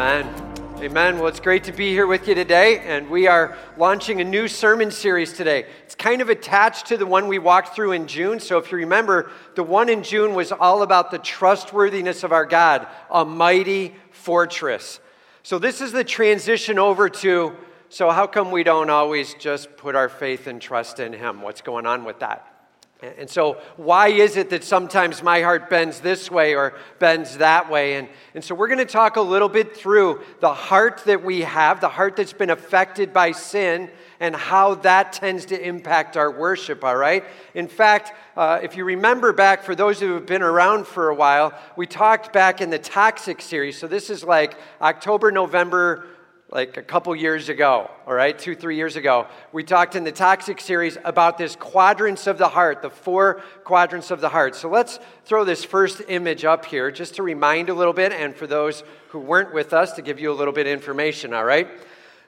Amen. 0.00 0.32
Amen. 0.78 1.18
Well, 1.18 1.26
it's 1.26 1.40
great 1.40 1.64
to 1.64 1.72
be 1.72 1.90
here 1.90 2.06
with 2.06 2.28
you 2.28 2.34
today, 2.36 2.78
and 2.78 3.10
we 3.10 3.26
are 3.26 3.58
launching 3.76 4.20
a 4.20 4.24
new 4.24 4.46
sermon 4.46 4.92
series 4.92 5.32
today. 5.32 5.66
It's 5.86 5.96
kind 5.96 6.22
of 6.22 6.28
attached 6.28 6.86
to 6.86 6.96
the 6.96 7.04
one 7.04 7.26
we 7.26 7.40
walked 7.40 7.74
through 7.74 7.90
in 7.90 8.06
June. 8.06 8.38
So, 8.38 8.58
if 8.58 8.70
you 8.70 8.78
remember, 8.78 9.32
the 9.56 9.64
one 9.64 9.88
in 9.88 10.04
June 10.04 10.34
was 10.34 10.52
all 10.52 10.82
about 10.82 11.10
the 11.10 11.18
trustworthiness 11.18 12.22
of 12.22 12.30
our 12.30 12.46
God, 12.46 12.86
a 13.10 13.24
mighty 13.24 13.92
fortress. 14.12 15.00
So, 15.42 15.58
this 15.58 15.80
is 15.80 15.90
the 15.90 16.04
transition 16.04 16.78
over 16.78 17.08
to 17.08 17.56
so, 17.88 18.10
how 18.10 18.28
come 18.28 18.52
we 18.52 18.62
don't 18.62 18.90
always 18.90 19.34
just 19.34 19.76
put 19.76 19.96
our 19.96 20.08
faith 20.08 20.46
and 20.46 20.62
trust 20.62 21.00
in 21.00 21.12
Him? 21.12 21.42
What's 21.42 21.62
going 21.62 21.86
on 21.86 22.04
with 22.04 22.20
that? 22.20 22.57
And 23.00 23.30
so, 23.30 23.58
why 23.76 24.08
is 24.08 24.36
it 24.36 24.50
that 24.50 24.64
sometimes 24.64 25.22
my 25.22 25.40
heart 25.40 25.70
bends 25.70 26.00
this 26.00 26.32
way 26.32 26.56
or 26.56 26.74
bends 26.98 27.38
that 27.38 27.70
way? 27.70 27.94
And, 27.94 28.08
and 28.34 28.42
so, 28.42 28.56
we're 28.56 28.66
going 28.66 28.78
to 28.78 28.84
talk 28.84 29.14
a 29.14 29.20
little 29.20 29.48
bit 29.48 29.76
through 29.76 30.20
the 30.40 30.52
heart 30.52 31.02
that 31.04 31.22
we 31.22 31.42
have, 31.42 31.80
the 31.80 31.88
heart 31.88 32.16
that's 32.16 32.32
been 32.32 32.50
affected 32.50 33.12
by 33.12 33.30
sin, 33.30 33.88
and 34.18 34.34
how 34.34 34.74
that 34.76 35.12
tends 35.12 35.44
to 35.46 35.60
impact 35.64 36.16
our 36.16 36.28
worship, 36.28 36.82
all 36.82 36.96
right? 36.96 37.24
In 37.54 37.68
fact, 37.68 38.14
uh, 38.36 38.58
if 38.64 38.76
you 38.76 38.84
remember 38.84 39.32
back, 39.32 39.62
for 39.62 39.76
those 39.76 40.00
who 40.00 40.14
have 40.14 40.26
been 40.26 40.42
around 40.42 40.88
for 40.88 41.10
a 41.10 41.14
while, 41.14 41.56
we 41.76 41.86
talked 41.86 42.32
back 42.32 42.60
in 42.60 42.68
the 42.68 42.80
Toxic 42.80 43.40
series. 43.40 43.78
So, 43.78 43.86
this 43.86 44.10
is 44.10 44.24
like 44.24 44.56
October, 44.80 45.30
November, 45.30 46.04
like 46.50 46.78
a 46.78 46.82
couple 46.82 47.14
years 47.14 47.50
ago, 47.50 47.90
all 48.06 48.14
right, 48.14 48.38
two, 48.38 48.54
three 48.54 48.76
years 48.76 48.96
ago, 48.96 49.26
we 49.52 49.62
talked 49.62 49.96
in 49.96 50.04
the 50.04 50.12
Toxic 50.12 50.60
series 50.62 50.96
about 51.04 51.36
this 51.36 51.54
quadrants 51.54 52.26
of 52.26 52.38
the 52.38 52.48
heart, 52.48 52.80
the 52.80 52.88
four 52.88 53.42
quadrants 53.64 54.10
of 54.10 54.22
the 54.22 54.30
heart. 54.30 54.54
So 54.54 54.70
let's 54.70 54.98
throw 55.26 55.44
this 55.44 55.62
first 55.62 56.00
image 56.08 56.46
up 56.46 56.64
here 56.64 56.90
just 56.90 57.16
to 57.16 57.22
remind 57.22 57.68
a 57.68 57.74
little 57.74 57.92
bit, 57.92 58.12
and 58.12 58.34
for 58.34 58.46
those 58.46 58.82
who 59.08 59.18
weren't 59.18 59.52
with 59.52 59.74
us, 59.74 59.92
to 59.92 60.02
give 60.02 60.18
you 60.18 60.32
a 60.32 60.34
little 60.34 60.54
bit 60.54 60.66
of 60.66 60.72
information, 60.72 61.34
all 61.34 61.44
right? 61.44 61.68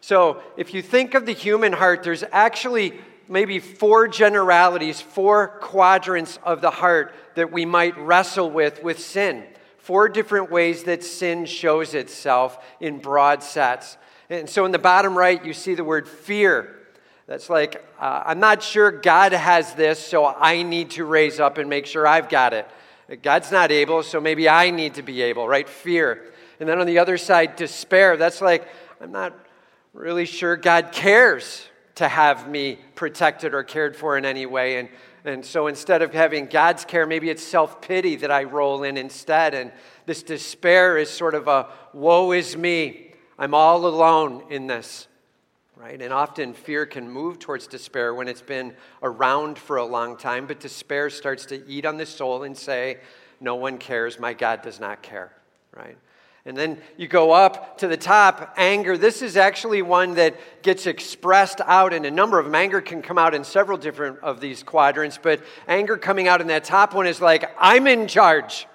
So 0.02 0.42
if 0.58 0.74
you 0.74 0.82
think 0.82 1.14
of 1.14 1.24
the 1.24 1.32
human 1.32 1.72
heart, 1.72 2.02
there's 2.02 2.24
actually 2.30 3.00
maybe 3.26 3.58
four 3.58 4.06
generalities, 4.06 5.00
four 5.00 5.48
quadrants 5.60 6.38
of 6.42 6.60
the 6.60 6.70
heart 6.70 7.14
that 7.36 7.52
we 7.52 7.64
might 7.64 7.96
wrestle 7.96 8.50
with 8.50 8.82
with 8.82 8.98
sin. 8.98 9.44
Four 9.78 10.08
different 10.08 10.50
ways 10.50 10.84
that 10.84 11.02
sin 11.02 11.46
shows 11.46 11.94
itself 11.94 12.62
in 12.80 12.98
broad 12.98 13.42
sets. 13.42 13.96
And 14.30 14.48
so 14.48 14.64
in 14.64 14.70
the 14.70 14.78
bottom 14.78 15.18
right, 15.18 15.44
you 15.44 15.52
see 15.52 15.74
the 15.74 15.82
word 15.82 16.08
fear. 16.08 16.76
That's 17.26 17.50
like, 17.50 17.84
uh, 17.98 18.22
I'm 18.26 18.38
not 18.38 18.62
sure 18.62 18.92
God 18.92 19.32
has 19.32 19.74
this, 19.74 19.98
so 19.98 20.24
I 20.24 20.62
need 20.62 20.92
to 20.92 21.04
raise 21.04 21.40
up 21.40 21.58
and 21.58 21.68
make 21.68 21.84
sure 21.86 22.06
I've 22.06 22.28
got 22.28 22.54
it. 22.54 22.68
God's 23.22 23.50
not 23.50 23.72
able, 23.72 24.04
so 24.04 24.20
maybe 24.20 24.48
I 24.48 24.70
need 24.70 24.94
to 24.94 25.02
be 25.02 25.20
able, 25.22 25.48
right? 25.48 25.68
Fear. 25.68 26.32
And 26.60 26.68
then 26.68 26.80
on 26.80 26.86
the 26.86 27.00
other 27.00 27.18
side, 27.18 27.56
despair. 27.56 28.16
That's 28.16 28.40
like, 28.40 28.68
I'm 29.00 29.10
not 29.10 29.36
really 29.92 30.26
sure 30.26 30.56
God 30.56 30.92
cares 30.92 31.66
to 31.96 32.06
have 32.06 32.48
me 32.48 32.78
protected 32.94 33.52
or 33.52 33.64
cared 33.64 33.96
for 33.96 34.16
in 34.16 34.24
any 34.24 34.46
way. 34.46 34.78
And, 34.78 34.88
and 35.24 35.44
so 35.44 35.66
instead 35.66 36.02
of 36.02 36.14
having 36.14 36.46
God's 36.46 36.84
care, 36.84 37.04
maybe 37.04 37.30
it's 37.30 37.42
self 37.42 37.80
pity 37.80 38.14
that 38.16 38.30
I 38.30 38.44
roll 38.44 38.84
in 38.84 38.96
instead. 38.96 39.54
And 39.54 39.72
this 40.06 40.22
despair 40.22 40.98
is 40.98 41.10
sort 41.10 41.34
of 41.34 41.48
a 41.48 41.68
woe 41.92 42.30
is 42.30 42.56
me. 42.56 43.09
I'm 43.40 43.54
all 43.54 43.86
alone 43.86 44.44
in 44.50 44.66
this, 44.66 45.08
right? 45.74 46.00
And 46.00 46.12
often 46.12 46.52
fear 46.52 46.84
can 46.84 47.10
move 47.10 47.38
towards 47.38 47.66
despair 47.66 48.14
when 48.14 48.28
it's 48.28 48.42
been 48.42 48.74
around 49.02 49.58
for 49.58 49.78
a 49.78 49.84
long 49.86 50.18
time, 50.18 50.46
but 50.46 50.60
despair 50.60 51.08
starts 51.08 51.46
to 51.46 51.66
eat 51.66 51.86
on 51.86 51.96
the 51.96 52.04
soul 52.04 52.42
and 52.42 52.54
say, 52.54 52.98
No 53.40 53.54
one 53.54 53.78
cares, 53.78 54.20
my 54.20 54.34
God 54.34 54.60
does 54.60 54.78
not 54.78 55.02
care, 55.02 55.32
right? 55.74 55.96
And 56.44 56.54
then 56.54 56.82
you 56.98 57.08
go 57.08 57.32
up 57.32 57.78
to 57.78 57.88
the 57.88 57.96
top, 57.96 58.52
anger. 58.58 58.98
This 58.98 59.22
is 59.22 59.38
actually 59.38 59.80
one 59.80 60.16
that 60.16 60.62
gets 60.62 60.86
expressed 60.86 61.62
out 61.64 61.94
in 61.94 62.04
a 62.04 62.10
number 62.10 62.38
of 62.38 62.44
them. 62.44 62.54
Anger 62.54 62.82
can 62.82 63.00
come 63.00 63.16
out 63.16 63.34
in 63.34 63.42
several 63.42 63.78
different 63.78 64.18
of 64.18 64.40
these 64.42 64.62
quadrants, 64.62 65.18
but 65.20 65.40
anger 65.66 65.96
coming 65.96 66.28
out 66.28 66.42
in 66.42 66.48
that 66.48 66.64
top 66.64 66.92
one 66.92 67.06
is 67.06 67.22
like, 67.22 67.50
I'm 67.58 67.86
in 67.86 68.06
charge. 68.06 68.66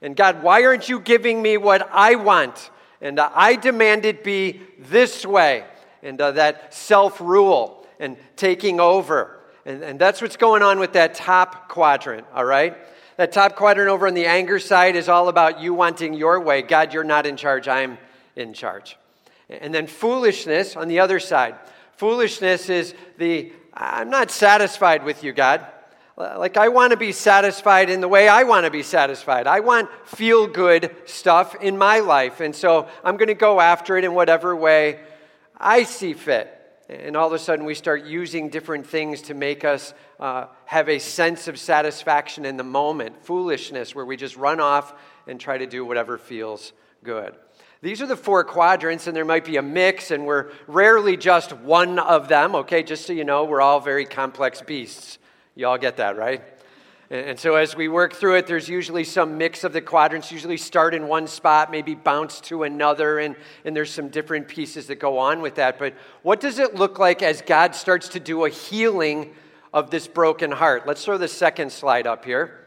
And 0.00 0.16
God, 0.16 0.42
why 0.42 0.64
aren't 0.64 0.88
you 0.88 1.00
giving 1.00 1.42
me 1.42 1.58
what 1.58 1.86
I 1.92 2.14
want? 2.14 2.70
And 3.00 3.18
uh, 3.18 3.30
I 3.34 3.56
demand 3.56 4.04
it 4.04 4.24
be 4.24 4.60
this 4.78 5.24
way. 5.24 5.64
And 6.02 6.20
uh, 6.20 6.32
that 6.32 6.74
self 6.74 7.20
rule 7.20 7.86
and 7.98 8.16
taking 8.36 8.80
over. 8.80 9.40
And, 9.64 9.82
and 9.82 9.98
that's 9.98 10.22
what's 10.22 10.36
going 10.36 10.62
on 10.62 10.78
with 10.78 10.92
that 10.92 11.14
top 11.14 11.68
quadrant, 11.68 12.26
all 12.34 12.44
right? 12.44 12.76
That 13.16 13.32
top 13.32 13.56
quadrant 13.56 13.90
over 13.90 14.06
on 14.06 14.14
the 14.14 14.26
anger 14.26 14.58
side 14.58 14.94
is 14.94 15.08
all 15.08 15.28
about 15.28 15.60
you 15.60 15.74
wanting 15.74 16.14
your 16.14 16.40
way. 16.40 16.62
God, 16.62 16.92
you're 16.92 17.04
not 17.04 17.26
in 17.26 17.36
charge, 17.36 17.66
I'm 17.66 17.98
in 18.36 18.52
charge. 18.52 18.98
And 19.48 19.74
then 19.74 19.86
foolishness 19.86 20.76
on 20.76 20.88
the 20.88 21.00
other 21.00 21.18
side. 21.18 21.56
Foolishness 21.96 22.68
is 22.68 22.94
the 23.16 23.52
I'm 23.72 24.08
not 24.08 24.30
satisfied 24.30 25.04
with 25.04 25.22
you, 25.22 25.32
God. 25.32 25.66
Like, 26.16 26.56
I 26.56 26.68
want 26.68 26.92
to 26.92 26.96
be 26.96 27.12
satisfied 27.12 27.90
in 27.90 28.00
the 28.00 28.08
way 28.08 28.26
I 28.26 28.44
want 28.44 28.64
to 28.64 28.70
be 28.70 28.82
satisfied. 28.82 29.46
I 29.46 29.60
want 29.60 29.90
feel 30.06 30.46
good 30.46 30.94
stuff 31.04 31.54
in 31.56 31.76
my 31.76 31.98
life. 31.98 32.40
And 32.40 32.56
so 32.56 32.88
I'm 33.04 33.18
going 33.18 33.28
to 33.28 33.34
go 33.34 33.60
after 33.60 33.98
it 33.98 34.04
in 34.04 34.14
whatever 34.14 34.56
way 34.56 35.00
I 35.58 35.82
see 35.82 36.14
fit. 36.14 36.52
And 36.88 37.16
all 37.16 37.26
of 37.26 37.32
a 37.32 37.38
sudden, 37.38 37.66
we 37.66 37.74
start 37.74 38.04
using 38.04 38.48
different 38.48 38.86
things 38.86 39.22
to 39.22 39.34
make 39.34 39.64
us 39.64 39.92
uh, 40.20 40.46
have 40.64 40.88
a 40.88 41.00
sense 41.00 41.48
of 41.48 41.58
satisfaction 41.58 42.46
in 42.46 42.56
the 42.56 42.64
moment. 42.64 43.24
Foolishness, 43.24 43.94
where 43.94 44.04
we 44.04 44.16
just 44.16 44.36
run 44.36 44.60
off 44.60 44.94
and 45.26 45.38
try 45.38 45.58
to 45.58 45.66
do 45.66 45.84
whatever 45.84 46.16
feels 46.16 46.72
good. 47.02 47.34
These 47.82 48.00
are 48.00 48.06
the 48.06 48.16
four 48.16 48.42
quadrants, 48.44 49.06
and 49.06 49.14
there 49.16 49.24
might 49.24 49.44
be 49.44 49.56
a 49.56 49.62
mix, 49.62 50.12
and 50.12 50.24
we're 50.24 50.50
rarely 50.66 51.16
just 51.16 51.52
one 51.52 51.98
of 51.98 52.28
them, 52.28 52.54
okay? 52.54 52.82
Just 52.82 53.04
so 53.04 53.12
you 53.12 53.24
know, 53.24 53.44
we're 53.44 53.60
all 53.60 53.80
very 53.80 54.06
complex 54.06 54.62
beasts. 54.62 55.18
You 55.56 55.66
all 55.66 55.78
get 55.78 55.96
that, 55.96 56.18
right? 56.18 56.42
And 57.08 57.38
so 57.38 57.54
as 57.54 57.74
we 57.74 57.88
work 57.88 58.12
through 58.12 58.34
it, 58.36 58.46
there's 58.46 58.68
usually 58.68 59.04
some 59.04 59.38
mix 59.38 59.64
of 59.64 59.72
the 59.72 59.80
quadrants, 59.80 60.30
usually 60.30 60.58
start 60.58 60.92
in 60.92 61.08
one 61.08 61.26
spot, 61.26 61.70
maybe 61.70 61.94
bounce 61.94 62.40
to 62.42 62.64
another, 62.64 63.20
and, 63.20 63.36
and 63.64 63.74
there's 63.74 63.90
some 63.90 64.08
different 64.08 64.48
pieces 64.48 64.88
that 64.88 64.96
go 64.96 65.16
on 65.16 65.40
with 65.40 65.54
that. 65.54 65.78
But 65.78 65.94
what 66.22 66.40
does 66.40 66.58
it 66.58 66.74
look 66.74 66.98
like 66.98 67.22
as 67.22 67.40
God 67.40 67.74
starts 67.74 68.08
to 68.10 68.20
do 68.20 68.44
a 68.44 68.50
healing 68.50 69.34
of 69.72 69.90
this 69.90 70.06
broken 70.06 70.50
heart? 70.50 70.86
Let's 70.86 71.04
throw 71.04 71.16
the 71.16 71.26
second 71.26 71.72
slide 71.72 72.06
up 72.06 72.24
here. 72.24 72.65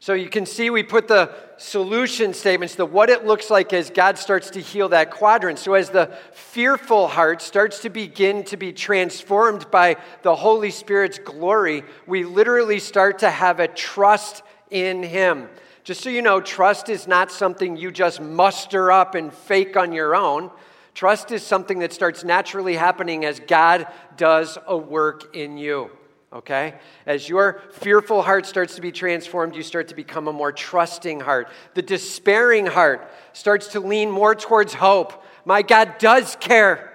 So 0.00 0.12
you 0.12 0.28
can 0.28 0.46
see 0.46 0.70
we 0.70 0.84
put 0.84 1.08
the 1.08 1.34
solution 1.56 2.32
statements, 2.32 2.76
the 2.76 2.86
what 2.86 3.10
it 3.10 3.26
looks 3.26 3.50
like 3.50 3.72
as 3.72 3.90
God 3.90 4.16
starts 4.16 4.50
to 4.50 4.60
heal 4.60 4.90
that 4.90 5.10
quadrant. 5.10 5.58
So 5.58 5.74
as 5.74 5.90
the 5.90 6.16
fearful 6.32 7.08
heart 7.08 7.42
starts 7.42 7.80
to 7.80 7.90
begin 7.90 8.44
to 8.44 8.56
be 8.56 8.72
transformed 8.72 9.68
by 9.72 9.96
the 10.22 10.36
Holy 10.36 10.70
Spirit's 10.70 11.18
glory, 11.18 11.82
we 12.06 12.24
literally 12.24 12.78
start 12.78 13.18
to 13.20 13.30
have 13.30 13.58
a 13.58 13.66
trust 13.66 14.44
in 14.70 15.02
Him. 15.02 15.48
Just 15.82 16.02
so 16.02 16.10
you 16.10 16.22
know, 16.22 16.40
trust 16.40 16.88
is 16.88 17.08
not 17.08 17.32
something 17.32 17.76
you 17.76 17.90
just 17.90 18.20
muster 18.20 18.92
up 18.92 19.16
and 19.16 19.32
fake 19.32 19.76
on 19.76 19.92
your 19.92 20.14
own. 20.14 20.50
Trust 20.94 21.32
is 21.32 21.42
something 21.42 21.80
that 21.80 21.92
starts 21.92 22.22
naturally 22.22 22.76
happening 22.76 23.24
as 23.24 23.40
God 23.40 23.88
does 24.16 24.58
a 24.66 24.76
work 24.76 25.34
in 25.34 25.58
you 25.58 25.90
okay? 26.32 26.74
As 27.06 27.28
your 27.28 27.62
fearful 27.72 28.22
heart 28.22 28.46
starts 28.46 28.74
to 28.76 28.80
be 28.80 28.92
transformed, 28.92 29.56
you 29.56 29.62
start 29.62 29.88
to 29.88 29.94
become 29.94 30.28
a 30.28 30.32
more 30.32 30.52
trusting 30.52 31.20
heart. 31.20 31.48
The 31.74 31.82
despairing 31.82 32.66
heart 32.66 33.10
starts 33.32 33.68
to 33.68 33.80
lean 33.80 34.10
more 34.10 34.34
towards 34.34 34.74
hope. 34.74 35.24
My 35.44 35.62
God 35.62 35.98
does 35.98 36.36
care. 36.36 36.92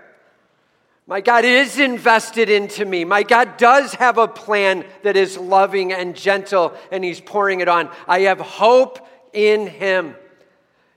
My 1.05 1.19
God 1.19 1.43
is 1.43 1.79
invested 1.79 2.49
into 2.49 2.85
me. 2.85 3.03
My 3.03 3.23
God 3.23 3.57
does 3.57 3.93
have 3.95 4.17
a 4.17 4.27
plan 4.27 4.85
that 5.01 5.17
is 5.17 5.37
loving 5.37 5.91
and 5.91 6.15
gentle, 6.15 6.73
and 6.91 7.03
He's 7.03 7.19
pouring 7.19 7.59
it 7.59 7.67
on. 7.67 7.89
I 8.07 8.21
have 8.21 8.39
hope 8.39 9.05
in 9.33 9.67
Him. 9.67 10.15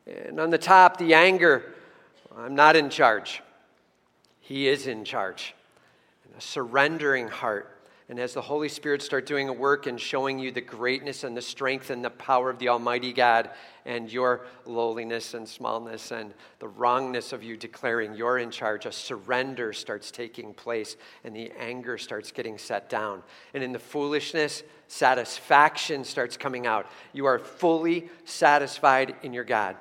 And 0.06 0.38
on 0.38 0.50
the 0.50 0.58
top, 0.58 0.98
the 0.98 1.14
anger 1.14 1.72
I'm 2.38 2.54
not 2.54 2.76
in 2.76 2.90
charge. 2.90 3.42
He 4.40 4.68
is 4.68 4.86
in 4.86 5.04
charge. 5.04 5.54
And 6.24 6.36
a 6.36 6.40
surrendering 6.40 7.28
heart 7.28 7.75
and 8.08 8.20
as 8.20 8.34
the 8.34 8.42
Holy 8.42 8.68
Spirit 8.68 9.02
start 9.02 9.26
doing 9.26 9.48
a 9.48 9.52
work 9.52 9.88
and 9.88 10.00
showing 10.00 10.38
you 10.38 10.52
the 10.52 10.60
greatness 10.60 11.24
and 11.24 11.36
the 11.36 11.42
strength 11.42 11.90
and 11.90 12.04
the 12.04 12.10
power 12.10 12.48
of 12.48 12.60
the 12.60 12.68
Almighty 12.68 13.12
God 13.12 13.50
and 13.84 14.12
your 14.12 14.46
lowliness 14.64 15.34
and 15.34 15.48
smallness 15.48 16.12
and 16.12 16.32
the 16.60 16.68
wrongness 16.68 17.32
of 17.32 17.42
you 17.42 17.56
declaring 17.56 18.14
you're 18.14 18.38
in 18.38 18.52
charge, 18.52 18.86
a 18.86 18.92
surrender 18.92 19.72
starts 19.72 20.12
taking 20.12 20.54
place 20.54 20.96
and 21.24 21.34
the 21.34 21.50
anger 21.58 21.98
starts 21.98 22.30
getting 22.30 22.58
set 22.58 22.88
down. 22.88 23.24
And 23.54 23.64
in 23.64 23.72
the 23.72 23.80
foolishness, 23.80 24.62
satisfaction 24.86 26.04
starts 26.04 26.36
coming 26.36 26.64
out. 26.64 26.86
You 27.12 27.26
are 27.26 27.40
fully 27.40 28.08
satisfied 28.24 29.16
in 29.24 29.32
your 29.32 29.44
God. 29.44 29.76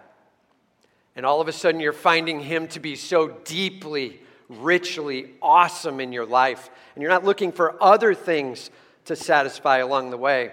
And 1.16 1.28
all 1.28 1.42
of 1.42 1.48
a 1.48 1.54
sudden, 1.54 1.80
you're 1.80 1.94
finding 1.94 2.40
Him 2.40 2.68
to 2.70 2.80
be 2.80 2.96
so 2.96 3.28
deeply 3.46 4.20
richly 4.50 5.32
awesome 5.42 6.00
in 6.00 6.12
your 6.12 6.26
life, 6.26 6.70
and 6.94 7.02
you're 7.02 7.12
not 7.12 7.24
looking 7.24 7.52
for 7.52 7.82
other 7.82 8.14
things 8.14 8.70
to 9.06 9.16
satisfy 9.16 9.78
along 9.78 10.10
the 10.10 10.18
way. 10.18 10.52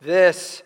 This 0.00 0.62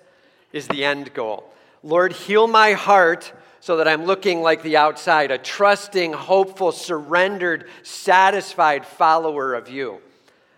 is 0.52 0.68
the 0.68 0.84
end 0.84 1.14
goal. 1.14 1.52
Lord, 1.82 2.12
heal 2.12 2.46
my 2.46 2.72
heart 2.72 3.32
so 3.60 3.76
that 3.76 3.88
I'm 3.88 4.04
looking 4.04 4.42
like 4.42 4.62
the 4.62 4.76
outside, 4.76 5.30
a 5.30 5.38
trusting, 5.38 6.12
hopeful, 6.12 6.72
surrendered, 6.72 7.68
satisfied 7.82 8.84
follower 8.84 9.54
of 9.54 9.68
you. 9.68 10.00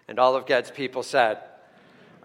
And 0.08 0.18
all 0.18 0.36
of 0.36 0.46
God's 0.46 0.70
people 0.70 1.02
said, 1.02 1.38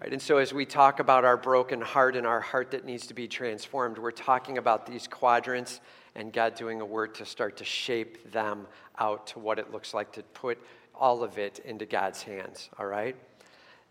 Right, 0.00 0.12
and 0.12 0.22
so, 0.22 0.38
as 0.38 0.54
we 0.54 0.64
talk 0.64 0.98
about 0.98 1.26
our 1.26 1.36
broken 1.36 1.82
heart 1.82 2.16
and 2.16 2.26
our 2.26 2.40
heart 2.40 2.70
that 2.70 2.86
needs 2.86 3.08
to 3.08 3.14
be 3.14 3.28
transformed, 3.28 3.98
we're 3.98 4.10
talking 4.10 4.56
about 4.56 4.86
these 4.86 5.06
quadrants 5.06 5.80
and 6.14 6.32
God 6.32 6.54
doing 6.54 6.80
a 6.80 6.86
work 6.86 7.18
to 7.18 7.26
start 7.26 7.58
to 7.58 7.64
shape 7.66 8.32
them 8.32 8.66
out 9.00 9.26
to 9.28 9.38
what 9.38 9.58
it 9.58 9.72
looks 9.72 9.94
like 9.94 10.12
to 10.12 10.22
put 10.22 10.58
all 10.94 11.24
of 11.24 11.38
it 11.38 11.58
into 11.64 11.86
God's 11.86 12.22
hands. 12.22 12.68
All 12.78 12.86
right? 12.86 13.16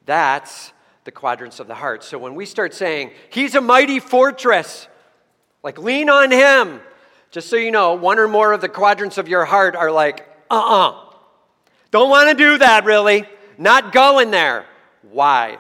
That's 0.06 0.72
the 1.04 1.12
quadrants 1.12 1.60
of 1.60 1.68
the 1.68 1.76
heart. 1.76 2.04
So, 2.04 2.18
when 2.18 2.36
we 2.36 2.46
start 2.46 2.74
saying, 2.74 3.12
He's 3.30 3.56
a 3.56 3.62
mighty 3.62 4.00
fortress, 4.00 4.88
like 5.64 5.78
lean 5.78 6.10
on 6.10 6.32
Him, 6.32 6.80
just 7.32 7.50
so 7.50 7.56
you 7.56 7.72
know, 7.72 7.96
one 7.96 8.20
or 8.20 8.28
more 8.28 8.54
of 8.54 8.62
the 8.62 8.70
quadrants 8.70 9.18
of 9.18 9.28
your 9.28 9.46
heart 9.46 9.76
are 9.76 9.92
like, 9.92 10.28
uh 10.50 10.56
uh-uh. 10.56 10.90
uh. 10.90 11.06
Don't 11.92 12.10
want 12.10 12.30
to 12.30 12.36
do 12.36 12.60
that, 12.60 12.86
really. 12.86 13.26
Not 13.58 13.92
going 13.92 14.32
there. 14.32 14.66
Why? 15.02 15.58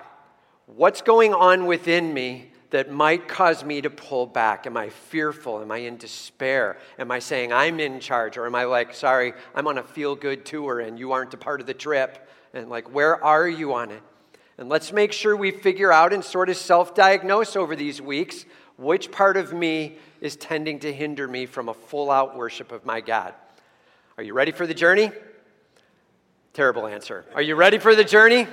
What's 0.67 1.01
going 1.01 1.33
on 1.33 1.65
within 1.65 2.13
me 2.13 2.48
that 2.71 2.91
might 2.91 3.27
cause 3.27 3.63
me 3.63 3.81
to 3.81 3.89
pull 3.89 4.25
back? 4.25 4.67
Am 4.67 4.77
I 4.77 4.89
fearful? 4.89 5.61
Am 5.61 5.71
I 5.71 5.77
in 5.77 5.97
despair? 5.97 6.77
Am 6.97 7.11
I 7.11 7.19
saying 7.19 7.51
I'm 7.51 7.79
in 7.79 7.99
charge? 7.99 8.37
Or 8.37 8.45
am 8.45 8.55
I 8.55 8.65
like, 8.65 8.93
sorry, 8.93 9.33
I'm 9.55 9.67
on 9.67 9.77
a 9.77 9.83
feel 9.83 10.15
good 10.15 10.45
tour 10.45 10.79
and 10.79 10.99
you 10.99 11.11
aren't 11.11 11.33
a 11.33 11.37
part 11.37 11.61
of 11.61 11.67
the 11.67 11.73
trip? 11.73 12.29
And 12.53 12.69
like, 12.69 12.93
where 12.93 13.23
are 13.23 13.47
you 13.47 13.73
on 13.73 13.91
it? 13.91 14.03
And 14.57 14.69
let's 14.69 14.91
make 14.91 15.13
sure 15.13 15.35
we 15.35 15.51
figure 15.51 15.91
out 15.91 16.13
and 16.13 16.23
sort 16.23 16.49
of 16.49 16.57
self 16.57 16.93
diagnose 16.93 17.55
over 17.55 17.75
these 17.75 18.01
weeks 18.01 18.45
which 18.79 19.11
part 19.11 19.35
of 19.35 19.51
me 19.51 19.97
is 20.21 20.37
tending 20.37 20.79
to 20.79 20.91
hinder 20.91 21.27
me 21.27 21.45
from 21.45 21.67
a 21.67 21.73
full 21.73 22.09
out 22.09 22.37
worship 22.37 22.71
of 22.71 22.85
my 22.85 23.01
God. 23.01 23.33
Are 24.17 24.23
you 24.23 24.33
ready 24.33 24.51
for 24.51 24.65
the 24.65 24.73
journey? 24.73 25.11
Terrible 26.53 26.87
answer. 26.87 27.25
Are 27.35 27.41
you 27.41 27.55
ready 27.55 27.77
for 27.77 27.93
the 27.93 28.03
journey? 28.03 28.47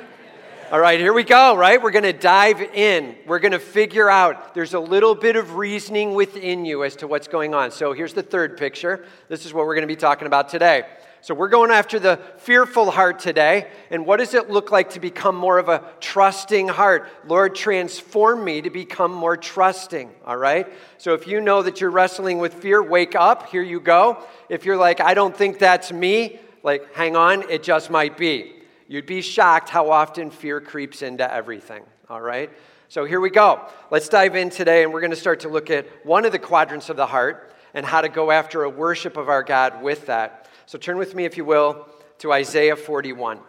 All 0.73 0.81
right, 0.81 0.99
here 0.99 1.13
we 1.13 1.23
go, 1.23 1.57
right? 1.57 1.81
We're 1.81 1.93
going 1.93 2.03
to 2.03 2.13
dive 2.13 2.61
in. 2.61 3.15
We're 3.25 3.39
going 3.39 3.53
to 3.53 3.61
figure 3.61 4.11
out. 4.11 4.53
There's 4.53 4.75
a 4.75 4.81
little 4.81 5.15
bit 5.15 5.37
of 5.37 5.55
reasoning 5.55 6.13
within 6.13 6.65
you 6.65 6.83
as 6.83 6.97
to 6.97 7.07
what's 7.07 7.29
going 7.29 7.55
on. 7.55 7.71
So 7.71 7.93
here's 7.93 8.15
the 8.15 8.23
third 8.25 8.57
picture. 8.57 9.05
This 9.29 9.47
is 9.47 9.55
what 9.55 9.65
we're 9.65 9.77
going 9.77 9.87
to 9.87 9.95
be 9.95 9.95
talking 9.95 10.27
about 10.27 10.49
today. 10.49 10.83
So 11.21 11.35
we're 11.35 11.51
going 11.51 11.71
after 11.71 12.01
the 12.01 12.19
fearful 12.39 12.91
heart 12.91 13.21
today. 13.21 13.69
And 13.91 14.05
what 14.05 14.17
does 14.17 14.35
it 14.35 14.51
look 14.51 14.73
like 14.73 14.91
to 14.91 15.01
become 15.01 15.37
more 15.37 15.59
of 15.59 15.69
a 15.69 15.85
trusting 16.01 16.67
heart? 16.67 17.09
Lord, 17.29 17.55
transform 17.55 18.43
me 18.43 18.61
to 18.62 18.71
become 18.71 19.15
more 19.15 19.37
trusting. 19.37 20.11
All 20.25 20.37
right? 20.37 20.67
So 20.99 21.15
if 21.15 21.29
you 21.29 21.41
know 21.41 21.62
that 21.62 21.81
you're 21.81 21.91
wrestling 21.91 22.39
with 22.39 22.55
fear, 22.55 22.83
wake 22.83 23.15
up. 23.15 23.51
Here 23.51 23.62
you 23.62 23.79
go. 23.79 24.19
If 24.49 24.65
you're 24.65 24.77
like, 24.77 25.01
I 25.01 25.15
don't 25.15 25.37
think 25.37 25.61
that's 25.61 25.93
me, 25.93 26.41
like, 26.65 26.93
hang 26.93 27.15
on, 27.15 27.49
it 27.49 27.62
just 27.62 27.89
might 27.89 28.17
be. 28.17 28.56
You'd 28.88 29.06
be 29.06 29.21
shocked 29.21 29.69
how 29.69 29.91
often 29.91 30.31
fear 30.31 30.61
creeps 30.61 31.03
into 31.03 31.33
everything, 31.33 31.83
all 32.09 32.21
right? 32.21 32.50
So 32.88 33.05
here 33.05 33.21
we 33.21 33.31
go. 33.31 33.67
Let's 33.91 34.09
dive 34.09 34.37
in 34.37 34.50
today, 34.50 34.85
and 34.85 34.93
we're 34.93 35.00
going 35.00 35.11
to 35.11 35.17
start 35.17 35.41
to 35.41 35.49
look 35.49 35.71
at 35.71 35.87
one 36.05 36.25
of 36.25 36.33
the 36.33 36.38
quadrants 36.38 36.88
of 36.88 36.97
the 36.97 37.06
heart 37.06 37.53
and 37.75 37.85
how 37.85 38.00
to 38.00 38.09
go 38.09 38.31
after 38.31 38.62
a 38.62 38.71
worship 38.71 39.17
of 39.17 39.29
our 39.29 39.43
God 39.43 39.83
with 39.83 40.06
that. 40.06 40.49
So 40.67 40.79
turn 40.79 40.97
with 40.97 41.15
me, 41.15 41.25
if 41.25 41.37
you 41.37 41.44
will, 41.44 41.88
to 42.19 42.33
Isaiah 42.33 42.77
41. 42.77 43.41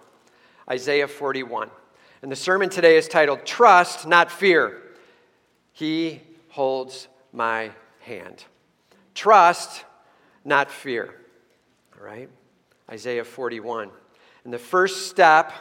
Isaiah 0.69 1.07
41. 1.07 1.69
And 2.21 2.31
the 2.31 2.35
sermon 2.35 2.69
today 2.69 2.97
is 2.97 3.07
titled 3.07 3.45
Trust, 3.45 4.07
Not 4.07 4.31
Fear. 4.31 4.81
He 5.71 6.21
holds 6.49 7.07
my 7.31 7.69
hand. 7.99 8.43
Trust, 9.13 9.85
not 10.43 10.71
fear. 10.71 11.13
All 11.95 12.05
right? 12.05 12.29
Isaiah 12.89 13.23
41. 13.23 13.91
And 14.47 14.53
the 14.53 14.59
first 14.59 15.09
step, 15.09 15.51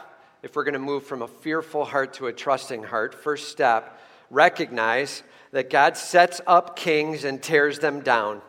if 0.43 0.55
we're 0.55 0.63
going 0.63 0.71
to 0.71 0.79
move 0.79 1.05
from 1.05 1.21
a 1.21 1.27
fearful 1.27 1.83
heart 1.83 2.13
to 2.13 2.27
a 2.27 2.31
trusting 2.31 2.83
heart, 2.83 3.13
first 3.13 3.49
step, 3.49 3.99
recognize 4.29 5.23
that 5.51 5.69
God 5.69 5.97
sets 5.97 6.39
up 6.47 6.77
kings 6.77 7.25
and 7.25 7.43
tears 7.43 7.79
them 7.79 7.99
down, 7.99 8.41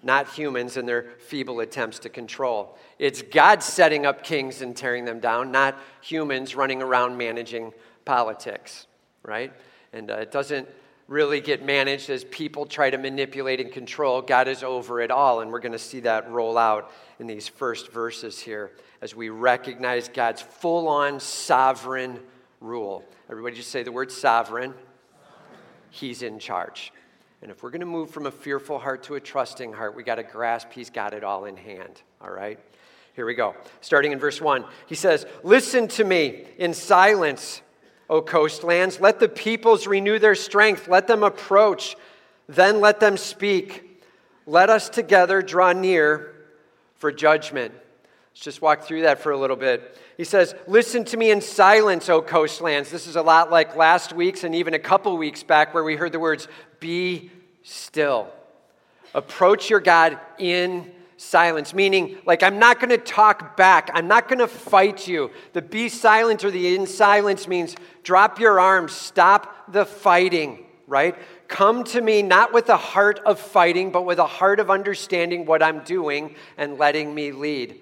not 0.00 0.28
humans 0.28 0.76
and 0.76 0.86
their 0.86 1.10
feeble 1.18 1.58
attempts 1.58 1.98
to 1.98 2.08
control. 2.08 2.78
It's 3.00 3.20
God 3.20 3.64
setting 3.64 4.06
up 4.06 4.22
kings 4.22 4.62
and 4.62 4.76
tearing 4.76 5.06
them 5.06 5.18
down, 5.18 5.50
not 5.50 5.76
humans 6.02 6.54
running 6.54 6.82
around 6.82 7.16
managing 7.16 7.72
politics, 8.04 8.86
right? 9.24 9.52
And 9.92 10.12
uh, 10.12 10.18
it 10.18 10.30
doesn't 10.30 10.68
really 11.10 11.40
get 11.40 11.66
managed 11.66 12.08
as 12.08 12.22
people 12.26 12.64
try 12.64 12.88
to 12.88 12.96
manipulate 12.96 13.60
and 13.60 13.72
control. 13.72 14.22
God 14.22 14.46
is 14.46 14.62
over 14.62 15.00
it 15.00 15.10
all, 15.10 15.40
and 15.40 15.50
we're 15.50 15.58
going 15.58 15.72
to 15.72 15.78
see 15.78 15.98
that 16.00 16.30
roll 16.30 16.56
out 16.56 16.92
in 17.18 17.26
these 17.26 17.48
first 17.48 17.90
verses 17.90 18.38
here 18.38 18.70
as 19.02 19.12
we 19.12 19.28
recognize 19.28 20.08
God's 20.08 20.40
full 20.40 20.86
on 20.86 21.18
sovereign 21.18 22.20
rule. 22.60 23.04
Everybody 23.28 23.56
just 23.56 23.70
say 23.70 23.82
the 23.82 23.90
word 23.90 24.12
sovereign. 24.12 24.72
He's 25.90 26.22
in 26.22 26.38
charge. 26.38 26.92
And 27.42 27.50
if 27.50 27.64
we're 27.64 27.70
going 27.70 27.80
to 27.80 27.86
move 27.86 28.10
from 28.10 28.26
a 28.26 28.30
fearful 28.30 28.78
heart 28.78 29.02
to 29.04 29.16
a 29.16 29.20
trusting 29.20 29.72
heart, 29.72 29.96
we 29.96 30.04
got 30.04 30.16
to 30.16 30.22
grasp 30.22 30.68
He's 30.70 30.90
got 30.90 31.12
it 31.12 31.24
all 31.24 31.46
in 31.46 31.56
hand. 31.56 32.02
All 32.20 32.30
right? 32.30 32.60
Here 33.16 33.26
we 33.26 33.34
go. 33.34 33.56
Starting 33.80 34.12
in 34.12 34.20
verse 34.20 34.40
1, 34.40 34.64
he 34.86 34.94
says, 34.94 35.26
Listen 35.42 35.88
to 35.88 36.04
me 36.04 36.46
in 36.56 36.72
silence, 36.72 37.62
O 38.10 38.20
coastlands. 38.20 39.00
Let 39.00 39.20
the 39.20 39.28
peoples 39.28 39.86
renew 39.86 40.18
their 40.18 40.34
strength. 40.34 40.88
Let 40.88 41.06
them 41.06 41.22
approach. 41.22 41.96
Then 42.48 42.80
let 42.80 42.98
them 42.98 43.16
speak. 43.16 44.02
Let 44.46 44.68
us 44.68 44.88
together 44.88 45.40
draw 45.40 45.72
near 45.72 46.34
for 46.96 47.12
judgment. 47.12 47.72
Let's 48.32 48.40
just 48.40 48.60
walk 48.60 48.82
through 48.82 49.02
that 49.02 49.20
for 49.20 49.30
a 49.30 49.38
little 49.38 49.56
bit. 49.56 49.96
He 50.16 50.24
says, 50.24 50.56
Listen 50.66 51.04
to 51.06 51.16
me 51.16 51.30
in 51.30 51.40
silence, 51.40 52.08
O 52.08 52.20
coastlands. 52.20 52.90
This 52.90 53.06
is 53.06 53.14
a 53.14 53.22
lot 53.22 53.50
like 53.50 53.76
last 53.76 54.12
week's 54.12 54.42
and 54.42 54.56
even 54.56 54.74
a 54.74 54.78
couple 54.78 55.16
weeks 55.16 55.44
back 55.44 55.72
where 55.72 55.84
we 55.84 55.94
heard 55.94 56.10
the 56.10 56.18
words, 56.18 56.48
Be 56.80 57.30
still. 57.62 58.28
Approach 59.14 59.70
your 59.70 59.80
God 59.80 60.18
in 60.36 60.90
silence, 61.20 61.74
meaning, 61.74 62.16
like, 62.24 62.42
I'm 62.42 62.58
not 62.58 62.80
going 62.80 62.88
to 62.90 62.98
talk 62.98 63.54
back. 63.54 63.90
I'm 63.92 64.08
not 64.08 64.26
going 64.26 64.38
to 64.38 64.48
fight 64.48 65.06
you. 65.06 65.30
The 65.52 65.60
be 65.60 65.90
silent 65.90 66.44
or 66.44 66.50
the 66.50 66.74
in 66.74 66.86
silence 66.86 67.46
means 67.46 67.76
drop 68.02 68.40
your 68.40 68.58
arms, 68.58 68.92
stop 68.92 69.70
the 69.70 69.84
fighting, 69.84 70.64
right? 70.86 71.14
Come 71.46 71.84
to 71.84 72.00
me 72.00 72.22
not 72.22 72.54
with 72.54 72.70
a 72.70 72.76
heart 72.78 73.20
of 73.26 73.38
fighting, 73.38 73.92
but 73.92 74.06
with 74.06 74.18
a 74.18 74.26
heart 74.26 74.60
of 74.60 74.70
understanding 74.70 75.44
what 75.44 75.62
I'm 75.62 75.80
doing 75.80 76.36
and 76.56 76.78
letting 76.78 77.14
me 77.14 77.32
lead. 77.32 77.78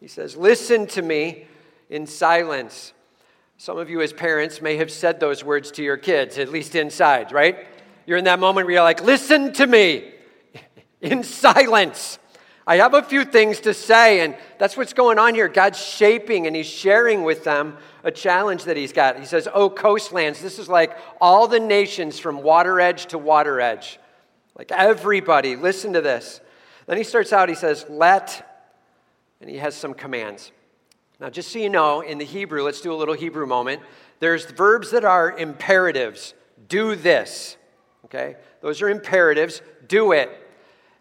He 0.00 0.08
says, 0.08 0.34
Listen 0.34 0.86
to 0.88 1.02
me 1.02 1.46
in 1.90 2.06
silence. 2.06 2.94
Some 3.58 3.76
of 3.76 3.90
you, 3.90 4.00
as 4.00 4.14
parents, 4.14 4.62
may 4.62 4.78
have 4.78 4.90
said 4.90 5.20
those 5.20 5.44
words 5.44 5.72
to 5.72 5.82
your 5.82 5.98
kids, 5.98 6.38
at 6.38 6.48
least 6.48 6.74
inside, 6.74 7.32
right? 7.32 7.66
You're 8.06 8.16
in 8.16 8.24
that 8.24 8.38
moment 8.38 8.66
where 8.66 8.76
you're 8.76 8.82
like, 8.82 9.02
Listen 9.02 9.52
to 9.54 9.66
me 9.66 10.10
in 11.02 11.22
silence. 11.22 12.18
I 12.68 12.76
have 12.76 12.94
a 12.94 13.02
few 13.02 13.24
things 13.24 13.60
to 13.60 13.74
say, 13.74 14.20
and 14.20 14.36
that's 14.58 14.76
what's 14.76 14.92
going 14.92 15.18
on 15.18 15.34
here. 15.34 15.48
God's 15.48 15.82
shaping 15.82 16.46
and 16.46 16.54
He's 16.54 16.66
sharing 16.66 17.24
with 17.24 17.42
them 17.42 17.76
a 18.04 18.12
challenge 18.12 18.64
that 18.64 18.76
He's 18.76 18.92
got. 18.92 19.18
He 19.18 19.26
says, 19.26 19.48
Oh, 19.52 19.68
coastlands, 19.68 20.40
this 20.40 20.60
is 20.60 20.68
like 20.68 20.96
all 21.20 21.48
the 21.48 21.58
nations 21.58 22.20
from 22.20 22.42
water 22.42 22.80
edge 22.80 23.06
to 23.06 23.18
water 23.18 23.60
edge. 23.60 23.98
Like 24.56 24.70
everybody, 24.70 25.56
listen 25.56 25.94
to 25.94 26.00
this. 26.00 26.40
Then 26.86 26.96
He 26.96 27.04
starts 27.04 27.32
out, 27.32 27.48
He 27.48 27.56
says, 27.56 27.86
Let 27.88 28.44
and 29.40 29.48
he 29.48 29.56
has 29.56 29.74
some 29.74 29.94
commands. 29.94 30.52
Now, 31.20 31.30
just 31.30 31.50
so 31.52 31.58
you 31.58 31.68
know, 31.68 32.00
in 32.00 32.18
the 32.18 32.24
Hebrew, 32.24 32.62
let's 32.62 32.80
do 32.80 32.92
a 32.92 32.96
little 32.96 33.14
Hebrew 33.14 33.46
moment. 33.46 33.82
There's 34.20 34.44
verbs 34.44 34.90
that 34.92 35.04
are 35.04 35.36
imperatives. 35.36 36.34
Do 36.68 36.94
this. 36.94 37.56
Okay? 38.04 38.36
Those 38.60 38.82
are 38.82 38.88
imperatives. 38.88 39.62
Do 39.86 40.12
it. 40.12 40.30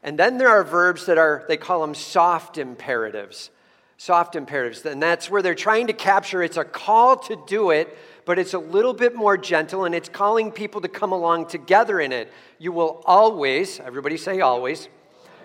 And 0.03 0.17
then 0.17 0.37
there 0.37 0.49
are 0.49 0.63
verbs 0.63 1.05
that 1.07 1.17
are, 1.17 1.45
they 1.47 1.57
call 1.57 1.81
them 1.81 1.95
soft 1.95 2.57
imperatives. 2.57 3.49
Soft 3.97 4.35
imperatives. 4.35 4.85
And 4.85 5.01
that's 5.01 5.29
where 5.29 5.41
they're 5.41 5.55
trying 5.55 5.87
to 5.87 5.93
capture 5.93 6.43
it's 6.43 6.57
a 6.57 6.63
call 6.63 7.17
to 7.17 7.41
do 7.47 7.71
it, 7.71 7.97
but 8.25 8.37
it's 8.37 8.53
a 8.53 8.59
little 8.59 8.93
bit 8.93 9.15
more 9.15 9.37
gentle 9.37 9.85
and 9.85 9.95
it's 9.95 10.09
calling 10.09 10.51
people 10.51 10.81
to 10.81 10.87
come 10.87 11.11
along 11.11 11.47
together 11.47 11.99
in 11.99 12.11
it. 12.11 12.31
You 12.59 12.71
will 12.71 13.01
always, 13.05 13.79
everybody 13.79 14.17
say 14.17 14.39
always, 14.41 14.87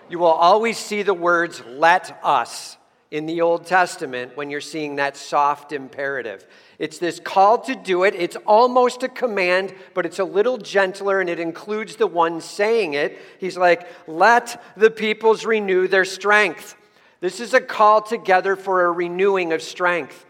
you 0.09 0.19
will 0.19 0.27
always 0.27 0.77
see 0.77 1.01
the 1.01 1.13
words 1.13 1.63
let 1.65 2.19
us 2.23 2.77
in 3.13 3.27
the 3.27 3.41
Old 3.41 3.67
Testament 3.67 4.35
when 4.35 4.49
you're 4.49 4.59
seeing 4.59 4.95
that 4.95 5.15
soft 5.15 5.71
imperative. 5.71 6.47
It's 6.79 6.97
this 6.97 7.19
call 7.19 7.59
to 7.59 7.75
do 7.75 8.05
it. 8.05 8.15
It's 8.15 8.35
almost 8.47 9.03
a 9.03 9.07
command, 9.07 9.71
but 9.93 10.07
it's 10.07 10.17
a 10.17 10.23
little 10.23 10.57
gentler 10.57 11.21
and 11.21 11.29
it 11.29 11.39
includes 11.39 11.95
the 11.95 12.07
one 12.07 12.41
saying 12.41 12.95
it. 12.95 13.19
He's 13.39 13.55
like, 13.55 13.87
let 14.07 14.59
the 14.75 14.89
peoples 14.89 15.45
renew 15.45 15.87
their 15.87 16.05
strength. 16.05 16.75
This 17.19 17.39
is 17.39 17.53
a 17.53 17.61
call 17.61 18.01
together 18.01 18.55
for 18.55 18.83
a 18.85 18.91
renewing 18.91 19.53
of 19.53 19.61
strength. 19.61 20.25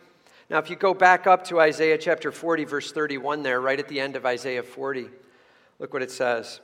Now, 0.50 0.58
if 0.58 0.70
you 0.70 0.76
go 0.76 0.94
back 0.94 1.26
up 1.26 1.46
to 1.46 1.62
Isaiah 1.62 1.98
chapter 1.98 2.34
40, 2.34 2.66
verse 2.66 2.92
31, 2.92 3.44
there, 3.44 3.62
right 3.62 3.80
at 3.80 3.88
the 3.88 4.02
end 4.02 4.18
of 4.18 4.26
Isaiah 4.26 4.62
40, 4.62 5.08
look 5.80 5.94
what 5.94 6.02
it 6.02 6.12
says. 6.12 6.60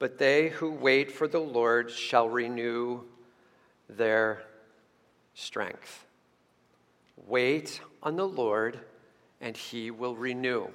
but 0.00 0.18
they 0.18 0.48
who 0.48 0.72
wait 0.72 1.12
for 1.12 1.28
the 1.28 1.38
Lord 1.38 1.88
shall 1.88 2.28
renew 2.28 3.02
their 3.88 4.42
strength. 5.34 6.06
Wait 7.26 7.80
on 8.02 8.16
the 8.16 8.26
Lord, 8.26 8.80
and 9.40 9.56
he 9.56 9.90
will 9.90 10.16
renew. 10.16 10.68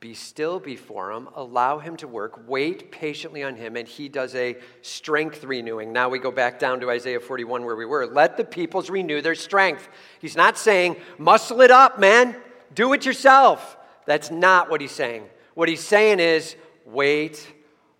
Be 0.00 0.12
still 0.12 0.60
before 0.60 1.12
him, 1.12 1.28
allow 1.34 1.78
him 1.78 1.96
to 1.96 2.06
work, 2.06 2.42
wait 2.46 2.92
patiently 2.92 3.42
on 3.42 3.56
him, 3.56 3.76
and 3.76 3.88
he 3.88 4.08
does 4.08 4.34
a 4.34 4.56
strength 4.82 5.44
renewing. 5.44 5.92
Now 5.92 6.10
we 6.10 6.18
go 6.18 6.30
back 6.30 6.58
down 6.58 6.80
to 6.80 6.90
Isaiah 6.90 7.20
41 7.20 7.64
where 7.64 7.74
we 7.74 7.86
were. 7.86 8.06
Let 8.06 8.36
the 8.36 8.44
peoples 8.44 8.90
renew 8.90 9.22
their 9.22 9.34
strength. 9.34 9.88
He's 10.20 10.36
not 10.36 10.58
saying, 10.58 10.96
muscle 11.16 11.62
it 11.62 11.70
up, 11.70 11.98
man, 11.98 12.36
do 12.74 12.92
it 12.92 13.06
yourself. 13.06 13.78
That's 14.04 14.30
not 14.30 14.68
what 14.68 14.82
he's 14.82 14.92
saying. 14.92 15.24
What 15.54 15.70
he's 15.70 15.82
saying 15.82 16.20
is, 16.20 16.56
wait 16.84 17.50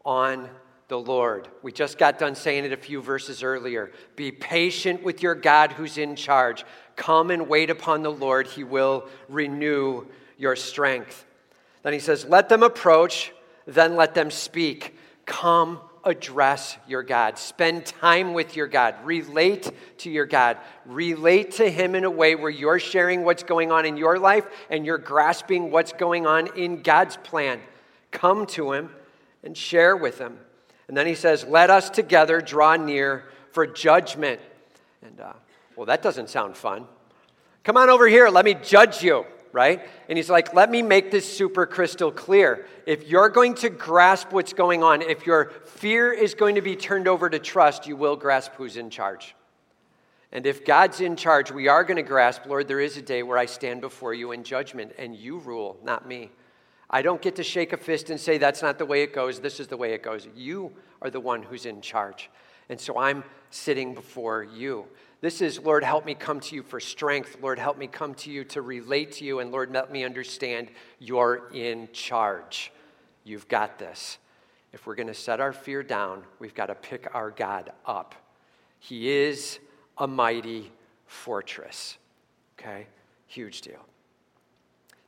on 0.04 0.50
the 0.94 1.00
Lord. 1.00 1.48
We 1.60 1.72
just 1.72 1.98
got 1.98 2.20
done 2.20 2.36
saying 2.36 2.64
it 2.64 2.72
a 2.72 2.76
few 2.76 3.02
verses 3.02 3.42
earlier. 3.42 3.90
Be 4.14 4.30
patient 4.30 5.02
with 5.02 5.24
your 5.24 5.34
God 5.34 5.72
who's 5.72 5.98
in 5.98 6.14
charge. 6.14 6.64
Come 6.94 7.32
and 7.32 7.48
wait 7.48 7.68
upon 7.68 8.04
the 8.04 8.12
Lord, 8.12 8.46
he 8.46 8.62
will 8.62 9.08
renew 9.28 10.06
your 10.38 10.54
strength. 10.54 11.26
Then 11.82 11.94
he 11.94 11.98
says, 11.98 12.24
Let 12.26 12.48
them 12.48 12.62
approach, 12.62 13.32
then 13.66 13.96
let 13.96 14.14
them 14.14 14.30
speak. 14.30 14.96
Come 15.26 15.80
address 16.04 16.76
your 16.86 17.02
God. 17.02 17.38
Spend 17.38 17.84
time 17.84 18.32
with 18.32 18.54
your 18.54 18.68
God. 18.68 18.94
Relate 19.02 19.72
to 19.98 20.10
your 20.10 20.26
God. 20.26 20.58
Relate 20.86 21.50
to 21.52 21.68
Him 21.68 21.96
in 21.96 22.04
a 22.04 22.10
way 22.10 22.36
where 22.36 22.50
you're 22.50 22.78
sharing 22.78 23.24
what's 23.24 23.42
going 23.42 23.72
on 23.72 23.84
in 23.84 23.96
your 23.96 24.20
life 24.20 24.46
and 24.70 24.86
you're 24.86 24.98
grasping 24.98 25.72
what's 25.72 25.92
going 25.92 26.24
on 26.24 26.56
in 26.56 26.82
God's 26.82 27.16
plan. 27.16 27.58
Come 28.12 28.46
to 28.48 28.70
Him 28.72 28.90
and 29.42 29.56
share 29.56 29.96
with 29.96 30.18
Him. 30.18 30.38
And 30.88 30.96
then 30.96 31.06
he 31.06 31.14
says, 31.14 31.44
Let 31.44 31.70
us 31.70 31.90
together 31.90 32.40
draw 32.40 32.76
near 32.76 33.24
for 33.52 33.66
judgment. 33.66 34.40
And, 35.02 35.20
uh, 35.20 35.32
well, 35.76 35.86
that 35.86 36.02
doesn't 36.02 36.30
sound 36.30 36.56
fun. 36.56 36.86
Come 37.62 37.76
on 37.76 37.90
over 37.90 38.06
here, 38.06 38.28
let 38.28 38.44
me 38.44 38.54
judge 38.54 39.02
you 39.02 39.24
right? 39.54 39.88
And 40.08 40.18
he's 40.18 40.28
like, 40.28 40.52
let 40.52 40.68
me 40.68 40.82
make 40.82 41.12
this 41.12 41.32
super 41.32 41.64
crystal 41.64 42.10
clear. 42.10 42.66
If 42.86 43.06
you're 43.06 43.28
going 43.28 43.54
to 43.54 43.70
grasp 43.70 44.32
what's 44.32 44.52
going 44.52 44.82
on, 44.82 45.00
if 45.00 45.26
your 45.26 45.52
fear 45.64 46.12
is 46.12 46.34
going 46.34 46.56
to 46.56 46.60
be 46.60 46.74
turned 46.74 47.06
over 47.06 47.30
to 47.30 47.38
trust, 47.38 47.86
you 47.86 47.94
will 47.96 48.16
grasp 48.16 48.50
who's 48.56 48.76
in 48.76 48.90
charge. 48.90 49.36
And 50.32 50.44
if 50.44 50.64
God's 50.64 51.00
in 51.00 51.14
charge, 51.14 51.52
we 51.52 51.68
are 51.68 51.84
going 51.84 51.98
to 51.98 52.02
grasp, 52.02 52.46
Lord, 52.46 52.66
there 52.66 52.80
is 52.80 52.96
a 52.96 53.02
day 53.02 53.22
where 53.22 53.38
I 53.38 53.46
stand 53.46 53.80
before 53.80 54.12
you 54.12 54.32
in 54.32 54.42
judgment 54.42 54.92
and 54.98 55.14
you 55.14 55.38
rule, 55.38 55.78
not 55.84 56.04
me. 56.04 56.32
I 56.94 57.02
don't 57.02 57.20
get 57.20 57.34
to 57.36 57.42
shake 57.42 57.72
a 57.72 57.76
fist 57.76 58.10
and 58.10 58.20
say, 58.20 58.38
that's 58.38 58.62
not 58.62 58.78
the 58.78 58.86
way 58.86 59.02
it 59.02 59.12
goes, 59.12 59.40
this 59.40 59.58
is 59.58 59.66
the 59.66 59.76
way 59.76 59.94
it 59.94 60.02
goes. 60.04 60.28
You 60.36 60.70
are 61.02 61.10
the 61.10 61.18
one 61.18 61.42
who's 61.42 61.66
in 61.66 61.80
charge. 61.80 62.30
And 62.68 62.80
so 62.80 62.96
I'm 62.96 63.24
sitting 63.50 63.94
before 63.94 64.44
you. 64.44 64.84
This 65.20 65.40
is, 65.40 65.58
Lord, 65.58 65.82
help 65.82 66.06
me 66.06 66.14
come 66.14 66.38
to 66.38 66.54
you 66.54 66.62
for 66.62 66.78
strength. 66.78 67.38
Lord, 67.42 67.58
help 67.58 67.78
me 67.78 67.88
come 67.88 68.14
to 68.14 68.30
you 68.30 68.44
to 68.44 68.62
relate 68.62 69.10
to 69.14 69.24
you. 69.24 69.40
And 69.40 69.50
Lord, 69.50 69.72
let 69.72 69.90
me 69.90 70.04
understand 70.04 70.68
you're 71.00 71.50
in 71.52 71.88
charge. 71.92 72.70
You've 73.24 73.48
got 73.48 73.76
this. 73.76 74.18
If 74.72 74.86
we're 74.86 74.94
going 74.94 75.08
to 75.08 75.14
set 75.14 75.40
our 75.40 75.52
fear 75.52 75.82
down, 75.82 76.22
we've 76.38 76.54
got 76.54 76.66
to 76.66 76.76
pick 76.76 77.12
our 77.12 77.32
God 77.32 77.72
up. 77.84 78.14
He 78.78 79.10
is 79.10 79.58
a 79.98 80.06
mighty 80.06 80.70
fortress. 81.06 81.98
Okay? 82.56 82.86
Huge 83.26 83.62
deal. 83.62 83.84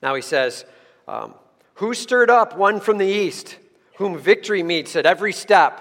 Now 0.02 0.16
he 0.16 0.23
says, 0.23 0.64
um, 1.07 1.35
Who 1.76 1.92
stirred 1.92 2.30
up 2.30 2.56
one 2.56 2.80
from 2.80 2.99
the 2.99 3.06
east, 3.06 3.59
whom 3.97 4.18
victory 4.18 4.62
meets 4.62 4.97
at 4.97 5.04
every 5.04 5.33
step? 5.33 5.80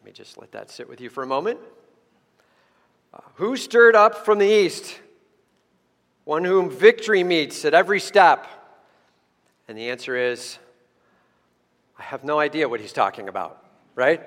Let 0.00 0.06
me 0.06 0.12
just 0.12 0.38
let 0.38 0.50
that 0.52 0.70
sit 0.70 0.88
with 0.88 1.00
you 1.00 1.08
for 1.08 1.22
a 1.22 1.26
moment. 1.26 1.60
Uh, 3.14 3.20
who 3.34 3.56
stirred 3.56 3.94
up 3.94 4.24
from 4.24 4.38
the 4.38 4.46
east? 4.46 4.98
One 6.24 6.44
whom 6.44 6.68
victory 6.68 7.22
meets 7.22 7.64
at 7.64 7.74
every 7.74 8.00
step. 8.00 8.46
And 9.68 9.78
the 9.78 9.90
answer 9.90 10.16
is, 10.16 10.58
I 11.96 12.02
have 12.02 12.24
no 12.24 12.40
idea 12.40 12.68
what 12.68 12.80
he's 12.80 12.92
talking 12.92 13.28
about, 13.28 13.64
right? 13.94 14.20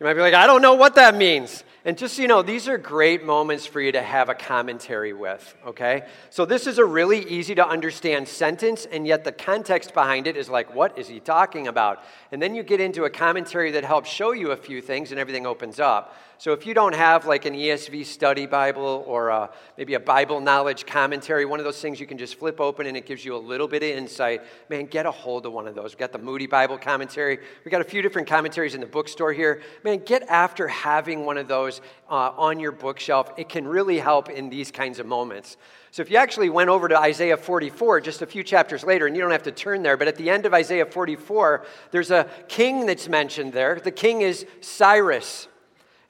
You 0.00 0.04
might 0.04 0.14
be 0.14 0.20
like, 0.20 0.34
I 0.34 0.46
don't 0.46 0.60
know 0.60 0.74
what 0.74 0.96
that 0.96 1.14
means. 1.14 1.64
And 1.86 1.98
just 1.98 2.16
so 2.16 2.22
you 2.22 2.28
know, 2.28 2.40
these 2.40 2.66
are 2.66 2.78
great 2.78 3.26
moments 3.26 3.66
for 3.66 3.78
you 3.78 3.92
to 3.92 4.00
have 4.00 4.30
a 4.30 4.34
commentary 4.34 5.12
with, 5.12 5.54
okay? 5.66 6.06
So 6.30 6.46
this 6.46 6.66
is 6.66 6.78
a 6.78 6.84
really 6.84 7.28
easy 7.28 7.54
to 7.56 7.68
understand 7.68 8.26
sentence, 8.26 8.86
and 8.86 9.06
yet 9.06 9.22
the 9.22 9.32
context 9.32 9.92
behind 9.92 10.26
it 10.26 10.34
is 10.34 10.48
like, 10.48 10.74
what 10.74 10.98
is 10.98 11.08
he 11.08 11.20
talking 11.20 11.68
about? 11.68 12.02
And 12.32 12.40
then 12.40 12.54
you 12.54 12.62
get 12.62 12.80
into 12.80 13.04
a 13.04 13.10
commentary 13.10 13.70
that 13.72 13.84
helps 13.84 14.08
show 14.08 14.32
you 14.32 14.52
a 14.52 14.56
few 14.56 14.80
things, 14.80 15.10
and 15.10 15.20
everything 15.20 15.44
opens 15.46 15.78
up. 15.78 16.16
So 16.38 16.52
if 16.52 16.66
you 16.66 16.74
don't 16.74 16.94
have 16.94 17.26
like 17.26 17.44
an 17.44 17.54
ESV 17.54 18.04
study 18.06 18.46
Bible 18.46 19.04
or 19.06 19.28
a, 19.28 19.50
maybe 19.78 19.94
a 19.94 20.00
Bible 20.00 20.40
knowledge 20.40 20.84
commentary, 20.84 21.44
one 21.44 21.60
of 21.60 21.64
those 21.64 21.80
things 21.80 22.00
you 22.00 22.06
can 22.06 22.18
just 22.18 22.34
flip 22.34 22.60
open 22.60 22.86
and 22.86 22.96
it 22.96 23.06
gives 23.06 23.24
you 23.24 23.36
a 23.36 23.38
little 23.38 23.68
bit 23.68 23.82
of 23.82 23.88
insight, 23.88 24.42
man, 24.68 24.86
get 24.86 25.06
a 25.06 25.10
hold 25.10 25.46
of 25.46 25.52
one 25.52 25.68
of 25.68 25.74
those. 25.74 25.92
We've 25.92 25.98
got 25.98 26.12
the 26.12 26.18
Moody 26.18 26.46
Bible 26.46 26.76
commentary. 26.76 27.38
We've 27.64 27.70
got 27.70 27.80
a 27.80 27.84
few 27.84 28.02
different 28.02 28.28
commentaries 28.28 28.74
in 28.74 28.80
the 28.80 28.86
bookstore 28.86 29.32
here. 29.32 29.62
Man, 29.84 30.02
get 30.04 30.22
after 30.28 30.68
having 30.68 31.24
one 31.24 31.38
of 31.38 31.48
those 31.48 31.73
uh, 32.08 32.32
on 32.36 32.60
your 32.60 32.72
bookshelf. 32.72 33.32
It 33.36 33.48
can 33.48 33.66
really 33.66 33.98
help 33.98 34.28
in 34.28 34.50
these 34.50 34.70
kinds 34.70 34.98
of 34.98 35.06
moments. 35.06 35.56
So 35.90 36.02
if 36.02 36.10
you 36.10 36.16
actually 36.16 36.50
went 36.50 36.70
over 36.70 36.88
to 36.88 36.98
Isaiah 36.98 37.36
44, 37.36 38.00
just 38.00 38.20
a 38.20 38.26
few 38.26 38.42
chapters 38.42 38.82
later, 38.82 39.06
and 39.06 39.14
you 39.14 39.22
don't 39.22 39.30
have 39.30 39.44
to 39.44 39.52
turn 39.52 39.82
there, 39.82 39.96
but 39.96 40.08
at 40.08 40.16
the 40.16 40.28
end 40.28 40.44
of 40.44 40.52
Isaiah 40.52 40.86
44, 40.86 41.64
there's 41.92 42.10
a 42.10 42.28
king 42.48 42.86
that's 42.86 43.08
mentioned 43.08 43.52
there. 43.52 43.78
The 43.78 43.92
king 43.92 44.22
is 44.22 44.44
Cyrus. 44.60 45.46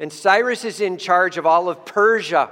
And 0.00 0.12
Cyrus 0.12 0.64
is 0.64 0.80
in 0.80 0.96
charge 0.96 1.36
of 1.36 1.46
all 1.46 1.68
of 1.68 1.84
Persia. 1.84 2.50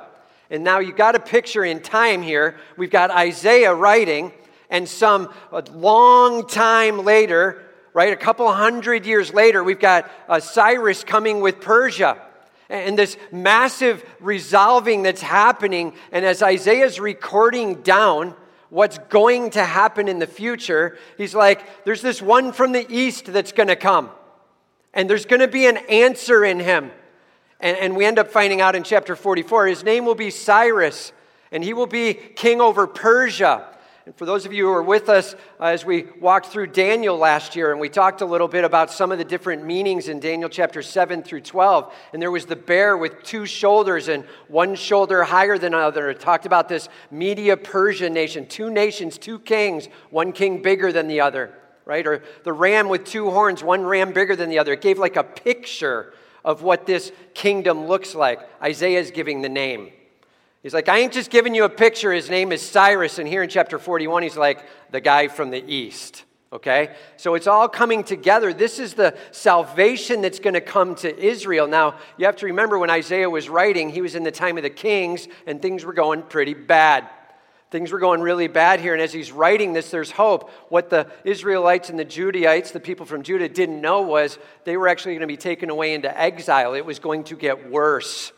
And 0.51 0.63
now 0.63 0.81
you've 0.81 0.97
got 0.97 1.15
a 1.15 1.21
picture 1.21 1.65
in 1.65 1.81
time 1.81 2.21
here. 2.21 2.57
We've 2.77 2.91
got 2.91 3.11
Isaiah 3.11 3.75
writing, 3.75 4.33
and 4.69 4.87
some 4.87 5.33
long 5.73 6.47
time 6.47 7.05
later, 7.05 7.63
right, 7.95 8.13
a 8.13 8.17
couple 8.17 8.53
hundred 8.53 9.07
years 9.07 9.33
later, 9.33 9.65
we've 9.65 9.81
got 9.81 10.11
uh, 10.29 10.41
Cyrus 10.41 11.05
coming 11.05 11.41
with 11.41 11.61
Persia. 11.61 12.21
And 12.73 12.99
this 12.99 13.19
massive 13.31 14.03
resolving 14.19 15.03
that's 15.03 15.21
happening. 15.21 15.93
And 16.11 16.25
as 16.25 16.43
Isaiah's 16.43 16.99
recording 16.99 17.83
down 17.83 18.35
what's 18.71 18.97
going 19.11 19.51
to 19.51 19.63
happen 19.63 20.09
in 20.09 20.19
the 20.19 20.27
future, 20.27 20.97
he's 21.19 21.35
like, 21.35 21.85
there's 21.85 22.01
this 22.01 22.23
one 22.23 22.51
from 22.51 22.73
the 22.73 22.87
east 22.89 23.27
that's 23.27 23.53
going 23.53 23.69
to 23.69 23.77
come. 23.77 24.09
And 24.95 25.09
there's 25.09 25.27
going 25.27 25.41
to 25.41 25.49
be 25.49 25.67
an 25.67 25.77
answer 25.77 26.47
in 26.47 26.61
him. 26.61 26.91
And, 27.61 27.77
and 27.77 27.95
we 27.95 28.07
end 28.07 28.19
up 28.19 28.31
finding 28.31 28.63
out 28.63 28.75
in 28.75 28.85
chapter 28.85 29.17
44 29.17 29.67
his 29.67 29.85
name 29.85 30.07
will 30.07 30.15
be 30.15 30.31
Cyrus, 30.31 31.13
and 31.51 31.63
he 31.63 31.75
will 31.75 31.87
be 31.87 32.15
king 32.15 32.63
over 32.63 32.87
Persia. 32.87 33.67
And 34.05 34.17
for 34.17 34.27
those 34.27 34.47
of 34.47 34.53
you 34.53 34.67
who 34.67 34.73
are 34.73 34.83
with 34.83 35.09
us 35.09 35.35
uh, 35.61 35.67
as 35.67 35.85
we 35.85 36.07
walked 36.21 36.47
through 36.47 36.69
Daniel 36.69 37.17
last 37.17 37.55
year, 37.55 37.71
and 37.71 37.81
we 37.81 37.89
talked 37.89 38.21
a 38.21 38.27
little 38.27 38.49
bit 38.49 38.65
about 38.65 38.91
some 38.91 39.13
of 39.13 39.19
the 39.19 39.25
different 39.25 39.65
meanings 39.65 40.09
in 40.09 40.19
Daniel 40.19 40.49
chapter 40.49 40.83
7 40.83 41.23
through 41.23 41.43
12, 41.43 41.95
and 42.13 42.21
there 42.21 42.33
was 42.33 42.47
the 42.47 42.57
bear 42.57 42.97
with 42.97 43.23
two 43.23 43.47
shoulders 43.47 44.09
and 44.09 44.25
one 44.49 44.75
shoulder 44.75 45.23
higher 45.23 45.57
than 45.57 45.73
another. 45.73 46.11
It 46.11 46.19
talked 46.19 46.47
about 46.47 46.69
this 46.69 46.89
Media 47.13 47.57
Persian 47.57 48.13
nation, 48.13 48.47
two 48.47 48.71
nations, 48.71 49.19
two 49.19 49.39
kings, 49.39 49.87
one 50.11 50.33
king 50.33 50.63
bigger 50.63 50.91
than 50.91 51.07
the 51.07 51.21
other, 51.21 51.55
right? 51.85 52.05
Or 52.05 52.25
the 52.43 52.53
ram 52.53 52.89
with 52.89 53.05
two 53.05 53.31
horns, 53.31 53.63
one 53.63 53.85
ram 53.85 54.13
bigger 54.13 54.35
than 54.35 54.51
the 54.51 54.59
other. 54.59 54.73
It 54.73 54.81
gave 54.81 54.99
like 54.99 55.15
a 55.15 55.23
picture 55.23 56.13
of 56.45 56.63
what 56.63 56.87
this 56.87 57.13
kingdom 57.35 57.87
looks 57.87 58.17
like. 58.17 58.41
Isaiah 58.61 58.99
is 58.99 59.13
giving 59.13 59.43
the 59.43 59.49
name. 59.49 59.93
He's 60.63 60.75
like, 60.75 60.89
I 60.89 60.99
ain't 60.99 61.13
just 61.13 61.31
giving 61.31 61.55
you 61.55 61.65
a 61.65 61.69
picture. 61.69 62.13
His 62.13 62.31
name 62.31 62.53
is 62.53 62.63
Cyrus. 62.63 63.19
And 63.19 63.27
here 63.27 63.43
in 63.43 63.49
chapter 63.49 63.79
41, 63.79 64.23
he's 64.23 64.37
like, 64.37 64.65
the 64.93 65.01
guy 65.01 65.27
from 65.27 65.51
the 65.51 65.63
east. 65.67 66.25
Okay? 66.53 66.95
So 67.17 67.35
it's 67.35 67.49
all 67.49 67.69
coming 67.69 68.05
together. 68.05 68.53
This 68.53 68.79
is 68.79 68.95
the 68.95 69.17
salvation 69.33 70.21
that's 70.21 70.39
going 70.39 70.55
to 70.55 70.61
come 70.61 70.95
to 70.97 71.19
Israel. 71.19 71.67
Now, 71.67 71.97
you 72.17 72.27
have 72.27 72.37
to 72.37 72.47
remember 72.47 72.79
when 72.79 72.91
Isaiah 72.91 73.29
was 73.29 73.49
writing, 73.49 73.89
he 73.89 74.03
was 74.03 74.15
in 74.15 74.23
the 74.23 74.31
time 74.31 74.57
of 74.57 74.63
the 74.63 74.71
kings, 74.71 75.27
and 75.47 75.61
things 75.61 75.85
were 75.85 75.95
going 75.95 76.23
pretty 76.23 76.55
bad. 76.55 77.09
Things 77.73 77.91
were 77.91 77.99
going 77.99 78.21
really 78.21 78.49
bad 78.49 78.81
here. 78.81 78.93
And 78.93 79.03
as 79.03 79.15
he's 79.15 79.33
writing 79.33 79.73
this, 79.73 79.91
there's 79.91 80.11
hope. 80.11 80.51
What 80.69 80.91
the 80.91 81.09
Israelites 81.25 81.89
and 81.89 81.99
the 81.99 82.05
Judaites, 82.05 82.71
the 82.71 82.81
people 82.81 83.07
from 83.07 83.23
Judah, 83.23 83.49
didn't 83.49 83.81
know 83.81 84.03
was 84.03 84.39
they 84.65 84.77
were 84.77 84.89
actually 84.89 85.15
going 85.15 85.23
to 85.23 85.27
be 85.27 85.39
taken 85.39 85.71
away 85.71 85.95
into 85.95 86.21
exile. 86.21 86.75
It 86.75 86.85
was 86.85 86.99
going 86.99 87.25
to 87.25 87.35
get 87.35 87.71
worse. 87.71 88.31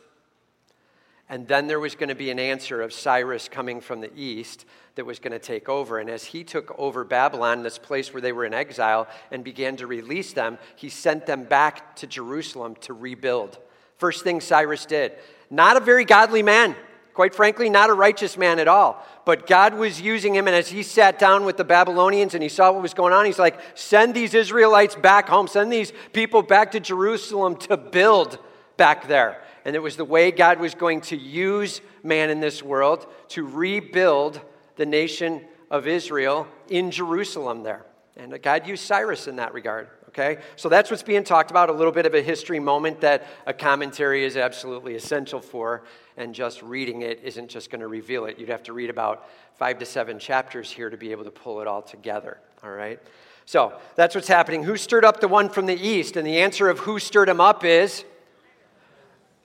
And 1.28 1.48
then 1.48 1.66
there 1.66 1.80
was 1.80 1.94
going 1.94 2.10
to 2.10 2.14
be 2.14 2.30
an 2.30 2.38
answer 2.38 2.82
of 2.82 2.92
Cyrus 2.92 3.48
coming 3.48 3.80
from 3.80 4.00
the 4.00 4.10
east 4.14 4.66
that 4.94 5.06
was 5.06 5.18
going 5.18 5.32
to 5.32 5.38
take 5.38 5.68
over. 5.68 5.98
And 5.98 6.10
as 6.10 6.24
he 6.24 6.44
took 6.44 6.74
over 6.78 7.02
Babylon, 7.02 7.62
this 7.62 7.78
place 7.78 8.12
where 8.12 8.20
they 8.20 8.32
were 8.32 8.44
in 8.44 8.54
exile, 8.54 9.08
and 9.30 9.42
began 9.42 9.76
to 9.76 9.86
release 9.86 10.32
them, 10.32 10.58
he 10.76 10.88
sent 10.88 11.26
them 11.26 11.44
back 11.44 11.96
to 11.96 12.06
Jerusalem 12.06 12.76
to 12.82 12.92
rebuild. 12.92 13.58
First 13.96 14.22
thing 14.22 14.40
Cyrus 14.40 14.86
did. 14.86 15.12
Not 15.50 15.76
a 15.76 15.80
very 15.80 16.04
godly 16.04 16.42
man 16.42 16.76
Quite 17.14 17.32
frankly, 17.32 17.70
not 17.70 17.90
a 17.90 17.94
righteous 17.94 18.36
man 18.36 18.58
at 18.58 18.66
all. 18.66 19.06
But 19.24 19.46
God 19.46 19.74
was 19.74 20.00
using 20.00 20.34
him, 20.34 20.48
and 20.48 20.56
as 20.56 20.68
he 20.68 20.82
sat 20.82 21.16
down 21.16 21.44
with 21.44 21.56
the 21.56 21.64
Babylonians 21.64 22.34
and 22.34 22.42
he 22.42 22.48
saw 22.48 22.72
what 22.72 22.82
was 22.82 22.92
going 22.92 23.12
on, 23.12 23.24
he's 23.24 23.38
like, 23.38 23.58
send 23.74 24.14
these 24.14 24.34
Israelites 24.34 24.96
back 24.96 25.28
home, 25.28 25.46
send 25.46 25.72
these 25.72 25.92
people 26.12 26.42
back 26.42 26.72
to 26.72 26.80
Jerusalem 26.80 27.54
to 27.56 27.76
build 27.76 28.40
back 28.76 29.06
there. 29.06 29.40
And 29.64 29.74
it 29.74 29.82
was 29.82 29.96
the 29.96 30.04
way 30.04 30.30
God 30.30 30.60
was 30.60 30.74
going 30.74 31.00
to 31.02 31.16
use 31.16 31.80
man 32.02 32.30
in 32.30 32.40
this 32.40 32.62
world 32.62 33.06
to 33.28 33.46
rebuild 33.46 34.40
the 34.76 34.86
nation 34.86 35.42
of 35.70 35.86
Israel 35.86 36.46
in 36.68 36.90
Jerusalem 36.90 37.62
there. 37.62 37.84
And 38.16 38.40
God 38.42 38.66
used 38.66 38.84
Cyrus 38.84 39.26
in 39.26 39.36
that 39.36 39.54
regard. 39.54 39.88
Okay? 40.10 40.38
So 40.54 40.68
that's 40.68 40.90
what's 40.90 41.02
being 41.02 41.24
talked 41.24 41.50
about, 41.50 41.68
a 41.68 41.72
little 41.72 41.92
bit 41.92 42.06
of 42.06 42.14
a 42.14 42.22
history 42.22 42.60
moment 42.60 43.00
that 43.00 43.26
a 43.46 43.52
commentary 43.52 44.24
is 44.24 44.36
absolutely 44.36 44.94
essential 44.94 45.40
for, 45.40 45.82
and 46.16 46.32
just 46.32 46.62
reading 46.62 47.02
it 47.02 47.20
isn't 47.24 47.48
just 47.48 47.70
going 47.70 47.80
to 47.80 47.88
reveal 47.88 48.26
it. 48.26 48.38
You'd 48.38 48.50
have 48.50 48.62
to 48.64 48.72
read 48.72 48.90
about 48.90 49.28
five 49.56 49.80
to 49.80 49.86
seven 49.86 50.20
chapters 50.20 50.70
here 50.70 50.88
to 50.88 50.96
be 50.96 51.10
able 51.10 51.24
to 51.24 51.32
pull 51.32 51.60
it 51.60 51.66
all 51.66 51.82
together. 51.82 52.38
All 52.62 52.70
right? 52.70 53.00
So 53.44 53.72
that's 53.96 54.14
what's 54.14 54.28
happening. 54.28 54.62
Who 54.62 54.76
stirred 54.76 55.04
up 55.04 55.20
the 55.20 55.26
one 55.26 55.48
from 55.48 55.66
the 55.66 55.74
east? 55.74 56.16
And 56.16 56.24
the 56.24 56.38
answer 56.38 56.68
of 56.68 56.78
who 56.78 57.00
stirred 57.00 57.28
him 57.28 57.40
up 57.40 57.64
is 57.64 58.04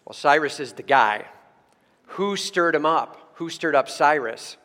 well, 0.09 0.15
Cyrus 0.15 0.59
is 0.59 0.73
the 0.73 0.81
guy. 0.81 1.27
Who 2.07 2.35
stirred 2.35 2.73
him 2.73 2.87
up? 2.87 3.31
Who 3.35 3.51
stirred 3.51 3.75
up 3.75 3.87
Cyrus? 3.87 4.57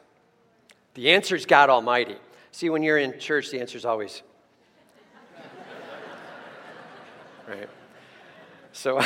The 0.94 1.10
answer 1.10 1.36
is 1.36 1.44
God 1.44 1.68
Almighty. 1.68 2.16
See, 2.50 2.70
when 2.70 2.82
you're 2.82 2.96
in 2.96 3.18
church, 3.18 3.50
the 3.50 3.60
answer 3.60 3.76
is 3.76 3.84
always 3.84 4.22
right? 7.46 7.68
So, 8.72 9.02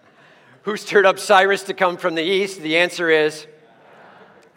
who 0.64 0.76
stirred 0.76 1.06
up 1.06 1.18
Cyrus 1.18 1.62
to 1.62 1.72
come 1.72 1.96
from 1.96 2.14
the 2.14 2.22
east? 2.22 2.60
The 2.60 2.76
answer 2.76 3.08
is, 3.08 3.46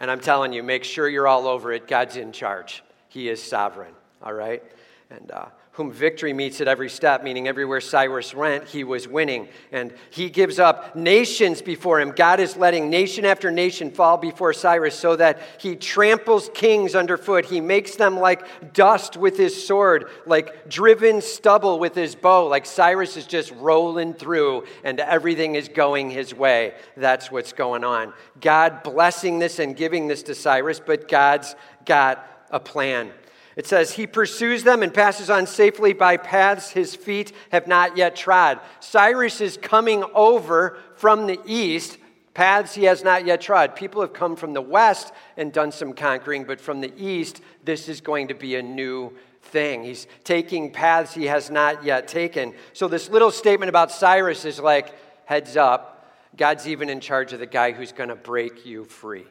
and 0.00 0.10
I'm 0.10 0.20
telling 0.20 0.52
you, 0.52 0.62
make 0.62 0.84
sure 0.84 1.08
you're 1.08 1.26
all 1.26 1.46
over 1.46 1.72
it. 1.72 1.88
God's 1.88 2.16
in 2.16 2.32
charge, 2.32 2.84
He 3.08 3.30
is 3.30 3.42
sovereign, 3.42 3.94
all 4.22 4.34
right? 4.34 4.62
And 5.08 5.30
uh, 5.30 5.46
whom 5.74 5.90
victory 5.90 6.32
meets 6.32 6.60
at 6.60 6.68
every 6.68 6.88
step, 6.88 7.24
meaning 7.24 7.48
everywhere 7.48 7.80
Cyrus 7.80 8.32
went, 8.32 8.68
he 8.68 8.84
was 8.84 9.08
winning. 9.08 9.48
And 9.72 9.92
he 10.10 10.30
gives 10.30 10.60
up 10.60 10.94
nations 10.94 11.62
before 11.62 12.00
him. 12.00 12.12
God 12.12 12.38
is 12.38 12.56
letting 12.56 12.90
nation 12.90 13.24
after 13.24 13.50
nation 13.50 13.90
fall 13.90 14.16
before 14.16 14.52
Cyrus 14.52 14.96
so 14.96 15.16
that 15.16 15.40
he 15.58 15.74
tramples 15.74 16.48
kings 16.54 16.94
underfoot. 16.94 17.44
He 17.44 17.60
makes 17.60 17.96
them 17.96 18.16
like 18.16 18.72
dust 18.72 19.16
with 19.16 19.36
his 19.36 19.66
sword, 19.66 20.08
like 20.26 20.68
driven 20.68 21.20
stubble 21.20 21.80
with 21.80 21.96
his 21.96 22.14
bow. 22.14 22.46
Like 22.46 22.66
Cyrus 22.66 23.16
is 23.16 23.26
just 23.26 23.50
rolling 23.56 24.14
through 24.14 24.66
and 24.84 25.00
everything 25.00 25.56
is 25.56 25.68
going 25.68 26.08
his 26.08 26.32
way. 26.32 26.74
That's 26.96 27.32
what's 27.32 27.52
going 27.52 27.82
on. 27.82 28.12
God 28.40 28.84
blessing 28.84 29.40
this 29.40 29.58
and 29.58 29.76
giving 29.76 30.06
this 30.06 30.22
to 30.24 30.36
Cyrus, 30.36 30.78
but 30.78 31.08
God's 31.08 31.56
got 31.84 32.24
a 32.52 32.60
plan. 32.60 33.10
It 33.56 33.66
says, 33.66 33.92
He 33.92 34.06
pursues 34.06 34.64
them 34.64 34.82
and 34.82 34.92
passes 34.92 35.30
on 35.30 35.46
safely 35.46 35.92
by 35.92 36.16
paths 36.16 36.70
his 36.70 36.94
feet 36.94 37.32
have 37.50 37.66
not 37.66 37.96
yet 37.96 38.16
trod. 38.16 38.60
Cyrus 38.80 39.40
is 39.40 39.56
coming 39.56 40.04
over 40.14 40.78
from 40.96 41.26
the 41.26 41.40
east, 41.46 41.98
paths 42.34 42.74
he 42.74 42.84
has 42.84 43.04
not 43.04 43.24
yet 43.24 43.40
trod. 43.40 43.76
People 43.76 44.00
have 44.00 44.12
come 44.12 44.36
from 44.36 44.52
the 44.52 44.60
west 44.60 45.12
and 45.36 45.52
done 45.52 45.70
some 45.70 45.92
conquering, 45.92 46.44
but 46.44 46.60
from 46.60 46.80
the 46.80 46.92
east, 46.96 47.40
this 47.64 47.88
is 47.88 48.00
going 48.00 48.28
to 48.28 48.34
be 48.34 48.56
a 48.56 48.62
new 48.62 49.12
thing. 49.40 49.84
He's 49.84 50.06
taking 50.24 50.72
paths 50.72 51.14
he 51.14 51.26
has 51.26 51.50
not 51.50 51.84
yet 51.84 52.08
taken. 52.08 52.54
So, 52.72 52.88
this 52.88 53.08
little 53.08 53.30
statement 53.30 53.68
about 53.68 53.92
Cyrus 53.92 54.44
is 54.44 54.58
like, 54.58 54.94
heads 55.26 55.56
up, 55.56 56.12
God's 56.36 56.66
even 56.66 56.88
in 56.88 57.00
charge 57.00 57.32
of 57.32 57.38
the 57.38 57.46
guy 57.46 57.72
who's 57.72 57.92
going 57.92 58.08
to 58.08 58.16
break 58.16 58.66
you 58.66 58.84
free. 58.84 59.26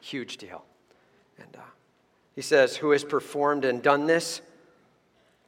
Huge 0.00 0.36
deal. 0.36 0.64
And, 1.38 1.56
uh, 1.56 1.60
he 2.38 2.42
says, 2.42 2.76
Who 2.76 2.92
has 2.92 3.02
performed 3.02 3.64
and 3.64 3.82
done 3.82 4.06
this? 4.06 4.40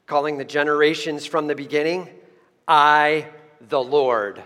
Calling 0.09 0.39
the 0.39 0.45
generations 0.45 1.25
from 1.25 1.47
the 1.47 1.55
beginning, 1.55 2.09
I, 2.67 3.29
the 3.61 3.81
Lord, 3.81 4.43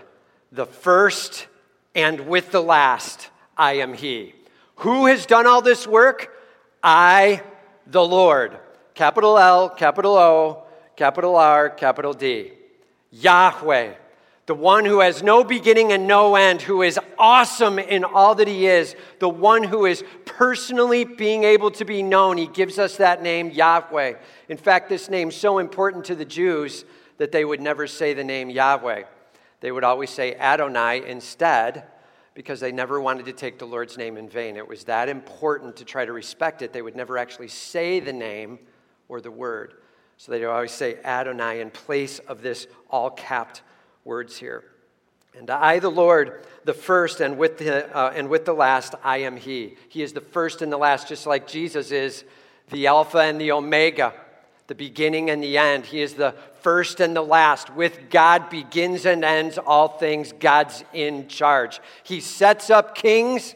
the 0.51 0.67
first 0.67 1.47
and 1.95 2.27
with 2.27 2.51
the 2.51 2.61
last, 2.61 3.31
I 3.57 3.77
am 3.77 3.95
He. 3.95 4.35
Who 4.75 5.07
has 5.07 5.25
done 5.25 5.47
all 5.47 5.63
this 5.63 5.87
work? 5.87 6.37
I, 6.83 7.41
the 7.87 8.05
Lord. 8.05 8.59
Capital 8.93 9.39
L, 9.39 9.67
capital 9.67 10.15
O, 10.15 10.65
capital 10.95 11.37
R, 11.37 11.71
capital 11.71 12.13
D. 12.13 12.51
Yahweh 13.09 13.95
the 14.45 14.55
one 14.55 14.85
who 14.85 14.99
has 14.99 15.23
no 15.23 15.43
beginning 15.43 15.91
and 15.91 16.07
no 16.07 16.35
end, 16.35 16.61
who 16.61 16.83
is 16.83 16.99
awesome 17.17 17.79
in 17.79 18.03
all 18.03 18.35
that 18.35 18.47
he 18.47 18.67
is, 18.67 18.95
the 19.19 19.29
one 19.29 19.63
who 19.63 19.87
is 19.87 20.03
personally 20.25 21.03
being 21.03 21.43
able 21.43 21.71
to 21.71 21.85
be 21.85 22.03
known. 22.03 22.37
He 22.37 22.45
gives 22.45 22.77
us 22.77 22.97
that 22.97 23.23
name, 23.23 23.49
Yahweh. 23.49 24.13
In 24.47 24.57
fact, 24.57 24.87
this 24.87 25.09
name's 25.09 25.35
so 25.35 25.57
important 25.57 26.05
to 26.05 26.15
the 26.15 26.25
Jews 26.25 26.85
that 27.17 27.31
they 27.31 27.43
would 27.43 27.59
never 27.59 27.87
say 27.87 28.13
the 28.13 28.23
name 28.23 28.51
Yahweh. 28.51 29.03
They 29.61 29.71
would 29.71 29.83
always 29.83 30.11
say 30.11 30.35
Adonai 30.35 31.03
instead 31.07 31.85
because 32.35 32.59
they 32.59 32.71
never 32.71 33.01
wanted 33.01 33.25
to 33.25 33.33
take 33.33 33.57
the 33.57 33.65
Lord's 33.65 33.97
name 33.97 34.15
in 34.15 34.29
vain. 34.29 34.57
It 34.57 34.67
was 34.67 34.83
that 34.83 35.09
important 35.09 35.77
to 35.77 35.85
try 35.85 36.05
to 36.05 36.13
respect 36.13 36.61
it. 36.61 36.71
They 36.71 36.83
would 36.83 36.95
never 36.95 37.17
actually 37.17 37.47
say 37.47 37.99
the 37.99 38.13
name 38.13 38.59
or 39.07 39.21
the 39.21 39.31
word. 39.31 39.75
So 40.17 40.31
they 40.31 40.41
would 40.41 40.49
always 40.49 40.71
say 40.71 40.97
Adonai 41.03 41.61
in 41.61 41.71
place 41.71 42.19
of 42.19 42.43
this 42.43 42.67
all 42.91 43.09
capped 43.09 43.63
words 44.05 44.37
here. 44.37 44.63
And 45.37 45.49
I, 45.49 45.79
the 45.79 45.89
Lord, 45.89 46.45
the 46.63 46.73
first, 46.73 47.19
and 47.19 47.37
with 47.37 47.57
the, 47.57 47.93
uh, 47.93 48.13
and 48.15 48.29
with 48.29 48.45
the 48.45 48.53
last, 48.53 48.95
I 49.03 49.17
am 49.17 49.35
He. 49.35 49.75
He 49.89 50.01
is 50.01 50.13
the 50.13 50.21
first 50.21 50.61
and 50.61 50.71
the 50.71 50.77
last, 50.77 51.09
just 51.09 51.25
like 51.25 51.47
Jesus 51.47 51.91
is 51.91 52.23
the 52.69 52.87
Alpha 52.87 53.17
and 53.17 53.41
the 53.41 53.51
Omega, 53.51 54.13
the 54.67 54.75
beginning 54.75 55.29
and 55.29 55.43
the 55.43 55.57
end. 55.57 55.87
He 55.87 56.01
is 56.01 56.13
the 56.13 56.35
first 56.61 56.99
and 56.99 57.15
the 57.15 57.21
last. 57.21 57.75
With 57.75 58.09
God 58.09 58.49
begins 58.49 59.05
and 59.05 59.25
ends 59.25 59.57
all 59.57 59.87
things. 59.87 60.31
God's 60.39 60.85
in 60.93 61.27
charge. 61.27 61.81
He 62.03 62.21
sets 62.21 62.69
up 62.69 62.95
kings 62.95 63.55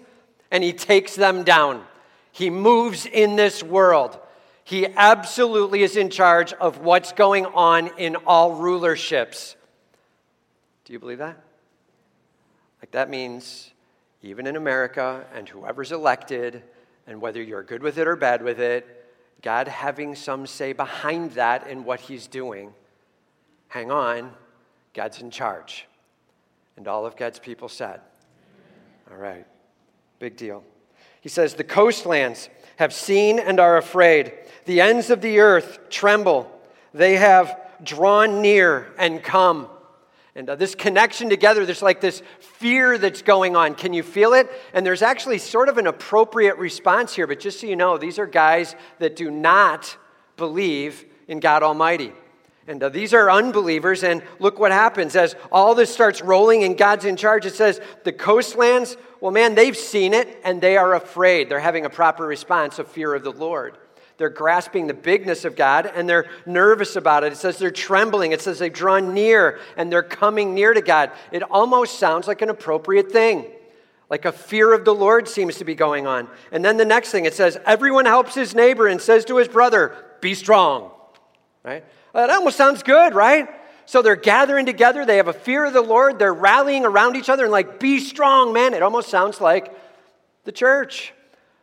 and 0.51 0.63
He 0.63 0.73
takes 0.73 1.15
them 1.15 1.43
down. 1.43 1.83
He 2.31 2.49
moves 2.49 3.05
in 3.05 3.35
this 3.35 3.63
world. 3.63 4.19
He 4.63 4.87
absolutely 4.87 5.83
is 5.83 5.95
in 5.95 6.09
charge 6.09 6.53
of 6.53 6.79
what's 6.79 7.11
going 7.13 7.45
on 7.45 7.87
in 7.97 8.15
all 8.15 8.59
rulerships. 8.59 9.55
Do 10.89 10.93
you 10.93 10.99
believe 10.99 11.19
that? 11.19 11.37
Like 12.81 12.89
that 12.93 13.11
means 13.11 13.69
even 14.23 14.47
in 14.47 14.55
America 14.55 15.23
and 15.35 15.47
whoever's 15.47 15.91
elected, 15.91 16.63
and 17.05 17.21
whether 17.21 17.43
you're 17.43 17.61
good 17.61 17.83
with 17.83 17.99
it 17.99 18.07
or 18.07 18.15
bad 18.15 18.41
with 18.41 18.59
it, 18.59 19.05
God 19.43 19.67
having 19.67 20.15
some 20.15 20.47
say 20.47 20.73
behind 20.73 21.33
that 21.33 21.67
in 21.67 21.83
what 21.83 21.99
he's 21.99 22.25
doing. 22.25 22.73
Hang 23.67 23.91
on, 23.91 24.31
God's 24.95 25.21
in 25.21 25.29
charge. 25.29 25.85
And 26.75 26.87
all 26.87 27.05
of 27.05 27.15
God's 27.15 27.37
people 27.37 27.69
said, 27.69 28.01
All 29.11 29.17
right, 29.17 29.45
big 30.17 30.37
deal. 30.37 30.63
He 31.21 31.29
says, 31.29 31.53
The 31.53 31.63
coastlands 31.63 32.49
have 32.77 32.93
seen 32.93 33.37
and 33.37 33.59
are 33.59 33.77
afraid. 33.77 34.33
The 34.65 34.81
ends 34.81 35.11
of 35.11 35.21
the 35.21 35.37
earth 35.39 35.91
tremble. 35.91 36.51
They 36.95 37.17
have 37.17 37.59
drawn 37.83 38.41
near 38.41 38.91
and 38.97 39.21
come. 39.21 39.67
And 40.35 40.49
uh, 40.49 40.55
this 40.55 40.75
connection 40.75 41.29
together, 41.29 41.65
there's 41.65 41.81
like 41.81 42.01
this 42.01 42.21
fear 42.39 42.97
that's 42.97 43.21
going 43.21 43.55
on. 43.55 43.75
Can 43.75 43.93
you 43.93 44.03
feel 44.03 44.33
it? 44.33 44.49
And 44.73 44.85
there's 44.85 45.01
actually 45.01 45.39
sort 45.39 45.69
of 45.69 45.77
an 45.77 45.87
appropriate 45.87 46.57
response 46.57 47.15
here, 47.15 47.27
but 47.27 47.39
just 47.39 47.59
so 47.59 47.67
you 47.67 47.75
know, 47.75 47.97
these 47.97 48.19
are 48.19 48.27
guys 48.27 48.75
that 48.99 49.15
do 49.15 49.31
not 49.31 49.97
believe 50.37 51.05
in 51.27 51.39
God 51.39 51.63
Almighty. 51.63 52.13
And 52.67 52.83
uh, 52.83 52.89
these 52.89 53.15
are 53.15 53.31
unbelievers, 53.31 54.03
and 54.03 54.21
look 54.37 54.59
what 54.59 54.71
happens 54.71 55.15
as 55.15 55.35
all 55.51 55.73
this 55.73 55.91
starts 55.91 56.21
rolling 56.21 56.63
and 56.63 56.77
God's 56.77 57.03
in 57.03 57.15
charge. 57.15 57.47
It 57.47 57.55
says 57.55 57.81
the 58.03 58.13
coastlands, 58.13 58.95
well, 59.21 59.31
man, 59.31 59.55
they've 59.55 59.75
seen 59.75 60.13
it 60.13 60.39
and 60.43 60.61
they 60.61 60.77
are 60.77 60.93
afraid. 60.93 61.49
They're 61.49 61.59
having 61.59 61.85
a 61.85 61.89
proper 61.89 62.27
response 62.27 62.77
of 62.77 62.87
fear 62.87 63.15
of 63.15 63.23
the 63.23 63.31
Lord. 63.31 63.75
They're 64.19 64.29
grasping 64.29 64.87
the 64.87 64.93
bigness 64.93 65.45
of 65.45 65.55
God 65.55 65.89
and 65.95 66.07
they're 66.07 66.27
nervous 66.45 66.97
about 66.97 67.23
it. 67.23 67.31
It 67.31 67.37
says 67.37 67.57
they're 67.57 67.71
trembling. 67.71 68.33
It 68.33 68.41
says 68.41 68.59
they've 68.59 68.71
drawn 68.71 69.13
near 69.13 69.59
and 69.77 69.89
they're 69.89 70.03
coming 70.03 70.53
near 70.53 70.73
to 70.73 70.81
God. 70.81 71.11
It 71.31 71.41
almost 71.41 71.97
sounds 71.97 72.27
like 72.27 72.41
an 72.41 72.49
appropriate 72.49 73.13
thing. 73.13 73.45
Like 74.09 74.25
a 74.25 74.33
fear 74.33 74.73
of 74.73 74.83
the 74.83 74.93
Lord 74.93 75.29
seems 75.29 75.55
to 75.59 75.63
be 75.63 75.73
going 75.73 76.05
on. 76.05 76.27
And 76.51 76.65
then 76.65 76.75
the 76.75 76.83
next 76.83 77.11
thing 77.11 77.23
it 77.23 77.33
says, 77.33 77.57
everyone 77.65 78.05
helps 78.05 78.35
his 78.35 78.53
neighbor 78.53 78.87
and 78.87 79.01
says 79.01 79.23
to 79.25 79.37
his 79.37 79.47
brother, 79.47 79.95
be 80.19 80.35
strong. 80.35 80.91
Right? 81.63 81.85
That 82.13 82.29
almost 82.29 82.57
sounds 82.57 82.83
good, 82.83 83.15
right? 83.15 83.47
So 83.85 84.01
they're 84.01 84.17
gathering 84.17 84.65
together. 84.65 85.05
They 85.05 85.15
have 85.15 85.29
a 85.29 85.33
fear 85.33 85.63
of 85.63 85.71
the 85.71 85.81
Lord. 85.81 86.19
They're 86.19 86.33
rallying 86.33 86.85
around 86.85 87.15
each 87.15 87.29
other 87.29 87.45
and 87.45 87.53
like, 87.53 87.79
be 87.79 87.99
strong, 87.99 88.51
man. 88.51 88.73
It 88.73 88.83
almost 88.83 89.09
sounds 89.09 89.39
like 89.39 89.73
the 90.43 90.51
church. 90.51 91.13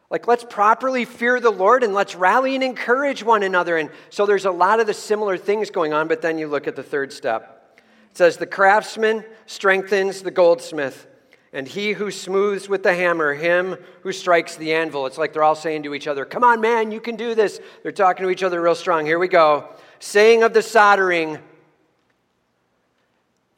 Like, 0.09 0.29
let's 0.29 0.45
properly 0.45 1.05
fear 1.05 1.41
the 1.41 1.51
Lord 1.51 1.83
and 1.83 1.93
let's 1.93 2.15
rally 2.15 2.55
and 2.55 2.63
encourage 2.63 3.25
one 3.25 3.43
another. 3.43 3.77
And 3.77 3.91
so 4.11 4.25
there's 4.25 4.45
a 4.45 4.51
lot 4.51 4.79
of 4.79 4.87
the 4.87 4.95
similar 4.95 5.37
things 5.37 5.71
going 5.71 5.93
on, 5.93 6.07
but 6.07 6.23
then 6.23 6.39
you 6.39 6.47
look 6.47 6.69
at 6.69 6.77
the 6.77 6.83
third 6.83 7.13
step. 7.13 7.83
It 8.11 8.17
says, 8.17 8.37
The 8.37 8.47
craftsman 8.47 9.25
strengthens 9.47 10.23
the 10.23 10.31
goldsmith, 10.31 11.09
and 11.53 11.67
he 11.67 11.93
who 11.93 12.13
smooths 12.13 12.69
with 12.69 12.85
the 12.85 12.95
hammer, 12.95 13.35
him 13.35 13.77
who 14.03 14.13
strikes 14.13 14.55
the 14.55 14.75
anvil. 14.75 15.07
It's 15.07 15.19
like 15.19 15.33
they're 15.33 15.43
all 15.43 15.57
saying 15.57 15.83
to 15.83 15.95
each 15.95 16.07
other, 16.07 16.25
Come 16.25 16.45
on, 16.45 16.61
man, 16.61 16.93
you 16.93 17.01
can 17.01 17.17
do 17.17 17.35
this. 17.35 17.61
They're 17.83 17.91
talking 17.91 18.25
to 18.25 18.31
each 18.31 18.45
other 18.45 18.61
real 18.61 18.77
strong. 18.77 19.07
Here 19.07 19.19
we 19.19 19.29
go. 19.29 19.69
Saying 19.99 20.45
of 20.45 20.53
the 20.53 20.63
soldering, 20.63 21.39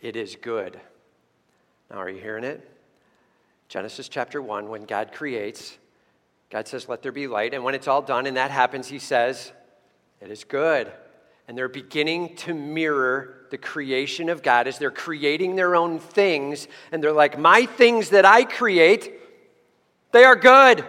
It 0.01 0.17
is 0.17 0.35
good. 0.35 0.81
Now, 1.91 1.97
are 1.97 2.09
you 2.09 2.21
hearing 2.21 2.45
it? 2.45 2.67
Genesis 3.69 4.09
chapter 4.09 4.41
1, 4.41 4.69
when 4.69 4.85
God 4.85 5.13
creates, 5.13 5.77
God 6.51 6.67
says, 6.67 6.89
Let 6.89 7.03
there 7.03 7.13
be 7.13 7.27
light. 7.27 7.55
And 7.55 7.65
when 7.65 7.75
it's 7.75 7.89
all 7.89 8.03
done 8.03 8.27
and 8.27 8.37
that 8.37 8.51
happens, 8.51 8.89
he 8.89 8.99
says, 8.99 9.53
It 10.21 10.31
is 10.31 10.45
good. 10.45 10.93
And 11.47 11.57
they're 11.57 11.69
beginning 11.69 12.37
to 12.37 12.55
mirror 12.55 13.47
the 13.51 13.59
creation 13.59 14.29
of 14.29 14.43
God 14.43 14.67
as 14.67 14.79
they're 14.79 14.91
creating 14.91 15.57
their 15.57 15.75
own 15.75 15.99
things. 15.99 16.69
And 16.93 17.03
they're 17.03 17.13
like, 17.13 17.39
My 17.39 17.67
things 17.67 18.11
that 18.11 18.25
I 18.25 18.45
create, 18.45 19.13
they 20.13 20.25
are 20.25 20.37
good. 20.37 20.85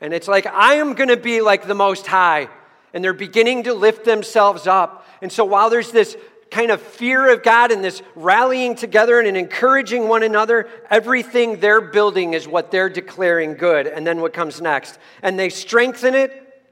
And 0.00 0.12
it's 0.14 0.28
like, 0.28 0.46
I 0.46 0.74
am 0.74 0.94
going 0.94 1.08
to 1.08 1.16
be 1.16 1.40
like 1.40 1.66
the 1.66 1.74
Most 1.74 2.06
High. 2.06 2.48
And 2.94 3.02
they're 3.02 3.12
beginning 3.12 3.64
to 3.64 3.74
lift 3.74 4.04
themselves 4.04 4.66
up. 4.66 5.06
And 5.20 5.30
so 5.30 5.44
while 5.44 5.70
there's 5.70 5.90
this 5.90 6.16
kind 6.50 6.70
of 6.70 6.80
fear 6.80 7.32
of 7.32 7.42
God 7.42 7.70
and 7.70 7.84
this 7.84 8.02
rallying 8.14 8.74
together 8.74 9.20
and 9.20 9.36
encouraging 9.36 10.08
one 10.08 10.22
another, 10.22 10.68
everything 10.90 11.60
they're 11.60 11.80
building 11.80 12.34
is 12.34 12.48
what 12.48 12.70
they're 12.70 12.88
declaring 12.88 13.54
good. 13.54 13.86
And 13.86 14.06
then 14.06 14.20
what 14.20 14.32
comes 14.32 14.60
next? 14.60 14.98
And 15.22 15.38
they 15.38 15.50
strengthen 15.50 16.14
it 16.14 16.62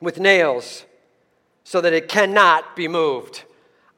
with 0.00 0.18
nails 0.18 0.84
so 1.64 1.80
that 1.80 1.92
it 1.92 2.08
cannot 2.08 2.76
be 2.76 2.88
moved. 2.88 3.44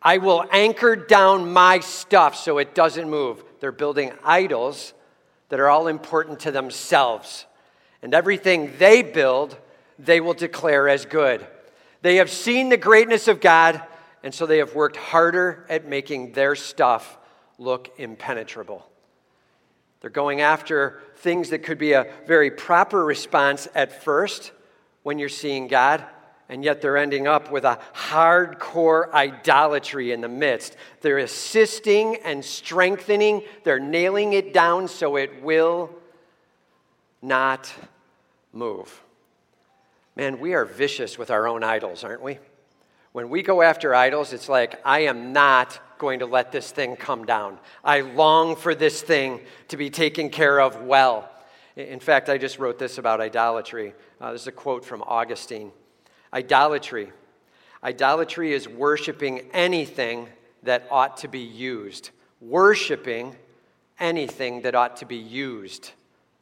I 0.01 0.19
will 0.19 0.45
anchor 0.51 0.97
down 0.97 1.53
my 1.53 1.81
stuff 1.81 2.37
so 2.37 2.59
it 2.59 2.75
doesn't 2.75 3.11
move. 3.11 3.45
They're 3.61 3.73
building 3.73 4.13
idols 4.25 4.95
that 5.49 5.61
are 5.61 5.69
all 5.69 5.89
important 5.89 6.41
to 6.41 6.51
themselves. 6.51 7.47
And 8.03 8.15
everything 8.15 8.73
they 8.79 9.03
build, 9.03 9.57
they 9.99 10.21
will 10.21 10.35
declare 10.35 10.89
as 10.89 11.05
good. 11.05 11.47
They 12.03 12.17
have 12.17 12.31
seen 12.31 12.69
the 12.69 12.77
greatness 12.77 13.27
of 13.29 13.41
God, 13.41 13.83
and 14.23 14.35
so 14.35 14.47
they 14.47 14.59
have 14.59 14.75
worked 14.75 14.97
harder 14.97 15.67
at 15.69 15.87
making 15.87 16.33
their 16.33 16.55
stuff 16.55 17.19
look 17.59 17.91
impenetrable. 17.99 18.89
They're 20.01 20.11
going 20.11 20.41
after 20.41 21.01
things 21.17 21.51
that 21.51 21.65
could 21.65 21.79
be 21.79 21.93
a 21.93 22.13
very 22.27 22.51
proper 22.51 23.05
response 23.05 23.67
at 23.75 24.03
first 24.03 24.53
when 25.03 25.19
you're 25.19 25.29
seeing 25.29 25.67
God 25.67 26.05
and 26.49 26.65
yet 26.65 26.81
they're 26.81 26.97
ending 26.97 27.27
up 27.27 27.51
with 27.51 27.65
a 27.65 27.79
hardcore 27.95 29.13
idolatry 29.13 30.13
in 30.13 30.21
the 30.21 30.29
midst. 30.29 30.77
They're 31.01 31.19
assisting 31.19 32.17
and 32.25 32.45
strengthening, 32.45 33.43
they're 33.65 33.79
nailing 33.79 34.33
it 34.33 34.55
down 34.55 34.89
so 34.89 35.17
it 35.17 35.43
will 35.43 35.91
not 37.21 37.73
move. 38.53 39.03
Man, 40.17 40.41
we 40.41 40.55
are 40.55 40.65
vicious 40.65 41.19
with 41.19 41.31
our 41.31 41.47
own 41.47 41.63
idols, 41.63 42.03
aren't 42.03 42.23
we? 42.23 42.39
When 43.19 43.31
we 43.31 43.43
go 43.43 43.63
after 43.63 43.97
idols, 43.97 44.33
it's 44.33 44.49
like, 44.49 44.81
I 44.85 45.01
am 45.01 45.33
not 45.33 45.81
going 45.99 46.21
to 46.21 46.27
let 46.27 46.53
this 46.53 46.71
thing 46.71 46.95
come 46.95 47.25
down. 47.25 47.59
I 47.83 48.03
long 48.03 48.55
for 48.55 48.77
this 48.77 49.03
thing 49.03 49.41
to 49.67 49.77
be 49.77 49.91
taken 49.91 50.31
care 50.31 50.61
of 50.61 50.83
well. 50.83 51.29
In 51.75 51.99
fact, 51.99 52.29
I 52.29 52.39
just 52.39 52.61
wrote 52.61 52.79
this 52.79 52.97
about 52.97 53.21
idolatry. 53.21 53.93
Uh, 54.21 54.31
this 54.31 54.43
is 54.43 54.47
a 54.47 54.53
quote 54.53 54.85
from 54.85 55.03
Augustine. 55.03 55.73
Idolatry. 56.33 57.11
Idolatry 57.83 58.53
is 58.53 58.69
worshiping 58.69 59.51
anything 59.53 60.29
that 60.63 60.87
ought 60.89 61.17
to 61.17 61.27
be 61.27 61.41
used. 61.41 62.11
Worshiping 62.41 63.35
anything 63.99 64.63
that 64.63 64.77
ought 64.77 64.97
to 64.99 65.07
be 65.07 65.17
used. 65.17 65.91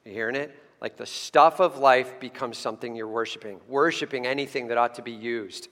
You 0.04 0.12
hearing 0.12 0.36
it? 0.36 0.54
Like 0.82 0.98
the 0.98 1.06
stuff 1.06 1.58
of 1.58 1.78
life 1.78 2.20
becomes 2.20 2.58
something 2.58 2.94
you're 2.94 3.08
worshiping. 3.08 3.60
Worshiping 3.66 4.26
anything 4.26 4.68
that 4.68 4.76
ought 4.76 4.96
to 4.96 5.02
be 5.02 5.12
used. 5.12 5.68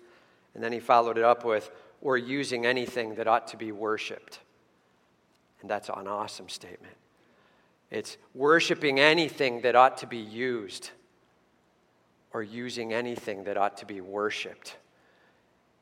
And 0.55 0.63
then 0.63 0.73
he 0.73 0.81
followed 0.81 1.19
it 1.19 1.25
up 1.25 1.45
with, 1.45 1.71
or 2.01 2.17
using 2.17 2.67
anything 2.67 3.15
that 3.17 3.27
ought 3.27 3.49
to 3.49 3.57
be 3.57 3.73
worshiped. 3.73 4.41
And 5.61 5.71
that's 5.71 5.89
an 5.89 6.07
awesome 6.07 6.49
statement. 6.49 6.95
It's 7.91 8.17
worshiping 8.35 9.01
anything 9.01 9.63
that 9.63 9.75
ought 9.75 9.99
to 9.99 10.07
be 10.07 10.19
used 10.19 10.91
or 12.35 12.43
using 12.43 12.93
anything 12.93 13.45
that 13.45 13.57
ought 13.57 13.79
to 13.79 13.87
be 13.87 14.03
worshiped? 14.03 14.77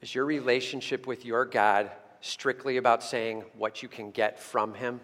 Is 0.02 0.14
your 0.14 0.26
relationship 0.26 1.06
with 1.06 1.24
your 1.24 1.44
God 1.44 1.90
strictly 2.20 2.76
about 2.76 3.02
saying 3.02 3.44
what 3.56 3.82
you 3.82 3.88
can 3.88 4.10
get 4.10 4.38
from 4.38 4.74
Him, 4.74 5.00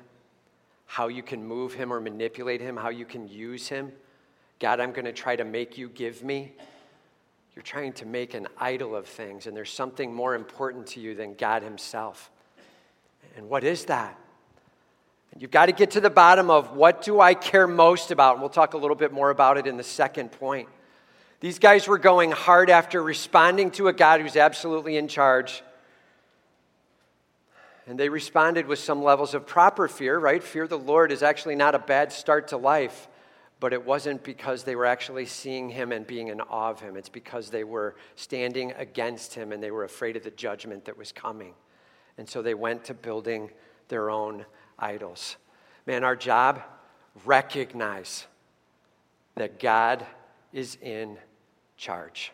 how 0.84 1.08
you 1.08 1.22
can 1.22 1.44
move 1.44 1.72
Him 1.72 1.92
or 1.92 2.00
manipulate 2.00 2.60
Him, 2.60 2.76
how 2.76 2.90
you 2.90 3.06
can 3.06 3.26
use 3.26 3.66
Him? 3.66 3.90
God, 4.60 4.78
I'm 4.78 4.92
going 4.92 5.06
to 5.06 5.12
try 5.12 5.36
to 5.36 5.44
make 5.44 5.78
you 5.78 5.88
give 5.88 6.22
me. 6.22 6.52
You're 7.58 7.64
trying 7.64 7.94
to 7.94 8.06
make 8.06 8.34
an 8.34 8.46
idol 8.56 8.94
of 8.94 9.04
things, 9.08 9.48
and 9.48 9.56
there's 9.56 9.72
something 9.72 10.14
more 10.14 10.36
important 10.36 10.86
to 10.90 11.00
you 11.00 11.16
than 11.16 11.34
God 11.34 11.64
Himself. 11.64 12.30
And 13.36 13.48
what 13.48 13.64
is 13.64 13.86
that? 13.86 14.16
And 15.32 15.42
you've 15.42 15.50
got 15.50 15.66
to 15.66 15.72
get 15.72 15.90
to 15.90 16.00
the 16.00 16.08
bottom 16.08 16.50
of 16.50 16.76
what 16.76 17.02
do 17.02 17.20
I 17.20 17.34
care 17.34 17.66
most 17.66 18.12
about? 18.12 18.34
And 18.34 18.42
we'll 18.42 18.48
talk 18.48 18.74
a 18.74 18.78
little 18.78 18.94
bit 18.94 19.12
more 19.12 19.30
about 19.30 19.58
it 19.58 19.66
in 19.66 19.76
the 19.76 19.82
second 19.82 20.30
point. 20.30 20.68
These 21.40 21.58
guys 21.58 21.88
were 21.88 21.98
going 21.98 22.30
hard 22.30 22.70
after 22.70 23.02
responding 23.02 23.72
to 23.72 23.88
a 23.88 23.92
God 23.92 24.20
who's 24.20 24.36
absolutely 24.36 24.96
in 24.96 25.08
charge. 25.08 25.64
And 27.88 27.98
they 27.98 28.08
responded 28.08 28.68
with 28.68 28.78
some 28.78 29.02
levels 29.02 29.34
of 29.34 29.48
proper 29.48 29.88
fear, 29.88 30.16
right? 30.16 30.44
Fear 30.44 30.68
the 30.68 30.78
Lord 30.78 31.10
is 31.10 31.24
actually 31.24 31.56
not 31.56 31.74
a 31.74 31.80
bad 31.80 32.12
start 32.12 32.46
to 32.48 32.56
life, 32.56 33.08
but 33.60 33.72
it 33.72 33.84
wasn't 33.84 34.22
because 34.22 34.62
they 34.62 34.76
were 34.76 34.86
actually 34.86 35.26
seeing 35.26 35.68
him 35.68 35.90
and 35.90 36.06
being 36.06 36.28
in 36.28 36.40
awe 36.40 36.70
of 36.70 36.80
him. 36.80 36.96
It's 36.96 37.08
because 37.08 37.50
they 37.50 37.64
were 37.64 37.96
standing 38.14 38.72
against 38.72 39.34
him 39.34 39.52
and 39.52 39.62
they 39.62 39.70
were 39.70 39.84
afraid 39.84 40.16
of 40.16 40.22
the 40.22 40.30
judgment 40.30 40.84
that 40.84 40.96
was 40.96 41.10
coming. 41.10 41.54
And 42.16 42.28
so 42.28 42.40
they 42.40 42.54
went 42.54 42.84
to 42.84 42.94
building 42.94 43.50
their 43.88 44.10
own 44.10 44.44
idols. 44.78 45.36
Man, 45.86 46.04
our 46.04 46.16
job, 46.16 46.62
recognize 47.24 48.26
that 49.34 49.58
God 49.58 50.06
is 50.52 50.76
in 50.80 51.16
charge. 51.76 52.32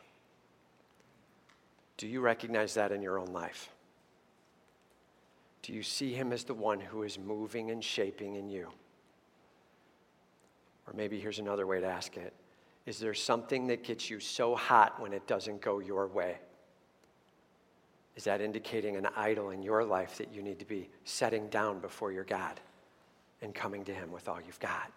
Do 1.96 2.06
you 2.06 2.20
recognize 2.20 2.74
that 2.74 2.92
in 2.92 3.00
your 3.00 3.18
own 3.18 3.32
life? 3.32 3.70
Do 5.62 5.72
you 5.72 5.82
see 5.82 6.12
him 6.12 6.32
as 6.32 6.44
the 6.44 6.54
one 6.54 6.80
who 6.80 7.02
is 7.02 7.18
moving 7.18 7.70
and 7.70 7.82
shaping 7.82 8.34
in 8.34 8.50
you? 8.50 8.68
Or 10.86 10.92
maybe 10.94 11.18
here's 11.18 11.38
another 11.38 11.66
way 11.66 11.80
to 11.80 11.86
ask 11.86 12.16
it 12.16 12.32
Is 12.86 12.98
there 12.98 13.14
something 13.14 13.68
that 13.68 13.84
gets 13.84 14.10
you 14.10 14.20
so 14.20 14.54
hot 14.54 15.00
when 15.00 15.12
it 15.12 15.26
doesn't 15.26 15.60
go 15.60 15.78
your 15.78 16.06
way? 16.06 16.38
Is 18.16 18.24
that 18.24 18.40
indicating 18.40 18.96
an 18.96 19.08
idol 19.16 19.50
in 19.50 19.62
your 19.62 19.84
life 19.84 20.18
that 20.18 20.32
you 20.32 20.42
need 20.42 20.60
to 20.60 20.64
be 20.64 20.88
setting 21.04 21.48
down 21.48 21.80
before 21.80 22.12
your 22.12 22.24
God 22.24 22.60
and 23.42 23.52
coming 23.52 23.84
to 23.84 23.92
Him 23.92 24.12
with 24.12 24.28
all 24.28 24.38
you've 24.40 24.60
got? 24.60 24.92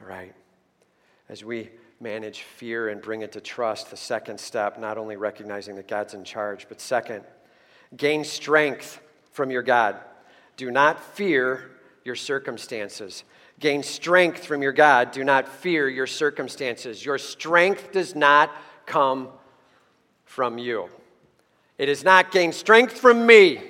All 0.00 0.08
right. 0.08 0.34
As 1.28 1.44
we 1.44 1.70
manage 2.00 2.40
fear 2.40 2.88
and 2.88 3.00
bring 3.02 3.20
it 3.20 3.32
to 3.32 3.40
trust. 3.40 3.90
The 3.90 3.96
second 3.96 4.40
step, 4.40 4.78
not 4.78 4.96
only 4.98 5.16
recognizing 5.16 5.76
that 5.76 5.86
God's 5.86 6.14
in 6.14 6.24
charge, 6.24 6.66
but 6.68 6.80
second, 6.80 7.24
gain 7.96 8.24
strength 8.24 9.00
from 9.32 9.50
your 9.50 9.62
God. 9.62 9.96
Do 10.56 10.70
not 10.70 11.02
fear 11.14 11.70
your 12.04 12.16
circumstances. 12.16 13.24
Gain 13.60 13.82
strength 13.82 14.44
from 14.44 14.62
your 14.62 14.72
God. 14.72 15.12
Do 15.12 15.22
not 15.22 15.46
fear 15.46 15.88
your 15.88 16.06
circumstances. 16.06 17.04
Your 17.04 17.18
strength 17.18 17.92
does 17.92 18.14
not 18.14 18.50
come 18.86 19.28
from 20.24 20.56
you. 20.58 20.88
It 21.76 21.88
is 21.88 22.02
not 22.02 22.32
gain 22.32 22.52
strength 22.52 22.98
from 22.98 23.26
me. 23.26 23.62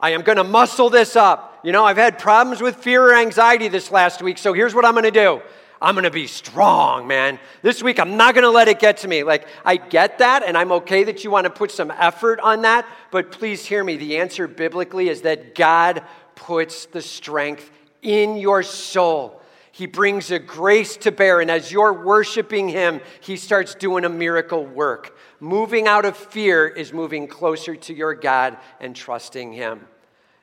I 0.00 0.10
am 0.10 0.22
going 0.22 0.38
to 0.38 0.44
muscle 0.44 0.88
this 0.88 1.16
up. 1.16 1.60
You 1.64 1.72
know, 1.72 1.84
I've 1.84 1.96
had 1.96 2.18
problems 2.18 2.60
with 2.60 2.76
fear 2.76 3.02
or 3.02 3.14
anxiety 3.14 3.68
this 3.68 3.90
last 3.90 4.22
week, 4.22 4.38
so 4.38 4.52
here's 4.52 4.74
what 4.74 4.84
I'm 4.84 4.92
going 4.92 5.04
to 5.04 5.10
do 5.10 5.40
I'm 5.82 5.94
going 5.94 6.04
to 6.04 6.10
be 6.10 6.26
strong, 6.26 7.06
man. 7.06 7.38
This 7.62 7.82
week, 7.82 7.98
I'm 7.98 8.16
not 8.16 8.34
going 8.34 8.44
to 8.44 8.50
let 8.50 8.68
it 8.68 8.78
get 8.78 8.98
to 8.98 9.08
me. 9.08 9.22
Like, 9.22 9.46
I 9.64 9.76
get 9.76 10.18
that, 10.18 10.42
and 10.42 10.56
I'm 10.56 10.72
okay 10.72 11.04
that 11.04 11.24
you 11.24 11.30
want 11.30 11.44
to 11.44 11.50
put 11.50 11.70
some 11.70 11.90
effort 11.90 12.38
on 12.40 12.62
that, 12.62 12.86
but 13.10 13.32
please 13.32 13.66
hear 13.66 13.82
me. 13.82 13.96
The 13.96 14.18
answer 14.18 14.46
biblically 14.46 15.08
is 15.08 15.22
that 15.22 15.54
God 15.54 16.02
puts 16.34 16.86
the 16.86 17.02
strength 17.02 17.70
in 18.04 18.36
your 18.36 18.62
soul. 18.62 19.40
He 19.72 19.86
brings 19.86 20.30
a 20.30 20.38
grace 20.38 20.96
to 20.98 21.10
bear, 21.10 21.40
and 21.40 21.50
as 21.50 21.72
you're 21.72 21.92
worshiping 21.92 22.68
Him, 22.68 23.00
He 23.20 23.36
starts 23.36 23.74
doing 23.74 24.04
a 24.04 24.08
miracle 24.08 24.64
work. 24.64 25.18
Moving 25.40 25.88
out 25.88 26.04
of 26.04 26.16
fear 26.16 26.68
is 26.68 26.92
moving 26.92 27.26
closer 27.26 27.74
to 27.74 27.92
your 27.92 28.14
God 28.14 28.56
and 28.80 28.94
trusting 28.94 29.52
Him. 29.52 29.88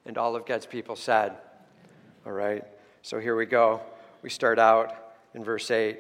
And 0.06 0.18
all 0.18 0.36
of 0.36 0.46
God's 0.46 0.66
people 0.66 0.98
said, 0.98 1.38
All 2.26 2.34
right, 2.34 2.66
so 3.04 3.22
here 3.22 3.38
we 3.38 3.46
go. 3.46 3.80
We 4.22 4.30
start 4.30 4.60
out 4.60 5.14
in 5.34 5.46
verse 5.46 5.72
8. 5.72 5.98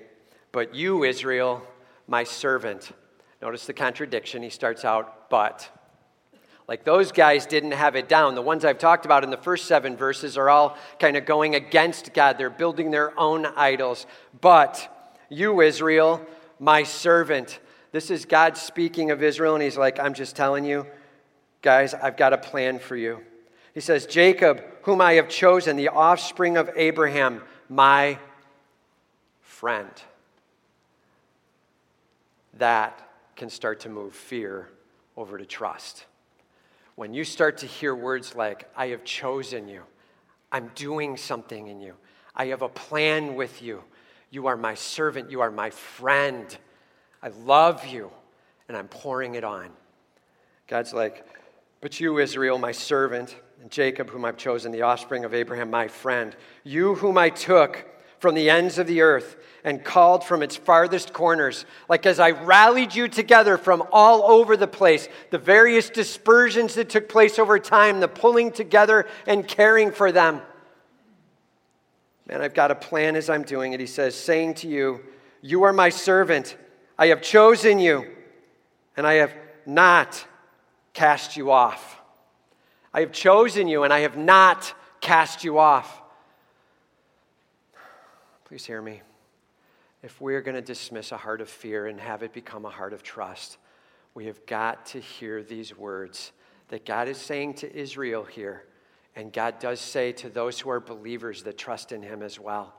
But 0.51 0.75
you, 0.75 1.05
Israel, 1.05 1.63
my 2.07 2.25
servant. 2.25 2.91
Notice 3.41 3.65
the 3.65 3.73
contradiction. 3.73 4.43
He 4.43 4.49
starts 4.49 4.83
out, 4.83 5.29
but. 5.29 5.69
Like 6.71 6.85
those 6.85 7.11
guys 7.11 7.45
didn't 7.45 7.73
have 7.73 7.97
it 7.97 8.07
down. 8.07 8.33
The 8.33 8.41
ones 8.41 8.63
I've 8.63 8.77
talked 8.77 9.03
about 9.03 9.25
in 9.25 9.29
the 9.29 9.35
first 9.35 9.65
seven 9.65 9.97
verses 9.97 10.37
are 10.37 10.49
all 10.49 10.77
kind 10.99 11.17
of 11.17 11.25
going 11.25 11.53
against 11.53 12.13
God. 12.13 12.37
They're 12.37 12.49
building 12.49 12.91
their 12.91 13.11
own 13.19 13.45
idols. 13.45 14.05
But 14.39 15.17
you, 15.27 15.59
Israel, 15.59 16.25
my 16.59 16.83
servant, 16.83 17.59
this 17.91 18.09
is 18.09 18.23
God 18.23 18.55
speaking 18.55 19.11
of 19.11 19.21
Israel, 19.21 19.53
and 19.53 19.61
he's 19.61 19.75
like, 19.75 19.99
I'm 19.99 20.13
just 20.13 20.37
telling 20.37 20.63
you, 20.63 20.87
guys, 21.61 21.93
I've 21.93 22.15
got 22.15 22.31
a 22.31 22.37
plan 22.37 22.79
for 22.79 22.95
you. 22.95 23.19
He 23.73 23.81
says, 23.81 24.05
Jacob, 24.05 24.63
whom 24.83 25.01
I 25.01 25.15
have 25.15 25.27
chosen, 25.27 25.75
the 25.75 25.89
offspring 25.89 26.55
of 26.55 26.69
Abraham, 26.77 27.41
my 27.67 28.17
friend. 29.41 29.91
That 32.53 33.09
can 33.35 33.49
start 33.49 33.81
to 33.81 33.89
move 33.89 34.15
fear 34.15 34.69
over 35.17 35.37
to 35.37 35.45
trust 35.45 36.05
when 36.95 37.13
you 37.13 37.23
start 37.23 37.57
to 37.59 37.65
hear 37.65 37.95
words 37.95 38.35
like, 38.35 38.69
I 38.75 38.87
have 38.87 39.03
chosen 39.03 39.67
you, 39.67 39.83
I'm 40.51 40.71
doing 40.75 41.17
something 41.17 41.67
in 41.67 41.79
you, 41.79 41.95
I 42.35 42.47
have 42.47 42.61
a 42.61 42.69
plan 42.69 43.35
with 43.35 43.61
you, 43.61 43.83
you 44.29 44.47
are 44.47 44.57
my 44.57 44.75
servant, 44.75 45.31
you 45.31 45.41
are 45.41 45.51
my 45.51 45.69
friend, 45.69 46.57
I 47.21 47.29
love 47.29 47.85
you, 47.85 48.11
and 48.67 48.77
I'm 48.77 48.87
pouring 48.87 49.35
it 49.35 49.43
on. 49.43 49.69
God's 50.67 50.93
like, 50.93 51.25
But 51.81 51.99
you, 51.99 52.19
Israel, 52.19 52.57
my 52.57 52.71
servant, 52.71 53.35
and 53.61 53.69
Jacob, 53.69 54.09
whom 54.09 54.25
I've 54.25 54.37
chosen, 54.37 54.71
the 54.71 54.81
offspring 54.81 55.25
of 55.25 55.33
Abraham, 55.33 55.69
my 55.69 55.87
friend, 55.87 56.35
you 56.63 56.95
whom 56.95 57.17
I 57.17 57.29
took 57.29 57.85
from 58.21 58.35
the 58.35 58.51
ends 58.51 58.77
of 58.77 58.85
the 58.85 59.01
earth 59.01 59.35
and 59.63 59.83
called 59.83 60.23
from 60.23 60.43
its 60.43 60.55
farthest 60.55 61.11
corners. 61.11 61.65
Like 61.89 62.05
as 62.05 62.19
I 62.19 62.31
rallied 62.31 62.93
you 62.93 63.07
together 63.07 63.57
from 63.57 63.83
all 63.91 64.31
over 64.31 64.55
the 64.55 64.67
place, 64.67 65.09
the 65.31 65.39
various 65.39 65.89
dispersions 65.89 66.75
that 66.75 66.87
took 66.87 67.09
place 67.09 67.39
over 67.39 67.57
time, 67.57 67.99
the 67.99 68.07
pulling 68.07 68.51
together 68.51 69.07
and 69.25 69.47
caring 69.47 69.91
for 69.91 70.11
them. 70.11 70.39
Man, 72.27 72.43
I've 72.43 72.53
got 72.53 72.69
a 72.69 72.75
plan 72.75 73.15
as 73.15 73.27
I'm 73.27 73.41
doing 73.41 73.73
it. 73.73 73.79
He 73.79 73.87
says, 73.87 74.15
saying 74.15 74.53
to 74.55 74.67
you, 74.67 75.01
You 75.41 75.63
are 75.63 75.73
my 75.73 75.89
servant. 75.89 76.55
I 76.97 77.07
have 77.07 77.23
chosen 77.23 77.79
you, 77.79 78.05
and 78.95 79.07
I 79.07 79.13
have 79.15 79.33
not 79.65 80.23
cast 80.93 81.35
you 81.35 81.49
off. 81.49 81.99
I 82.93 82.99
have 82.99 83.11
chosen 83.11 83.67
you, 83.67 83.83
and 83.83 83.91
I 83.91 84.01
have 84.01 84.15
not 84.15 84.75
cast 85.01 85.43
you 85.43 85.57
off. 85.57 86.00
Please 88.51 88.65
hear 88.65 88.81
me 88.81 89.01
if 90.03 90.19
we're 90.19 90.41
going 90.41 90.55
to 90.55 90.61
dismiss 90.61 91.13
a 91.13 91.17
heart 91.17 91.39
of 91.39 91.47
fear 91.47 91.87
and 91.87 91.97
have 91.97 92.21
it 92.21 92.33
become 92.33 92.65
a 92.65 92.69
heart 92.69 92.91
of 92.91 93.01
trust, 93.01 93.57
we 94.13 94.25
have 94.25 94.45
got 94.45 94.85
to 94.87 94.99
hear 94.99 95.41
these 95.41 95.77
words 95.77 96.33
that 96.67 96.85
God 96.85 97.07
is 97.07 97.17
saying 97.17 97.53
to 97.53 97.73
Israel 97.73 98.25
here, 98.25 98.65
and 99.15 99.31
God 99.31 99.59
does 99.59 99.79
say 99.79 100.11
to 100.11 100.29
those 100.29 100.59
who 100.59 100.69
are 100.69 100.81
believers 100.81 101.43
that 101.43 101.57
trust 101.57 101.93
in 101.93 102.03
Him 102.03 102.21
as 102.21 102.41
well. 102.41 102.73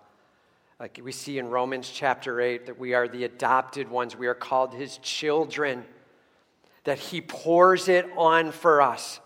Like 0.78 1.00
we 1.02 1.10
see 1.10 1.38
in 1.38 1.48
Romans 1.48 1.88
chapter 1.88 2.38
8, 2.38 2.66
that 2.66 2.78
we 2.78 2.92
are 2.92 3.08
the 3.08 3.24
adopted 3.24 3.90
ones, 3.90 4.14
we 4.14 4.26
are 4.26 4.34
called 4.34 4.74
His 4.74 4.98
children, 4.98 5.84
that 6.84 6.98
He 6.98 7.22
pours 7.22 7.88
it 7.88 8.06
on 8.14 8.52
for 8.52 8.82
us. 8.82 9.20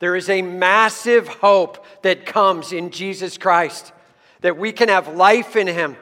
There 0.00 0.16
is 0.16 0.28
a 0.28 0.42
massive 0.42 1.28
hope 1.28 1.86
that 2.02 2.26
comes 2.26 2.72
in 2.72 2.90
Jesus 2.90 3.38
Christ, 3.38 3.92
that 4.42 4.58
we 4.58 4.72
can 4.72 4.88
have 4.88 5.08
life 5.14 5.56
in 5.56 5.66
Him 5.66 5.96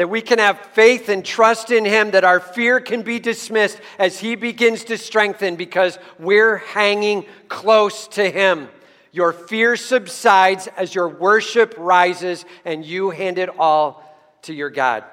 that 0.00 0.08
we 0.08 0.22
can 0.22 0.38
have 0.38 0.58
faith 0.72 1.10
and 1.10 1.22
trust 1.22 1.70
in 1.70 1.84
Him, 1.84 2.12
that 2.12 2.24
our 2.24 2.40
fear 2.40 2.80
can 2.80 3.02
be 3.02 3.18
dismissed 3.18 3.78
as 3.98 4.18
He 4.18 4.34
begins 4.34 4.84
to 4.84 4.96
strengthen 4.96 5.56
because 5.56 5.98
we're 6.18 6.56
hanging 6.56 7.26
close 7.48 8.08
to 8.08 8.30
Him. 8.30 8.68
Your 9.12 9.32
fear 9.32 9.76
subsides 9.76 10.68
as 10.68 10.94
your 10.94 11.08
worship 11.08 11.74
rises 11.76 12.44
and 12.64 12.82
you 12.82 13.10
hand 13.10 13.36
it 13.36 13.50
all 13.58 14.02
to 14.42 14.54
your 14.54 14.70
God. 14.70 15.04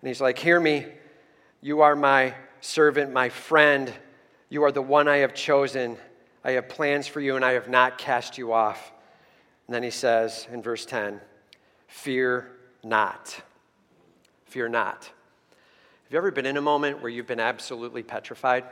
And 0.00 0.08
He's 0.08 0.20
like, 0.20 0.38
Hear 0.38 0.58
me. 0.58 0.86
You 1.60 1.82
are 1.82 1.94
my 1.94 2.34
servant, 2.60 3.12
my 3.12 3.28
friend. 3.28 3.92
You 4.48 4.64
are 4.64 4.72
the 4.72 4.82
one 4.82 5.06
I 5.06 5.18
have 5.18 5.34
chosen. 5.34 5.96
I 6.42 6.52
have 6.52 6.68
plans 6.68 7.06
for 7.06 7.20
you 7.20 7.36
and 7.36 7.44
I 7.44 7.52
have 7.52 7.68
not 7.68 7.98
cast 7.98 8.36
you 8.36 8.52
off. 8.52 8.92
And 9.68 9.74
then 9.74 9.82
He 9.82 9.90
says 9.90 10.48
in 10.50 10.60
verse 10.60 10.84
10, 10.86 11.20
Fear 11.94 12.50
not. 12.82 13.40
Fear 14.46 14.68
not. 14.68 15.04
Have 15.04 16.10
you 16.10 16.18
ever 16.18 16.32
been 16.32 16.44
in 16.44 16.56
a 16.56 16.60
moment 16.60 17.00
where 17.00 17.08
you've 17.08 17.28
been 17.28 17.40
absolutely 17.40 18.02
petrified? 18.02 18.64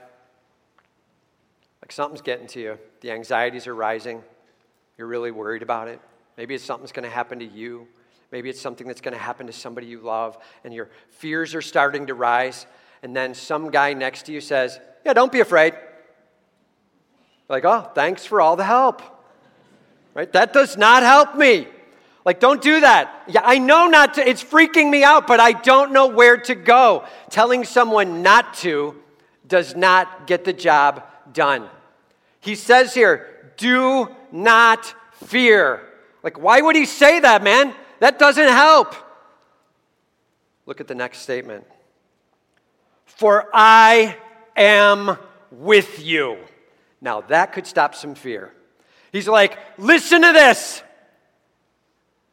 Like 1.81 1.93
something's 1.93 2.21
getting 2.21 2.49
to 2.49 2.61
you, 2.61 2.79
the 3.01 3.13
anxieties 3.13 3.69
are 3.69 3.77
rising, 3.77 4.23
you're 4.99 5.07
really 5.07 5.31
worried 5.31 5.63
about 5.63 5.87
it. 5.87 6.01
Maybe 6.37 6.57
it's 6.57 6.65
something's 6.65 6.91
going 6.91 7.09
to 7.09 7.15
happen 7.15 7.39
to 7.39 7.47
you. 7.47 7.87
Maybe 8.33 8.51
it's 8.51 8.61
something 8.61 8.89
that's 8.89 9.01
going 9.01 9.15
to 9.15 9.23
happen 9.23 9.47
to 9.47 9.53
somebody 9.53 9.87
you 9.87 10.01
love, 10.01 10.37
and 10.65 10.75
your 10.75 10.91
fears 11.09 11.55
are 11.55 11.63
starting 11.63 12.09
to 12.09 12.15
rise. 12.15 12.67
And 13.05 13.15
then 13.15 13.35
some 13.35 13.71
guy 13.71 13.93
next 13.95 14.27
to 14.27 14.33
you 14.33 14.41
says, 14.41 14.81
Yeah, 15.07 15.13
don't 15.13 15.33
be 15.33 15.41
afraid. 15.41 15.75
Like, 17.49 17.65
oh, 17.65 17.89
thanks 17.95 18.27
for 18.27 18.41
all 18.41 18.57
the 18.57 18.65
help. 18.65 19.01
Right? 20.13 20.31
That 20.33 20.53
does 20.53 20.77
not 20.77 21.05
help 21.05 21.37
me. 21.37 21.69
Like, 22.25 22.39
don't 22.39 22.63
do 22.63 22.81
that. 22.81 23.25
Yeah, 23.27 23.43
I 23.45 23.59
know 23.59 23.89
not 23.89 24.15
to, 24.15 24.29
it's 24.29 24.45
freaking 24.45 24.91
me 24.91 25.03
out, 25.03 25.27
but 25.27 25.41
I 25.41 25.53
don't 25.53 25.93
know 25.93 26.07
where 26.07 26.37
to 26.37 26.55
go. 26.55 27.05
Telling 27.31 27.65
someone 27.65 28.23
not 28.23 28.55
to 28.55 28.95
does 29.47 29.75
not 29.75 30.27
get 30.27 30.45
the 30.45 30.53
job 30.53 31.05
done. 31.33 31.69
He 32.41 32.55
says 32.55 32.95
here, 32.95 33.53
do 33.57 34.09
not 34.31 34.95
fear. 35.13 35.81
Like, 36.23 36.39
why 36.39 36.61
would 36.61 36.77
he 36.77 36.87
say 36.87 37.21
that, 37.21 37.43
man? 37.43 37.75
That 37.99 38.19
doesn't 38.19 38.49
help. 38.49 38.95
Look 40.67 40.81
at 40.81 40.87
the 40.87 40.95
next 40.95 41.19
statement. 41.19 41.67
For 43.05 43.49
I 43.53 44.17
am 44.57 45.19
with 45.51 46.01
you. 46.05 46.39
Now, 47.01 47.23
that 47.23 47.53
could 47.53 47.67
stop 47.67 47.95
some 47.95 48.15
fear. 48.15 48.53
He's 49.11 49.29
like, 49.29 49.59
listen 49.77 50.23
to 50.23 50.33
this. 50.33 50.83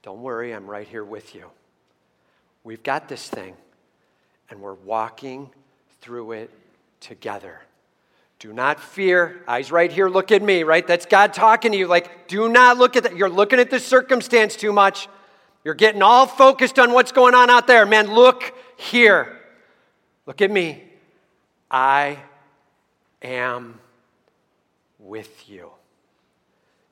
Don't 0.04 0.22
worry, 0.22 0.54
I'm 0.54 0.70
right 0.70 0.88
here 0.88 1.04
with 1.04 1.36
you. 1.36 1.46
We've 2.64 2.84
got 2.84 3.10
this 3.10 3.28
thing, 3.28 3.56
and 4.50 4.62
we're 4.62 4.74
walking 4.74 5.50
through 6.02 6.34
it 6.34 6.52
together. 7.00 7.62
Do 8.40 8.54
not 8.54 8.80
fear. 8.80 9.44
Eyes 9.48 9.72
right 9.72 9.92
here, 9.92 10.08
look 10.08 10.32
at 10.32 10.42
me, 10.42 10.64
right? 10.64 10.86
That's 10.86 11.06
God 11.06 11.34
talking 11.34 11.74
to 11.74 11.78
you. 11.78 11.88
Like, 11.88 12.28
do 12.28 12.48
not 12.48 12.78
look 12.78 12.96
at 12.96 13.04
that. 13.04 13.18
You're 13.18 13.30
looking 13.30 13.60
at 13.60 13.70
the 13.70 13.80
circumstance 13.80 14.56
too 14.56 14.72
much. 14.72 15.10
You're 15.66 15.74
getting 15.74 16.02
all 16.02 16.26
focused 16.26 16.80
on 16.80 16.94
what's 16.94 17.12
going 17.12 17.36
on 17.36 17.50
out 17.50 17.68
there. 17.68 17.86
Man, 17.86 18.14
look 18.14 18.54
here. 18.78 19.38
Look 20.26 20.42
at 20.42 20.50
me. 20.50 20.84
I 21.70 22.20
am 23.22 23.80
with 25.00 25.50
you. 25.50 25.72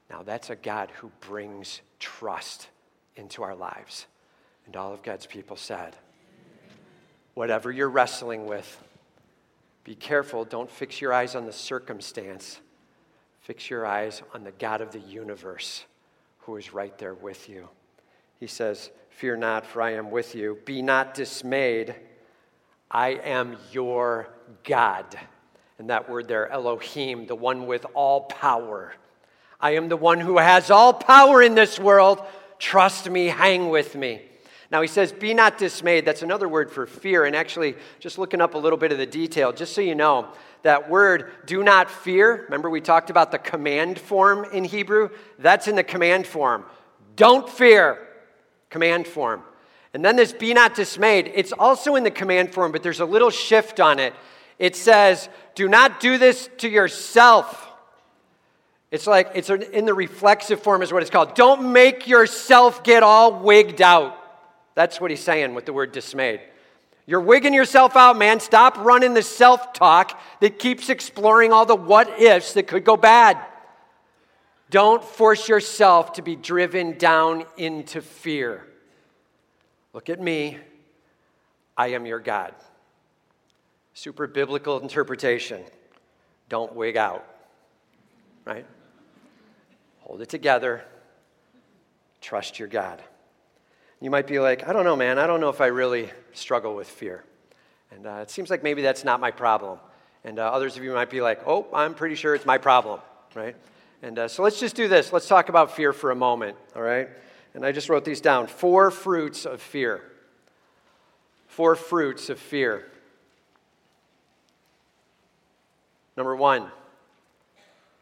Now, 0.09 0.23
that's 0.23 0.49
a 0.49 0.55
God 0.55 0.91
who 0.97 1.11
brings 1.21 1.81
trust 1.99 2.67
into 3.17 3.43
our 3.43 3.55
lives. 3.55 4.05
And 4.65 4.75
all 4.75 4.93
of 4.93 5.03
God's 5.03 5.25
people 5.25 5.55
said, 5.55 5.95
Whatever 7.33 7.71
you're 7.71 7.89
wrestling 7.89 8.47
with, 8.47 8.83
be 9.83 9.95
careful. 9.95 10.43
Don't 10.43 10.69
fix 10.69 10.99
your 10.99 11.13
eyes 11.13 11.35
on 11.35 11.45
the 11.45 11.53
circumstance. 11.53 12.59
Fix 13.41 13.69
your 13.69 13.85
eyes 13.85 14.21
on 14.33 14.43
the 14.43 14.51
God 14.51 14.81
of 14.81 14.91
the 14.91 14.99
universe 14.99 15.85
who 16.39 16.57
is 16.57 16.73
right 16.73 16.97
there 16.97 17.13
with 17.13 17.47
you. 17.47 17.69
He 18.39 18.47
says, 18.47 18.89
Fear 19.09 19.37
not, 19.37 19.65
for 19.65 19.81
I 19.81 19.93
am 19.93 20.11
with 20.11 20.35
you. 20.35 20.59
Be 20.65 20.81
not 20.81 21.13
dismayed. 21.13 21.95
I 22.91 23.09
am 23.09 23.57
your 23.71 24.29
God. 24.63 25.17
And 25.79 25.89
that 25.89 26.09
word 26.09 26.27
there, 26.27 26.49
Elohim, 26.49 27.25
the 27.25 27.35
one 27.35 27.67
with 27.67 27.85
all 27.93 28.21
power. 28.21 28.93
I 29.59 29.71
am 29.71 29.89
the 29.89 29.97
one 29.97 30.19
who 30.19 30.37
has 30.37 30.69
all 30.69 30.93
power 30.93 31.41
in 31.41 31.55
this 31.55 31.79
world 31.79 32.21
Trust 32.59 33.09
me, 33.09 33.27
hang 33.27 33.69
with 33.69 33.95
me. 33.95 34.21
Now 34.71 34.81
he 34.81 34.87
says, 34.87 35.11
Be 35.11 35.33
not 35.33 35.57
dismayed. 35.57 36.05
That's 36.05 36.23
another 36.23 36.49
word 36.49 36.71
for 36.71 36.85
fear. 36.85 37.25
And 37.25 37.35
actually, 37.35 37.75
just 37.99 38.17
looking 38.17 38.41
up 38.41 38.53
a 38.53 38.57
little 38.57 38.77
bit 38.77 38.91
of 38.91 38.97
the 38.97 39.05
detail, 39.05 39.53
just 39.53 39.73
so 39.73 39.81
you 39.81 39.95
know, 39.95 40.27
that 40.63 40.89
word, 40.89 41.31
do 41.45 41.63
not 41.63 41.89
fear, 41.89 42.43
remember 42.45 42.69
we 42.69 42.81
talked 42.81 43.09
about 43.09 43.31
the 43.31 43.37
command 43.37 43.99
form 43.99 44.45
in 44.51 44.63
Hebrew? 44.63 45.09
That's 45.39 45.67
in 45.67 45.75
the 45.75 45.83
command 45.83 46.27
form. 46.27 46.65
Don't 47.15 47.49
fear, 47.49 48.05
command 48.69 49.07
form. 49.07 49.43
And 49.93 50.03
then 50.03 50.15
this 50.15 50.33
be 50.33 50.53
not 50.53 50.75
dismayed, 50.75 51.31
it's 51.33 51.53
also 51.53 51.95
in 51.95 52.03
the 52.03 52.11
command 52.11 52.53
form, 52.53 52.71
but 52.71 52.83
there's 52.83 52.99
a 52.99 53.05
little 53.05 53.29
shift 53.29 53.79
on 53.79 53.99
it. 53.99 54.13
It 54.59 54.75
says, 54.75 55.29
Do 55.55 55.67
not 55.67 55.99
do 55.99 56.17
this 56.17 56.49
to 56.57 56.69
yourself. 56.69 57.66
It's 58.91 59.05
like, 59.05 59.31
it's 59.35 59.49
in 59.49 59.85
the 59.85 59.93
reflexive 59.93 60.61
form, 60.61 60.81
is 60.81 60.93
what 60.93 61.01
it's 61.01 61.11
called. 61.11 61.35
Don't 61.35 61.73
make 61.73 62.07
yourself 62.07 62.83
get 62.83 63.03
all 63.03 63.39
wigged 63.39 63.81
out. 63.81 64.17
That's 64.75 65.01
what 65.01 65.11
he's 65.11 65.23
saying 65.23 65.55
with 65.55 65.65
the 65.65 65.73
word 65.73 65.91
dismayed. 65.91 66.39
You're 67.05 67.21
wigging 67.21 67.53
yourself 67.53 67.95
out, 67.95 68.17
man. 68.17 68.39
Stop 68.39 68.77
running 68.77 69.13
the 69.13 69.23
self 69.23 69.73
talk 69.73 70.19
that 70.41 70.59
keeps 70.59 70.89
exploring 70.89 71.51
all 71.51 71.65
the 71.65 71.75
what 71.75 72.21
ifs 72.21 72.53
that 72.53 72.67
could 72.67 72.83
go 72.83 72.97
bad. 72.97 73.37
Don't 74.69 75.03
force 75.03 75.47
yourself 75.47 76.13
to 76.13 76.21
be 76.21 76.35
driven 76.35 76.97
down 76.97 77.45
into 77.55 78.01
fear. 78.01 78.65
Look 79.93 80.09
at 80.09 80.19
me. 80.19 80.57
I 81.77 81.87
am 81.87 82.05
your 82.05 82.19
God. 82.19 82.53
Super 83.93 84.27
biblical 84.27 84.79
interpretation. 84.79 85.63
Don't 86.49 86.75
wig 86.75 86.97
out, 86.97 87.25
right? 88.45 88.65
Hold 90.07 90.21
it 90.21 90.29
together. 90.29 90.85
Trust 92.21 92.59
your 92.59 92.69
God. 92.69 93.03
You 93.99 94.09
might 94.09 94.25
be 94.25 94.39
like, 94.39 94.65
I 94.65 94.71
don't 94.71 94.85
know, 94.85 94.95
man. 94.95 95.19
I 95.19 95.27
don't 95.27 95.41
know 95.41 95.49
if 95.49 95.59
I 95.59 95.67
really 95.67 96.09
struggle 96.31 96.75
with 96.75 96.87
fear. 96.87 97.25
And 97.91 98.07
uh, 98.07 98.19
it 98.21 98.29
seems 98.29 98.49
like 98.49 98.63
maybe 98.63 98.81
that's 98.81 99.03
not 99.03 99.19
my 99.19 99.31
problem. 99.31 99.79
And 100.23 100.39
uh, 100.39 100.43
others 100.43 100.77
of 100.77 100.83
you 100.83 100.93
might 100.93 101.09
be 101.09 101.19
like, 101.19 101.41
oh, 101.45 101.67
I'm 101.73 101.93
pretty 101.93 102.15
sure 102.15 102.35
it's 102.35 102.45
my 102.45 102.57
problem, 102.57 103.01
right? 103.35 103.55
And 104.01 104.17
uh, 104.17 104.27
so 104.29 104.43
let's 104.43 104.59
just 104.61 104.75
do 104.75 104.87
this. 104.87 105.11
Let's 105.11 105.27
talk 105.27 105.49
about 105.49 105.75
fear 105.75 105.91
for 105.91 106.11
a 106.11 106.15
moment, 106.15 106.55
all 106.73 106.81
right? 106.81 107.09
And 107.53 107.65
I 107.65 107.73
just 107.73 107.89
wrote 107.89 108.05
these 108.05 108.21
down 108.21 108.47
four 108.47 108.91
fruits 108.91 109.45
of 109.45 109.61
fear. 109.61 110.03
Four 111.47 111.75
fruits 111.75 112.29
of 112.29 112.39
fear. 112.39 112.89
Number 116.15 116.35
one, 116.35 116.71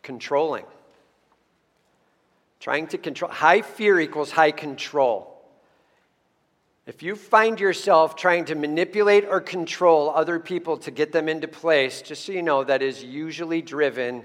controlling. 0.04 0.66
Trying 2.66 2.88
to 2.88 2.98
control. 2.98 3.30
High 3.30 3.62
fear 3.62 4.00
equals 4.00 4.32
high 4.32 4.50
control. 4.50 5.40
If 6.88 7.04
you 7.04 7.16
find 7.16 7.60
yourself 7.60 8.16
trying 8.16 8.46
to 8.46 8.56
manipulate 8.56 9.24
or 9.24 9.40
control 9.40 10.10
other 10.10 10.40
people 10.40 10.78
to 10.78 10.90
get 10.90 11.12
them 11.12 11.30
into 11.30 11.48
place, 11.48 12.02
just 12.02 12.26
so 12.26 12.32
you 12.32 12.42
know, 12.42 12.64
that 12.64 12.82
is 12.82 13.04
usually 13.04 13.62
driven 13.62 14.24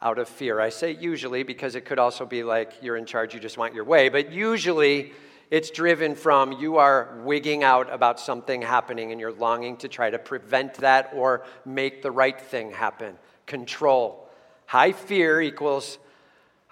out 0.00 0.20
of 0.20 0.28
fear. 0.28 0.60
I 0.60 0.68
say 0.68 0.92
usually 0.92 1.42
because 1.42 1.74
it 1.74 1.84
could 1.84 1.98
also 1.98 2.24
be 2.24 2.44
like 2.44 2.72
you're 2.82 2.96
in 2.96 3.04
charge, 3.04 3.34
you 3.34 3.40
just 3.40 3.58
want 3.58 3.74
your 3.74 3.82
way, 3.82 4.08
but 4.10 4.30
usually 4.30 5.12
it's 5.50 5.72
driven 5.72 6.14
from 6.14 6.52
you 6.52 6.76
are 6.76 7.20
wigging 7.24 7.64
out 7.64 7.92
about 7.92 8.20
something 8.20 8.62
happening 8.62 9.10
and 9.10 9.20
you're 9.20 9.32
longing 9.32 9.76
to 9.78 9.88
try 9.88 10.08
to 10.08 10.20
prevent 10.20 10.74
that 10.74 11.10
or 11.16 11.44
make 11.64 12.00
the 12.00 12.12
right 12.12 12.40
thing 12.40 12.70
happen. 12.70 13.18
Control. 13.46 14.30
High 14.66 14.92
fear 14.92 15.40
equals 15.40 15.98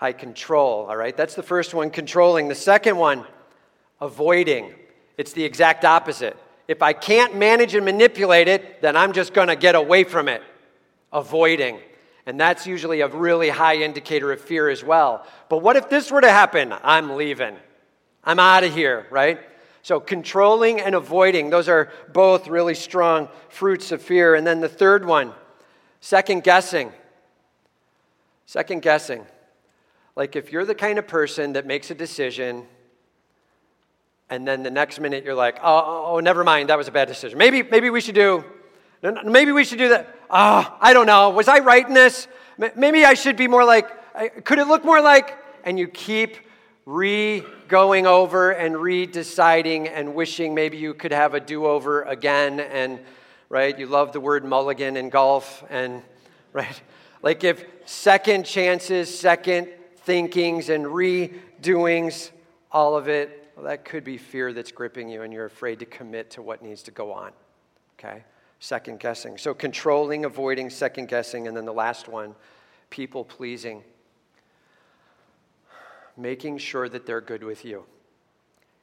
high 0.00 0.14
control, 0.14 0.86
all 0.88 0.96
right? 0.96 1.14
That's 1.14 1.34
the 1.34 1.42
first 1.42 1.74
one, 1.74 1.90
controlling. 1.90 2.48
The 2.48 2.54
second 2.54 2.96
one, 2.96 3.26
avoiding. 4.00 4.72
It's 5.18 5.34
the 5.34 5.44
exact 5.44 5.84
opposite. 5.84 6.38
If 6.66 6.82
I 6.82 6.94
can't 6.94 7.36
manage 7.36 7.74
and 7.74 7.84
manipulate 7.84 8.48
it, 8.48 8.80
then 8.80 8.96
I'm 8.96 9.12
just 9.12 9.34
going 9.34 9.48
to 9.48 9.56
get 9.56 9.74
away 9.74 10.04
from 10.04 10.26
it. 10.26 10.42
Avoiding. 11.12 11.80
And 12.24 12.40
that's 12.40 12.66
usually 12.66 13.02
a 13.02 13.08
really 13.08 13.50
high 13.50 13.76
indicator 13.76 14.32
of 14.32 14.40
fear 14.40 14.70
as 14.70 14.82
well. 14.82 15.26
But 15.50 15.58
what 15.58 15.76
if 15.76 15.90
this 15.90 16.10
were 16.10 16.22
to 16.22 16.30
happen? 16.30 16.74
I'm 16.82 17.16
leaving. 17.16 17.56
I'm 18.24 18.38
out 18.38 18.64
of 18.64 18.72
here, 18.72 19.06
right? 19.10 19.38
So, 19.82 20.00
controlling 20.00 20.80
and 20.80 20.94
avoiding, 20.94 21.50
those 21.50 21.68
are 21.68 21.90
both 22.12 22.48
really 22.48 22.74
strong 22.74 23.28
fruits 23.50 23.92
of 23.92 24.00
fear. 24.00 24.34
And 24.34 24.46
then 24.46 24.60
the 24.60 24.68
third 24.68 25.04
one, 25.04 25.34
second 26.00 26.42
guessing. 26.42 26.90
Second 28.46 28.80
guessing. 28.80 29.26
Like 30.16 30.37
if 30.37 30.53
you're 30.53 30.64
the 30.64 30.75
kind 30.75 30.99
of 30.99 31.07
person 31.07 31.55
that 31.55 31.66
makes 31.66 31.90
a 31.90 31.94
decision 31.94 32.66
and 34.31 34.46
then 34.46 34.62
the 34.62 34.70
next 34.70 35.01
minute 35.01 35.25
you're 35.25 35.35
like, 35.35 35.59
oh, 35.62 35.83
oh, 35.85 36.05
oh, 36.07 36.20
never 36.20 36.44
mind, 36.44 36.68
that 36.68 36.79
was 36.79 36.87
a 36.87 36.92
bad 36.92 37.09
decision. 37.09 37.37
Maybe, 37.37 37.64
maybe 37.64 37.90
we 37.90 38.01
should 38.01 38.14
do, 38.14 38.44
maybe 39.25 39.51
we 39.51 39.64
should 39.64 39.79
do 39.79 39.88
that. 39.88 40.14
Oh, 40.31 40.77
I 40.81 40.92
don't 40.92 41.07
know. 41.07 41.31
Was 41.31 41.49
I 41.49 41.59
right 41.59 41.87
in 41.87 41.94
this? 41.94 42.29
Maybe 42.77 43.05
I 43.05 43.14
should 43.14 43.37
be 43.37 43.49
more 43.49 43.64
like, 43.64 44.44
could 44.44 44.59
it 44.59 44.68
look 44.68 44.85
more 44.85 45.01
like? 45.01 45.37
And 45.64 45.79
you 45.79 45.88
keep 45.88 46.37
re 46.87 47.42
going 47.68 48.07
over 48.07 48.51
and 48.51 48.77
re 48.77 49.07
deciding 49.07 49.88
and 49.88 50.14
wishing 50.14 50.55
maybe 50.55 50.77
you 50.77 50.94
could 50.94 51.12
have 51.12 51.35
a 51.35 51.40
do 51.40 51.66
over 51.66 52.03
again. 52.03 52.61
And, 52.61 53.01
right, 53.49 53.77
you 53.77 53.87
love 53.87 54.12
the 54.12 54.20
word 54.20 54.44
mulligan 54.44 54.96
in 54.96 55.09
golf. 55.09 55.64
And, 55.70 56.03
right, 56.53 56.81
like 57.23 57.42
if 57.42 57.64
second 57.85 58.44
chances, 58.44 59.16
second 59.16 59.68
thinkings, 60.11 60.70
and 60.70 60.87
redoings, 60.87 62.33
all 62.73 62.96
of 62.96 63.09
it 63.09 63.53
well, 63.55 63.64
that 63.66 63.85
could 63.85 64.03
be 64.03 64.18
fear 64.18 64.53
that's 64.53 64.73
gripping 64.73 65.09
you 65.09 65.23
and 65.23 65.33
you're 65.33 65.44
afraid 65.44 65.79
to 65.79 65.87
commit 65.87 66.31
to 66.31 66.42
what 66.42 66.62
needs 66.62 66.83
to 66.83 66.90
go 66.90 67.12
on. 67.12 67.31
Okay? 67.96 68.25
Second 68.59 68.99
guessing. 68.99 69.38
So, 69.38 69.55
controlling, 69.55 70.25
avoiding, 70.25 70.68
second 70.68 71.07
guessing. 71.07 71.46
And 71.46 71.57
then 71.57 71.64
the 71.64 71.73
last 71.73 72.09
one, 72.09 72.35
people 72.90 73.25
pleasing. 73.25 73.85
Making 76.16 76.59
sure 76.59 76.88
that 76.88 77.07
they're 77.07 77.20
good 77.20 77.44
with 77.44 77.64
you. 77.64 77.85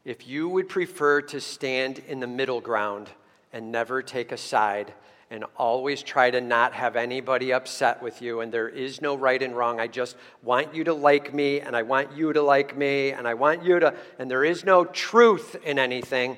If 0.06 0.30
you 0.30 0.48
would 0.48 0.70
prefer 0.70 1.22
to 1.24 1.42
stand 1.42 2.00
in 2.08 2.22
the 2.22 2.28
middle 2.28 2.62
ground 2.62 3.10
and 3.52 3.70
never 3.70 4.02
take 4.02 4.32
a 4.32 4.38
side, 4.38 4.94
and 5.30 5.44
always 5.58 6.02
try 6.02 6.32
to 6.32 6.40
not 6.40 6.74
have 6.74 6.96
anybody 6.96 7.52
upset 7.52 8.02
with 8.02 8.22
you. 8.22 8.40
And 8.40 8.52
there 8.52 8.70
is 8.70 9.02
no 9.02 9.16
right 9.16 9.42
and 9.42 9.56
wrong. 9.56 9.80
I 9.80 9.88
just 9.88 10.16
want 10.42 10.74
you 10.74 10.86
to 10.86 10.94
like 10.94 11.34
me, 11.34 11.60
and 11.60 11.76
I 11.76 11.82
want 11.82 12.14
you 12.14 12.32
to 12.32 12.42
like 12.42 12.78
me, 12.78 13.12
and 13.12 13.28
I 13.28 13.34
want 13.34 13.64
you 13.64 13.80
to, 13.80 13.94
and 14.20 14.32
there 14.32 14.46
is 14.46 14.64
no 14.64 14.86
truth 14.86 15.58
in 15.66 15.80
anything. 15.80 16.38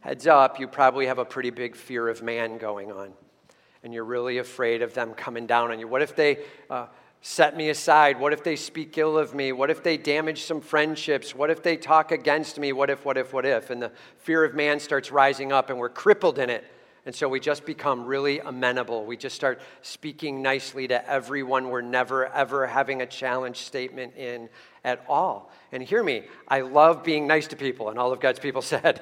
Heads 0.00 0.26
up, 0.26 0.58
you 0.58 0.66
probably 0.66 1.06
have 1.06 1.18
a 1.18 1.24
pretty 1.24 1.50
big 1.50 1.76
fear 1.76 2.08
of 2.08 2.22
man 2.22 2.58
going 2.58 2.90
on. 2.90 3.12
And 3.84 3.94
you're 3.94 4.04
really 4.04 4.38
afraid 4.38 4.82
of 4.82 4.94
them 4.94 5.14
coming 5.14 5.46
down 5.46 5.70
on 5.70 5.78
you. 5.78 5.86
What 5.86 6.02
if 6.02 6.16
they 6.16 6.38
uh, 6.68 6.86
set 7.20 7.56
me 7.56 7.68
aside? 7.68 8.18
What 8.18 8.32
if 8.32 8.42
they 8.42 8.56
speak 8.56 8.98
ill 8.98 9.16
of 9.16 9.34
me? 9.34 9.52
What 9.52 9.70
if 9.70 9.84
they 9.84 9.96
damage 9.96 10.42
some 10.42 10.60
friendships? 10.60 11.32
What 11.32 11.50
if 11.50 11.62
they 11.62 11.76
talk 11.76 12.10
against 12.10 12.58
me? 12.58 12.72
What 12.72 12.90
if, 12.90 13.04
what 13.04 13.16
if, 13.16 13.32
what 13.32 13.46
if? 13.46 13.70
And 13.70 13.80
the 13.80 13.92
fear 14.18 14.42
of 14.42 14.54
man 14.54 14.80
starts 14.80 15.12
rising 15.12 15.52
up, 15.52 15.70
and 15.70 15.78
we're 15.78 15.88
crippled 15.88 16.40
in 16.40 16.50
it 16.50 16.64
and 17.06 17.14
so 17.14 17.28
we 17.28 17.38
just 17.38 17.64
become 17.64 18.04
really 18.04 18.40
amenable. 18.40 19.06
We 19.06 19.16
just 19.16 19.36
start 19.36 19.60
speaking 19.80 20.42
nicely 20.42 20.88
to 20.88 21.08
everyone. 21.08 21.68
We're 21.68 21.80
never, 21.80 22.26
ever 22.26 22.66
having 22.66 23.00
a 23.00 23.06
challenge 23.06 23.58
statement 23.58 24.16
in 24.16 24.48
at 24.82 25.04
all. 25.08 25.52
And 25.70 25.84
hear 25.84 26.02
me, 26.02 26.24
I 26.48 26.62
love 26.62 27.04
being 27.04 27.28
nice 27.28 27.46
to 27.48 27.56
people, 27.56 27.90
and 27.90 27.98
all 27.98 28.12
of 28.12 28.18
God's 28.18 28.40
people 28.40 28.60
said. 28.62 29.00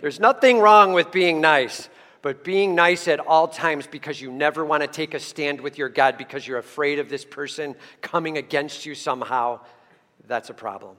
There's 0.00 0.18
nothing 0.18 0.58
wrong 0.58 0.92
with 0.92 1.12
being 1.12 1.40
nice, 1.40 1.88
but 2.20 2.42
being 2.42 2.74
nice 2.74 3.06
at 3.06 3.20
all 3.20 3.46
times 3.46 3.86
because 3.86 4.20
you 4.20 4.32
never 4.32 4.64
want 4.64 4.82
to 4.82 4.88
take 4.88 5.14
a 5.14 5.20
stand 5.20 5.60
with 5.60 5.78
your 5.78 5.88
God 5.88 6.18
because 6.18 6.48
you're 6.48 6.58
afraid 6.58 6.98
of 6.98 7.08
this 7.08 7.24
person 7.24 7.76
coming 8.00 8.38
against 8.38 8.84
you 8.86 8.96
somehow, 8.96 9.60
that's 10.26 10.50
a 10.50 10.54
problem. 10.54 10.96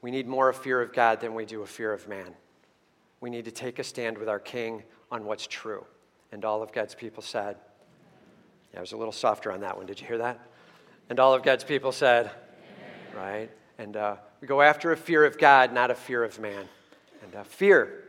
We 0.00 0.10
need 0.10 0.26
more 0.26 0.48
a 0.48 0.54
fear 0.54 0.82
of 0.82 0.92
God 0.92 1.20
than 1.20 1.34
we 1.34 1.44
do 1.44 1.62
a 1.62 1.66
fear 1.66 1.92
of 1.92 2.08
man. 2.08 2.34
We 3.20 3.30
need 3.30 3.44
to 3.44 3.52
take 3.52 3.78
a 3.78 3.84
stand 3.84 4.18
with 4.18 4.28
our 4.28 4.40
King 4.40 4.82
on 5.12 5.26
what's 5.26 5.46
true. 5.46 5.84
And 6.32 6.44
all 6.44 6.62
of 6.62 6.72
God's 6.72 6.94
people 6.94 7.22
said, 7.22 7.56
yeah, 8.72 8.78
I 8.78 8.80
was 8.80 8.92
a 8.92 8.96
little 8.96 9.12
softer 9.12 9.52
on 9.52 9.60
that 9.60 9.76
one. 9.76 9.84
Did 9.84 10.00
you 10.00 10.06
hear 10.06 10.18
that? 10.18 10.40
And 11.10 11.20
all 11.20 11.34
of 11.34 11.42
God's 11.42 11.62
people 11.62 11.92
said, 11.92 12.30
Amen. 13.14 13.22
right? 13.22 13.50
And 13.76 13.96
uh, 13.96 14.16
we 14.40 14.48
go 14.48 14.62
after 14.62 14.90
a 14.92 14.96
fear 14.96 15.26
of 15.26 15.36
God, 15.36 15.74
not 15.74 15.90
a 15.90 15.94
fear 15.94 16.24
of 16.24 16.38
man. 16.40 16.66
And 17.22 17.34
uh, 17.34 17.44
fear, 17.44 18.04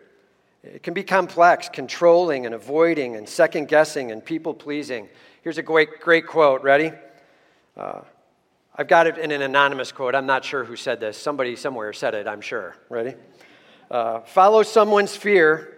it 0.63 0.81
can 0.81 0.93
be 0.93 1.03
complex, 1.03 1.67
controlling 1.67 2.45
and 2.45 2.55
avoiding 2.55 3.17
and 3.17 3.27
second 3.27 3.67
guessing 3.67 4.11
and 4.11 4.23
people 4.23 4.53
pleasing. 4.53 5.09
Here's 5.41 5.57
a 5.57 5.63
great, 5.63 5.99
great 5.99 6.25
quote. 6.25 6.63
Ready? 6.63 6.93
Uh, 7.75 7.99
I've 8.73 8.87
got 8.87 9.07
it 9.07 9.17
in 9.17 9.31
an 9.31 9.41
anonymous 9.41 9.91
quote. 9.91 10.15
I'm 10.15 10.25
not 10.25 10.45
sure 10.45 10.63
who 10.63 10.77
said 10.77 11.01
this. 11.01 11.17
Somebody 11.17 11.57
somewhere 11.57 11.91
said 11.91 12.13
it, 12.13 12.25
I'm 12.25 12.41
sure. 12.41 12.77
Ready? 12.87 13.15
Uh, 13.91 14.21
follow 14.21 14.63
someone's 14.63 15.15
fear 15.15 15.72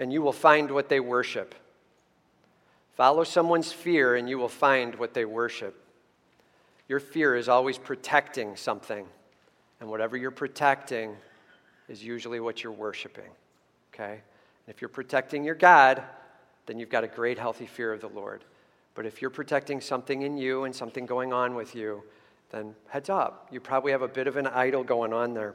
and 0.00 0.12
you 0.12 0.22
will 0.22 0.32
find 0.32 0.70
what 0.70 0.88
they 0.88 0.98
worship. 0.98 1.54
Follow 2.96 3.22
someone's 3.22 3.70
fear, 3.70 4.16
and 4.16 4.28
you 4.28 4.38
will 4.38 4.48
find 4.48 4.96
what 4.96 5.14
they 5.14 5.24
worship. 5.24 5.80
Your 6.88 6.98
fear 6.98 7.36
is 7.36 7.48
always 7.48 7.78
protecting 7.78 8.56
something, 8.56 9.06
and 9.78 9.88
whatever 9.88 10.16
you're 10.16 10.30
protecting 10.32 11.16
is 11.88 12.02
usually 12.02 12.40
what 12.40 12.64
you're 12.64 12.72
worshiping. 12.72 13.30
Okay? 13.94 14.12
And 14.12 14.74
if 14.74 14.80
you're 14.80 14.88
protecting 14.88 15.44
your 15.44 15.54
God, 15.54 16.02
then 16.66 16.78
you've 16.78 16.90
got 16.90 17.04
a 17.04 17.08
great, 17.08 17.38
healthy 17.38 17.66
fear 17.66 17.92
of 17.92 18.00
the 18.00 18.08
Lord. 18.08 18.44
But 18.94 19.06
if 19.06 19.20
you're 19.20 19.30
protecting 19.30 19.80
something 19.80 20.22
in 20.22 20.36
you 20.36 20.64
and 20.64 20.74
something 20.74 21.06
going 21.06 21.32
on 21.32 21.54
with 21.54 21.74
you, 21.74 22.02
then 22.50 22.74
heads 22.88 23.08
up. 23.08 23.48
You 23.50 23.60
probably 23.60 23.92
have 23.92 24.02
a 24.02 24.08
bit 24.08 24.26
of 24.26 24.36
an 24.36 24.46
idol 24.46 24.82
going 24.82 25.12
on 25.12 25.34
there. 25.34 25.54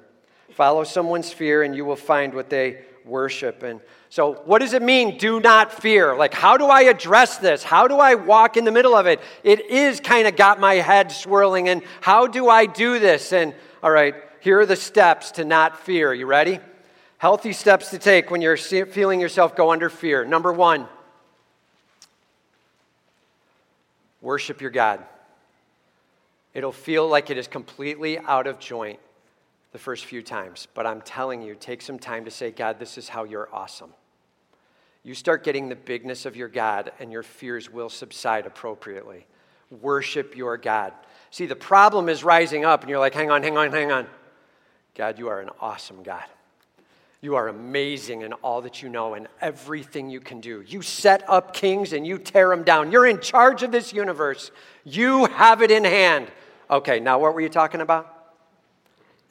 Follow 0.52 0.84
someone's 0.84 1.32
fear, 1.32 1.64
and 1.64 1.76
you 1.76 1.86
will 1.86 1.96
find 1.96 2.34
what 2.34 2.50
they 2.50 2.82
worship. 3.06 3.64
And 3.64 3.82
so, 4.10 4.36
what 4.46 4.60
does 4.60 4.74
it 4.74 4.82
mean, 4.82 5.18
do 5.18 5.39
not 5.39 5.74
fear? 5.74 6.16
Like, 6.16 6.34
how 6.34 6.58
do 6.58 6.66
I 6.66 6.84
address 6.84 7.38
this? 7.38 7.64
How 7.64 7.88
do 7.88 7.98
I 7.98 8.16
walk 8.16 8.56
in 8.56 8.64
the 8.64 8.72
middle 8.72 8.96
of 8.96 9.08
it? 9.08 9.20
It 9.43 9.70
is 9.70 10.00
kind 10.00 10.28
of 10.28 10.36
got 10.36 10.60
my 10.60 10.76
head 10.76 11.12
swirling. 11.12 11.68
And 11.68 11.82
how 12.02 12.28
do 12.28 12.48
I 12.48 12.66
do 12.66 13.00
this? 13.00 13.34
And 13.34 13.54
all 13.84 13.91
right, 13.91 14.16
here 14.39 14.60
are 14.60 14.66
the 14.66 14.76
steps 14.76 15.32
to 15.32 15.46
not 15.46 15.80
fear. 15.80 16.14
You 16.14 16.26
ready? 16.26 16.60
Healthy 17.18 17.54
steps 17.54 17.89
to 17.89 17.98
take 17.98 18.32
when 18.32 18.41
you're 18.41 18.58
feeling 18.58 19.20
yourself 19.20 19.56
go 19.56 19.72
under 19.72 19.89
fear. 19.89 20.24
Number 20.24 20.54
one, 20.54 20.88
worship 24.22 24.62
your 24.62 24.72
God. 24.72 25.04
It'll 26.54 26.72
feel 26.72 27.08
like 27.08 27.30
it 27.30 27.38
is 27.38 27.48
completely 27.48 28.18
out 28.18 28.48
of 28.48 28.60
joint 28.60 29.00
the 29.76 29.80
first 29.80 30.05
few 30.05 30.21
times, 30.21 30.69
but 30.73 30.88
I'm 30.88 31.01
telling 31.01 31.41
you, 31.41 31.53
take 31.53 31.82
some 31.82 31.99
time 31.99 32.23
to 32.23 32.32
say, 32.32 32.49
God, 32.49 32.80
this 32.80 32.97
is 32.97 33.09
how 33.09 33.26
you're 33.26 33.49
awesome. 33.51 33.89
You 35.03 35.13
start 35.13 35.43
getting 35.43 35.67
the 35.67 35.76
bigness 35.76 36.26
of 36.26 36.38
your 36.38 36.47
God, 36.47 36.93
and 36.97 37.11
your 37.11 37.23
fears 37.23 37.69
will 37.69 37.89
subside 37.89 38.45
appropriately. 38.45 39.26
Worship 39.82 40.38
your 40.38 40.55
God. 40.55 40.93
See, 41.30 41.45
the 41.45 41.57
problem 41.57 42.07
is 42.07 42.23
rising 42.23 42.63
up, 42.63 42.84
and 42.84 42.89
you're 42.89 42.99
like, 42.99 43.13
hang 43.13 43.30
on, 43.30 43.43
hang 43.43 43.57
on, 43.57 43.69
hang 43.69 43.91
on. 43.91 44.07
God, 44.95 45.19
you 45.19 45.28
are 45.28 45.41
an 45.41 45.49
awesome 45.59 46.03
God. 46.03 46.23
You 47.19 47.36
are 47.36 47.49
amazing 47.49 48.21
in 48.21 48.32
all 48.32 48.61
that 48.61 48.82
you 48.82 48.88
know 48.88 49.13
and 49.15 49.28
everything 49.41 50.09
you 50.09 50.21
can 50.21 50.39
do. 50.39 50.63
You 50.65 50.84
set 50.84 51.30
up 51.30 51.53
kings 51.53 51.91
and 51.91 52.07
you 52.07 52.17
tear 52.17 52.47
them 52.47 52.63
down. 52.63 52.93
You're 52.93 53.07
in 53.07 53.19
charge 53.19 53.61
of 53.61 53.73
this 53.73 53.91
universe. 53.91 54.51
You 54.86 55.26
have 55.26 55.61
it 55.61 55.69
in 55.69 55.84
hand. 55.84 56.32
Okay, 56.71 57.01
now 57.01 57.19
what 57.19 57.34
were 57.34 57.41
you 57.41 57.49
talking 57.49 57.82
about? 57.82 58.14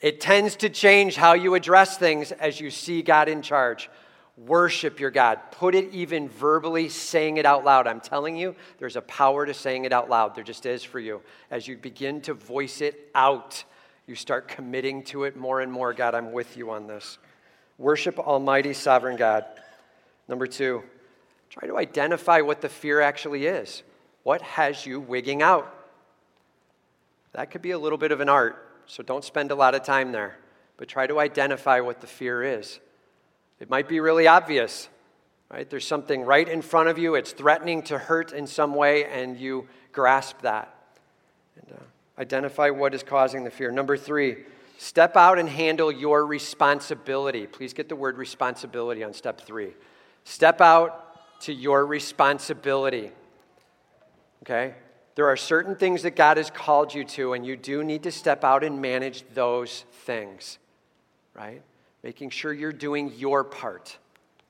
It 0.04 0.20
tends 0.20 0.56
to 0.56 0.68
change 0.68 1.16
how 1.16 1.32
you 1.32 1.54
address 1.54 1.96
things 1.96 2.30
as 2.30 2.60
you 2.60 2.70
see 2.70 3.00
God 3.00 3.26
in 3.26 3.40
charge. 3.40 3.88
Worship 4.36 5.00
your 5.00 5.10
God. 5.10 5.38
Put 5.50 5.74
it 5.74 5.94
even 5.94 6.28
verbally, 6.28 6.90
saying 6.90 7.38
it 7.38 7.46
out 7.46 7.64
loud. 7.64 7.86
I'm 7.86 8.02
telling 8.02 8.36
you, 8.36 8.54
there's 8.76 8.96
a 8.96 9.00
power 9.00 9.46
to 9.46 9.54
saying 9.54 9.86
it 9.86 9.94
out 9.94 10.10
loud. 10.10 10.34
There 10.34 10.44
just 10.44 10.66
is 10.66 10.84
for 10.84 11.00
you. 11.00 11.22
As 11.50 11.66
you 11.66 11.78
begin 11.78 12.20
to 12.20 12.34
voice 12.34 12.82
it 12.82 13.08
out, 13.14 13.64
you 14.06 14.14
start 14.14 14.46
committing 14.46 15.04
to 15.04 15.24
it 15.24 15.38
more 15.38 15.62
and 15.62 15.72
more. 15.72 15.94
God, 15.94 16.14
I'm 16.14 16.32
with 16.32 16.54
you 16.58 16.70
on 16.70 16.86
this. 16.86 17.16
Worship 17.78 18.18
Almighty 18.18 18.74
Sovereign 18.74 19.16
God. 19.16 19.46
Number 20.28 20.46
two, 20.46 20.82
try 21.48 21.66
to 21.66 21.78
identify 21.78 22.42
what 22.42 22.60
the 22.60 22.68
fear 22.68 23.00
actually 23.00 23.46
is. 23.46 23.82
What 24.22 24.42
has 24.42 24.84
you 24.84 25.00
wigging 25.00 25.40
out? 25.40 25.74
That 27.32 27.50
could 27.50 27.62
be 27.62 27.70
a 27.70 27.78
little 27.78 27.96
bit 27.96 28.12
of 28.12 28.20
an 28.20 28.28
art, 28.28 28.63
so 28.86 29.02
don't 29.02 29.24
spend 29.24 29.50
a 29.50 29.54
lot 29.54 29.74
of 29.74 29.82
time 29.82 30.12
there, 30.12 30.38
but 30.76 30.88
try 30.88 31.06
to 31.06 31.18
identify 31.20 31.80
what 31.80 32.00
the 32.00 32.06
fear 32.06 32.42
is. 32.42 32.80
It 33.60 33.70
might 33.70 33.88
be 33.88 34.00
really 34.00 34.26
obvious, 34.26 34.88
right? 35.50 35.68
There's 35.68 35.86
something 35.86 36.22
right 36.22 36.48
in 36.48 36.62
front 36.62 36.88
of 36.88 36.98
you, 36.98 37.14
it's 37.14 37.32
threatening 37.32 37.82
to 37.84 37.98
hurt 37.98 38.32
in 38.32 38.46
some 38.46 38.74
way, 38.74 39.04
and 39.04 39.36
you 39.38 39.68
grasp 39.92 40.40
that. 40.42 40.74
And, 41.56 41.78
uh, 41.78 41.82
identify 42.20 42.70
what 42.70 42.94
is 42.94 43.02
causing 43.02 43.44
the 43.44 43.50
fear. 43.50 43.70
Number 43.70 43.96
three, 43.96 44.44
Step 44.78 45.16
out 45.16 45.38
and 45.38 45.48
handle 45.48 45.90
your 45.90 46.26
responsibility. 46.26 47.46
Please 47.46 47.72
get 47.72 47.88
the 47.88 47.96
word 47.96 48.16
responsibility 48.16 49.04
on 49.04 49.12
step 49.12 49.40
three. 49.40 49.72
Step 50.24 50.60
out 50.60 51.40
to 51.40 51.52
your 51.52 51.86
responsibility. 51.86 53.10
Okay? 54.42 54.74
There 55.14 55.28
are 55.28 55.36
certain 55.36 55.76
things 55.76 56.02
that 56.02 56.16
God 56.16 56.38
has 56.38 56.50
called 56.50 56.92
you 56.92 57.04
to, 57.04 57.34
and 57.34 57.46
you 57.46 57.56
do 57.56 57.84
need 57.84 58.02
to 58.02 58.10
step 58.10 58.42
out 58.42 58.64
and 58.64 58.80
manage 58.82 59.24
those 59.32 59.84
things, 60.04 60.58
right? 61.34 61.62
Making 62.02 62.30
sure 62.30 62.52
you're 62.52 62.72
doing 62.72 63.12
your 63.16 63.44
part. 63.44 63.96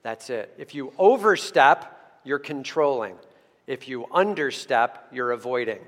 That's 0.02 0.30
it. 0.30 0.54
If 0.58 0.74
you 0.74 0.92
overstep, 0.98 2.20
you're 2.24 2.38
controlling. 2.38 3.16
If 3.66 3.88
you 3.88 4.06
understep, 4.12 5.08
you're 5.12 5.32
avoiding. 5.32 5.80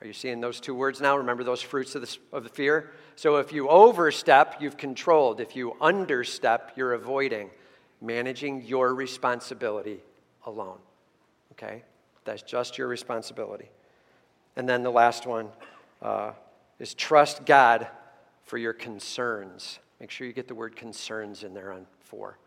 Are 0.00 0.06
you 0.06 0.12
seeing 0.12 0.40
those 0.40 0.60
two 0.60 0.74
words 0.74 1.00
now? 1.00 1.16
Remember 1.16 1.44
those 1.44 1.60
fruits 1.62 1.94
of 1.94 2.02
the, 2.02 2.18
of 2.32 2.42
the 2.42 2.48
fear? 2.48 2.90
So 3.16 3.36
if 3.36 3.52
you 3.52 3.68
overstep, 3.68 4.56
you've 4.60 4.76
controlled. 4.76 5.40
If 5.40 5.54
you 5.54 5.76
understep, 5.80 6.72
you're 6.74 6.94
avoiding. 6.94 7.50
Managing 8.00 8.62
your 8.62 8.94
responsibility 8.94 10.00
alone. 10.46 10.78
Okay? 11.52 11.82
That's 12.24 12.42
just 12.42 12.78
your 12.78 12.88
responsibility. 12.88 13.68
And 14.56 14.68
then 14.68 14.82
the 14.82 14.90
last 14.90 15.26
one 15.26 15.48
uh, 16.02 16.32
is 16.78 16.94
trust 16.94 17.44
God 17.46 17.86
for 18.44 18.58
your 18.58 18.72
concerns. 18.72 19.78
Make 20.00 20.10
sure 20.10 20.26
you 20.26 20.32
get 20.32 20.48
the 20.48 20.54
word 20.54 20.76
concerns 20.76 21.44
in 21.44 21.54
there 21.54 21.72
on 21.72 21.86
four. 22.00 22.38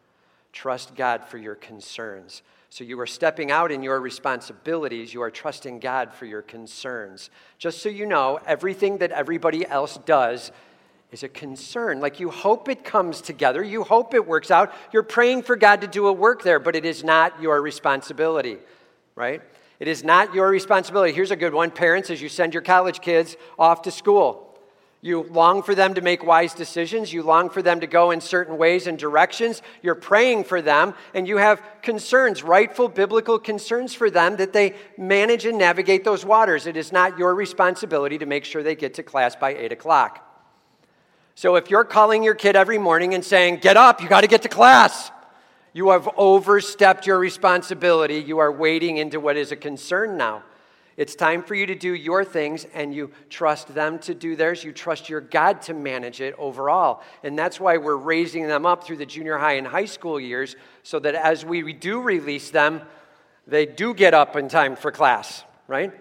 Trust 0.51 0.95
God 0.95 1.26
for 1.26 1.38
your 1.38 1.56
concerns. 1.56 2.43
So 2.70 2.84
you 2.84 2.99
are 2.99 3.08
stepping 3.08 3.51
out 3.51 3.72
in 3.72 3.84
your 3.84 3.99
responsibilities. 4.01 5.14
You 5.14 5.22
are 5.22 5.32
trusting 5.32 5.80
God 5.80 6.14
for 6.14 6.26
your 6.26 6.41
concerns. 6.41 7.30
Just 7.58 7.82
so 7.82 7.89
you 7.89 8.06
know, 8.06 8.39
everything 8.45 8.97
that 8.97 9.12
everybody 9.12 9.66
else 9.66 9.97
does 10.06 10.51
is 11.12 11.22
a 11.22 11.30
concern. 11.30 11.99
Like 12.01 12.20
you 12.20 12.32
hope 12.32 12.68
it 12.68 12.84
comes 12.84 13.22
together, 13.22 13.64
you 13.64 13.84
hope 13.84 14.16
it 14.16 14.28
works 14.28 14.49
out. 14.49 14.74
You're 14.91 15.04
praying 15.04 15.43
for 15.43 15.56
God 15.56 15.82
to 15.82 15.88
do 15.88 16.08
a 16.08 16.14
work 16.14 16.41
there, 16.41 16.60
but 16.60 16.76
it 16.76 16.86
is 16.86 17.04
not 17.04 17.39
your 17.39 17.62
responsibility, 17.62 18.58
right? 19.16 19.41
It 19.80 19.88
is 19.88 20.03
not 20.03 20.34
your 20.34 20.49
responsibility. 20.49 21.13
Here's 21.13 21.32
a 21.32 21.36
good 21.36 21.53
one 21.53 21.71
parents, 21.71 22.09
as 22.09 22.21
you 22.21 22.30
send 22.30 22.53
your 22.53 22.63
college 22.63 23.01
kids 23.01 23.36
off 23.57 23.82
to 23.84 23.91
school. 23.91 24.49
You 25.03 25.24
long 25.24 25.63
for 25.63 25.76
them 25.76 25.95
to 25.95 26.01
make 26.01 26.26
wise 26.26 26.53
decisions. 26.53 27.11
You 27.11 27.24
long 27.24 27.49
for 27.49 27.61
them 27.61 27.82
to 27.82 27.88
go 27.88 28.11
in 28.11 28.21
certain 28.21 28.57
ways 28.57 28.88
and 28.88 28.97
directions. 28.97 29.61
You're 29.82 29.95
praying 29.95 30.45
for 30.45 30.61
them, 30.61 30.93
and 31.13 31.28
you 31.28 31.36
have 31.36 31.61
concerns, 31.82 32.41
rightful 32.41 32.88
biblical 32.88 33.38
concerns 33.38 33.93
for 33.93 34.09
them, 34.09 34.38
that 34.38 34.53
they 34.53 34.76
manage 34.97 35.45
and 35.45 35.57
navigate 35.57 36.05
those 36.05 36.24
waters. 36.24 36.67
It 36.67 36.78
is 36.78 36.93
not 36.93 37.17
your 37.19 37.36
responsibility 37.36 38.17
to 38.17 38.26
make 38.26 38.45
sure 38.45 38.63
they 38.63 38.76
get 38.76 38.93
to 38.93 39.03
class 39.03 39.36
by 39.36 39.53
8 39.53 39.74
o'clock. 39.74 40.30
So 41.36 41.55
if 41.57 41.69
you're 41.69 41.84
calling 41.84 42.24
your 42.24 42.36
kid 42.36 42.55
every 42.55 42.78
morning 42.78 43.13
and 43.13 43.26
saying, 43.26 43.57
Get 43.57 43.76
up, 43.76 44.01
you 44.01 44.07
got 44.07 44.21
to 44.21 44.28
get 44.28 44.43
to 44.43 44.49
class, 44.49 45.11
you 45.74 45.89
have 45.89 46.07
overstepped 46.17 47.07
your 47.07 47.19
responsibility. 47.19 48.15
You 48.15 48.39
are 48.39 48.51
wading 48.51 48.97
into 48.97 49.19
what 49.19 49.38
is 49.38 49.51
a 49.51 49.55
concern 49.55 50.17
now. 50.17 50.43
It's 50.95 51.15
time 51.15 51.41
for 51.41 51.55
you 51.55 51.65
to 51.65 51.76
do 51.76 51.93
your 51.95 52.24
things 52.24 52.67
and 52.74 52.93
you 52.93 53.11
trust 53.30 53.74
them 53.74 53.97
to 53.99 54.13
do 54.13 54.36
theirs. 54.36 54.63
You 54.63 54.71
trust 54.71 55.09
your 55.09 55.21
God 55.21 55.63
to 55.63 55.74
manage 55.74 56.21
it 56.21 56.36
overall. 56.38 57.01
And 57.24 57.38
that's 57.38 57.59
why 57.59 57.78
we're 57.78 57.95
raising 57.95 58.47
them 58.47 58.67
up 58.67 58.84
through 58.84 58.97
the 58.97 59.05
junior 59.05 59.39
high 59.39 59.53
and 59.53 59.65
high 59.65 59.86
school 59.86 60.19
years 60.19 60.55
so 60.84 60.99
that 60.99 61.15
as 61.15 61.43
we 61.43 61.74
do 61.74 61.99
release 61.99 62.51
them, 62.51 62.82
they 63.47 63.65
do 63.65 63.95
get 63.95 64.13
up 64.13 64.36
in 64.36 64.47
time 64.47 64.76
for 64.76 64.91
class, 64.91 65.43
right? 65.67 65.91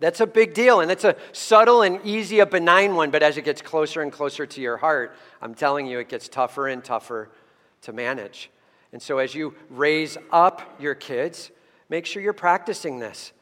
That's 0.00 0.20
a 0.20 0.26
big 0.26 0.52
deal, 0.52 0.80
and 0.80 0.90
it's 0.90 1.04
a 1.04 1.14
subtle 1.30 1.82
and 1.82 2.00
easy, 2.04 2.40
a 2.40 2.46
benign 2.46 2.96
one, 2.96 3.12
but 3.12 3.22
as 3.22 3.36
it 3.36 3.44
gets 3.44 3.62
closer 3.62 4.02
and 4.02 4.10
closer 4.10 4.44
to 4.44 4.60
your 4.60 4.76
heart, 4.76 5.16
I'm 5.40 5.54
telling 5.54 5.86
you, 5.86 6.00
it 6.00 6.08
gets 6.08 6.28
tougher 6.28 6.66
and 6.66 6.82
tougher 6.82 7.30
to 7.82 7.92
manage. 7.92 8.50
And 8.92 9.00
so, 9.00 9.18
as 9.18 9.34
you 9.34 9.54
raise 9.70 10.18
up 10.30 10.76
your 10.78 10.94
kids, 10.94 11.50
make 11.88 12.06
sure 12.06 12.22
you're 12.22 12.32
practicing 12.32 12.98
this 12.98 13.32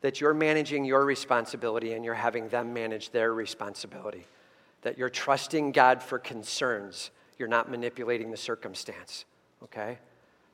that 0.00 0.20
you're 0.20 0.34
managing 0.34 0.84
your 0.84 1.04
responsibility 1.04 1.92
and 1.92 2.04
you're 2.04 2.14
having 2.14 2.48
them 2.48 2.72
manage 2.72 3.10
their 3.10 3.34
responsibility. 3.34 4.26
That 4.82 4.96
you're 4.96 5.10
trusting 5.10 5.72
God 5.72 6.02
for 6.02 6.18
concerns. 6.18 7.10
You're 7.36 7.48
not 7.48 7.70
manipulating 7.70 8.30
the 8.30 8.36
circumstance, 8.36 9.24
okay? 9.64 9.98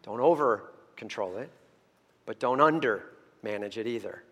Don't 0.02 0.20
over 0.20 0.70
control 0.96 1.36
it, 1.36 1.50
but 2.24 2.38
don't 2.38 2.60
under 2.60 3.04
manage 3.42 3.76
it 3.76 3.86
either. 3.86 4.22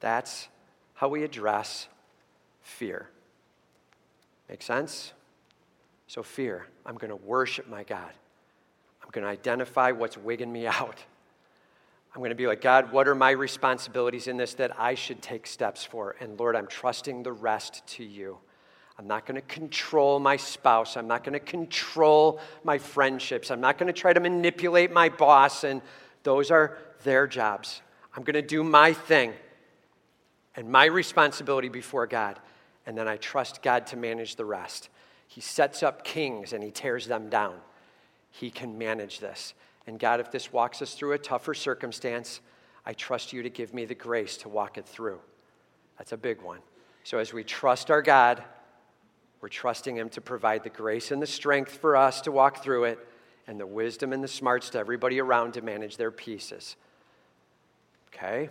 That's 0.00 0.48
how 0.94 1.08
we 1.08 1.24
address 1.24 1.88
fear. 2.62 3.08
Make 4.48 4.62
sense? 4.62 5.12
So, 6.06 6.22
fear, 6.22 6.66
I'm 6.84 6.96
going 6.96 7.10
to 7.10 7.16
worship 7.16 7.68
my 7.68 7.82
God. 7.84 8.12
I'm 9.02 9.10
going 9.10 9.24
to 9.24 9.30
identify 9.30 9.92
what's 9.92 10.16
wigging 10.16 10.52
me 10.52 10.66
out. 10.78 10.98
I'm 12.14 12.20
going 12.20 12.30
to 12.30 12.36
be 12.36 12.46
like, 12.46 12.60
God, 12.60 12.92
what 12.92 13.08
are 13.08 13.14
my 13.14 13.30
responsibilities 13.30 14.26
in 14.26 14.36
this 14.36 14.54
that 14.54 14.78
I 14.78 14.94
should 14.94 15.22
take 15.22 15.46
steps 15.46 15.82
for? 15.84 16.14
And 16.20 16.38
Lord, 16.38 16.56
I'm 16.56 16.66
trusting 16.66 17.22
the 17.22 17.32
rest 17.32 17.86
to 17.88 18.04
you. 18.04 18.38
I'm 18.98 19.06
not 19.06 19.24
going 19.24 19.36
to 19.36 19.46
control 19.46 20.18
my 20.18 20.36
spouse. 20.36 20.98
I'm 20.98 21.08
not 21.08 21.24
going 21.24 21.32
to 21.32 21.40
control 21.40 22.38
my 22.64 22.76
friendships. 22.76 23.50
I'm 23.50 23.60
not 23.60 23.78
going 23.78 23.86
to 23.86 23.98
try 23.98 24.12
to 24.12 24.20
manipulate 24.20 24.92
my 24.92 25.08
boss, 25.08 25.64
and 25.64 25.80
those 26.22 26.50
are 26.50 26.76
their 27.02 27.26
jobs. 27.26 27.80
I'm 28.14 28.22
going 28.22 28.34
to 28.34 28.42
do 28.42 28.62
my 28.62 28.92
thing 28.92 29.32
and 30.54 30.70
my 30.70 30.84
responsibility 30.84 31.68
before 31.68 32.06
God. 32.06 32.38
And 32.86 32.96
then 32.96 33.08
I 33.08 33.16
trust 33.16 33.62
God 33.62 33.86
to 33.88 33.96
manage 33.96 34.36
the 34.36 34.44
rest. 34.44 34.88
He 35.26 35.40
sets 35.40 35.82
up 35.82 36.04
kings 36.04 36.52
and 36.52 36.62
he 36.62 36.70
tears 36.70 37.06
them 37.06 37.30
down. 37.30 37.54
He 38.32 38.50
can 38.50 38.76
manage 38.76 39.20
this. 39.20 39.54
And 39.86 39.98
God, 39.98 40.18
if 40.18 40.32
this 40.32 40.52
walks 40.52 40.82
us 40.82 40.94
through 40.94 41.12
a 41.12 41.18
tougher 41.18 41.54
circumstance, 41.54 42.40
I 42.84 42.94
trust 42.94 43.32
you 43.32 43.42
to 43.44 43.50
give 43.50 43.72
me 43.72 43.84
the 43.84 43.94
grace 43.94 44.36
to 44.38 44.48
walk 44.48 44.78
it 44.78 44.86
through. 44.86 45.20
That's 45.98 46.12
a 46.12 46.16
big 46.16 46.42
one. 46.42 46.60
So 47.04 47.18
as 47.18 47.32
we 47.32 47.44
trust 47.44 47.90
our 47.90 48.02
God, 48.02 48.42
we're 49.40 49.48
trusting 49.48 49.96
Him 49.96 50.08
to 50.10 50.20
provide 50.20 50.64
the 50.64 50.70
grace 50.70 51.10
and 51.10 51.20
the 51.20 51.26
strength 51.26 51.78
for 51.78 51.96
us 51.96 52.20
to 52.22 52.32
walk 52.32 52.62
through 52.62 52.84
it, 52.84 52.98
and 53.46 53.58
the 53.58 53.66
wisdom 53.66 54.12
and 54.12 54.22
the 54.22 54.28
smarts 54.28 54.70
to 54.70 54.78
everybody 54.78 55.20
around 55.20 55.54
to 55.54 55.62
manage 55.62 55.96
their 55.96 56.12
pieces. 56.12 56.76
Okay? 58.14 58.48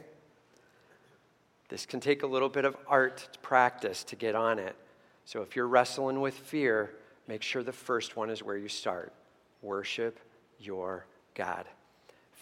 This 1.70 1.86
can 1.86 2.02
take 2.02 2.24
a 2.24 2.28
little 2.28 2.50
bit 2.50 2.66
of 2.66 2.76
art 2.88 3.30
to 3.32 3.40
practice 3.40 4.04
to 4.06 4.18
get 4.18 4.36
on 4.36 4.60
it. 4.60 4.76
So 5.24 5.42
if 5.42 5.56
you're 5.56 5.68
wrestling 5.68 6.20
with 6.20 6.34
fear, 6.34 6.94
make 7.28 7.42
sure 7.42 7.64
the 7.64 7.72
first 7.72 8.18
one 8.18 8.30
is 8.30 8.44
where 8.44 8.58
you 8.58 8.68
start. 8.68 9.14
Worship 9.62 10.20
your 10.60 11.06
God. 11.36 11.66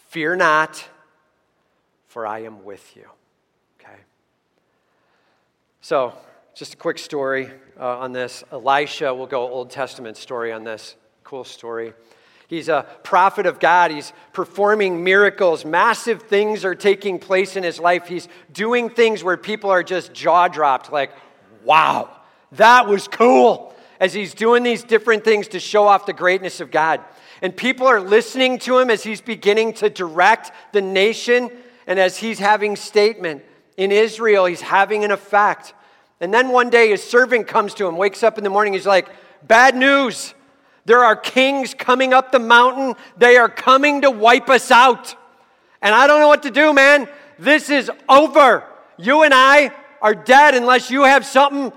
Fear 0.08 0.36
not, 0.36 0.84
for 2.08 2.26
I 2.26 2.40
am 2.40 2.64
with 2.64 2.96
you. 2.96 3.06
Okay? 3.80 3.98
So, 5.80 6.14
just 6.54 6.74
a 6.74 6.76
quick 6.76 6.98
story 6.98 7.50
uh, 7.78 7.98
on 7.98 8.12
this. 8.12 8.42
Elisha, 8.50 9.14
we'll 9.14 9.26
go 9.26 9.48
Old 9.48 9.70
Testament 9.70 10.16
story 10.16 10.52
on 10.52 10.64
this. 10.64 10.96
Cool 11.24 11.44
story. 11.44 11.94
He's 12.48 12.68
a 12.68 12.84
prophet 13.04 13.46
of 13.46 13.60
God. 13.60 13.92
He's 13.92 14.12
performing 14.32 15.04
miracles. 15.04 15.64
Massive 15.64 16.22
things 16.22 16.64
are 16.64 16.74
taking 16.74 17.20
place 17.20 17.54
in 17.54 17.62
his 17.62 17.78
life. 17.78 18.08
He's 18.08 18.26
doing 18.52 18.90
things 18.90 19.22
where 19.22 19.36
people 19.36 19.70
are 19.70 19.84
just 19.84 20.12
jaw 20.12 20.48
dropped, 20.48 20.90
like, 20.90 21.12
wow, 21.62 22.10
that 22.52 22.88
was 22.88 23.06
cool. 23.06 23.72
As 24.00 24.12
he's 24.12 24.34
doing 24.34 24.64
these 24.64 24.82
different 24.82 25.24
things 25.24 25.46
to 25.48 25.60
show 25.60 25.86
off 25.86 26.06
the 26.06 26.12
greatness 26.12 26.60
of 26.60 26.72
God. 26.72 27.00
And 27.42 27.56
people 27.56 27.86
are 27.86 28.00
listening 28.00 28.58
to 28.60 28.78
him 28.78 28.90
as 28.90 29.04
he's 29.04 29.20
beginning 29.20 29.74
to 29.74 29.88
direct 29.90 30.50
the 30.72 30.80
nation 30.80 31.50
and 31.86 31.98
as 31.98 32.16
he's 32.16 32.38
having 32.38 32.74
statement. 32.74 33.44
In 33.76 33.92
Israel, 33.92 34.46
he's 34.46 34.60
having 34.60 35.04
an 35.04 35.10
effect. 35.10 35.74
And 36.20 36.34
then 36.34 36.48
one 36.48 36.70
day 36.70 36.90
his 36.90 37.02
servant 37.02 37.46
comes 37.46 37.74
to 37.74 37.86
him, 37.86 37.96
wakes 37.96 38.22
up 38.22 38.36
in 38.36 38.44
the 38.44 38.50
morning, 38.50 38.72
he's 38.72 38.86
like, 38.86 39.08
Bad 39.42 39.74
news. 39.74 40.34
There 40.84 41.04
are 41.04 41.16
kings 41.16 41.74
coming 41.74 42.12
up 42.12 42.32
the 42.32 42.38
mountain. 42.38 42.94
They 43.16 43.36
are 43.36 43.48
coming 43.48 44.02
to 44.02 44.10
wipe 44.10 44.48
us 44.48 44.70
out. 44.70 45.14
And 45.82 45.94
I 45.94 46.06
don't 46.06 46.20
know 46.20 46.28
what 46.28 46.42
to 46.44 46.50
do, 46.50 46.72
man. 46.72 47.08
This 47.38 47.70
is 47.70 47.90
over. 48.08 48.64
You 48.98 49.22
and 49.22 49.32
I 49.32 49.72
are 50.02 50.14
dead 50.14 50.54
unless 50.54 50.90
you 50.90 51.04
have 51.04 51.24
something 51.24 51.72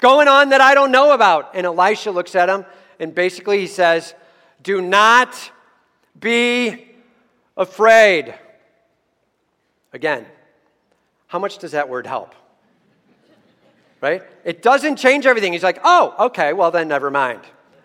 going 0.00 0.28
on 0.28 0.50
that 0.50 0.60
I 0.60 0.74
don't 0.74 0.90
know 0.90 1.12
about. 1.12 1.54
And 1.54 1.66
Elisha 1.66 2.10
looks 2.10 2.34
at 2.34 2.48
him 2.48 2.64
and 2.98 3.14
basically 3.14 3.58
he 3.58 3.66
says, 3.66 4.14
Do 4.62 4.80
not 4.80 5.50
be 6.18 6.88
afraid. 7.56 8.34
Again, 9.92 10.26
how 11.26 11.38
much 11.38 11.58
does 11.58 11.72
that 11.72 11.88
word 11.88 12.06
help? 12.06 12.34
right? 14.00 14.22
It 14.44 14.62
doesn't 14.62 14.96
change 14.96 15.26
everything. 15.26 15.52
He's 15.52 15.62
like, 15.62 15.80
oh, 15.84 16.14
okay, 16.26 16.52
well, 16.52 16.70
then 16.70 16.88
never 16.88 17.10
mind. 17.10 17.40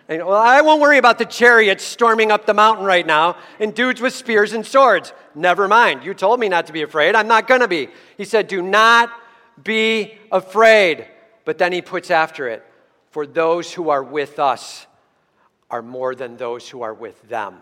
And, 0.08 0.26
well, 0.26 0.38
I 0.38 0.62
won't 0.62 0.82
worry 0.82 0.98
about 0.98 1.18
the 1.18 1.26
chariots 1.26 1.84
storming 1.84 2.32
up 2.32 2.46
the 2.46 2.54
mountain 2.54 2.86
right 2.86 3.06
now 3.06 3.38
and 3.60 3.74
dudes 3.74 4.00
with 4.00 4.14
spears 4.14 4.54
and 4.54 4.66
swords. 4.66 5.14
Never 5.34 5.68
mind. 5.68 6.04
You 6.04 6.14
told 6.14 6.40
me 6.40 6.48
not 6.48 6.68
to 6.68 6.74
be 6.74 6.84
afraid. 6.84 7.16
I'm 7.16 7.28
not 7.28 7.48
going 7.48 7.62
to 7.62 7.68
be. 7.68 7.90
He 8.18 8.24
said, 8.24 8.48
do 8.48 8.62
not 8.62 9.12
be 9.62 10.18
afraid. 10.32 11.08
But 11.46 11.58
then 11.58 11.72
he 11.72 11.82
puts 11.82 12.12
after 12.12 12.48
it, 12.50 12.66
for 13.12 13.26
those 13.26 13.72
who 13.72 13.90
are 13.90 14.04
with 14.04 14.40
us 14.40 14.88
are 15.70 15.82
more 15.82 16.14
than 16.16 16.38
those 16.38 16.68
who 16.68 16.82
are 16.82 16.94
with 16.94 17.22
them. 17.30 17.62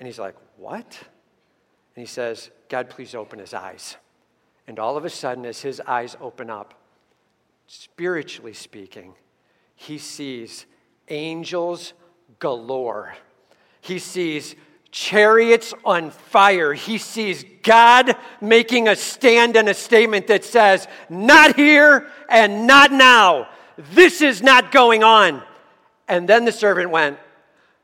And 0.00 0.06
he's 0.06 0.18
like, 0.18 0.34
what? 0.56 0.98
And 1.94 2.02
he 2.02 2.06
says, 2.06 2.50
God, 2.68 2.90
please 2.90 3.14
open 3.14 3.38
his 3.38 3.54
eyes. 3.54 3.96
And 4.66 4.78
all 4.78 4.96
of 4.96 5.04
a 5.04 5.10
sudden, 5.10 5.46
as 5.46 5.60
his 5.60 5.80
eyes 5.86 6.16
open 6.20 6.50
up, 6.50 6.74
spiritually 7.66 8.54
speaking, 8.54 9.14
he 9.74 9.98
sees 9.98 10.66
angels 11.08 11.92
galore. 12.38 13.14
He 13.80 13.98
sees 13.98 14.56
chariots 14.90 15.74
on 15.84 16.10
fire. 16.10 16.72
He 16.72 16.98
sees 16.98 17.44
God 17.62 18.16
making 18.40 18.88
a 18.88 18.96
stand 18.96 19.56
and 19.56 19.68
a 19.68 19.74
statement 19.74 20.28
that 20.28 20.44
says, 20.44 20.88
Not 21.08 21.56
here 21.56 22.08
and 22.28 22.66
not 22.66 22.92
now. 22.92 23.48
This 23.92 24.22
is 24.22 24.42
not 24.42 24.72
going 24.72 25.04
on. 25.04 25.42
And 26.08 26.28
then 26.28 26.44
the 26.44 26.52
servant 26.52 26.90
went, 26.90 27.18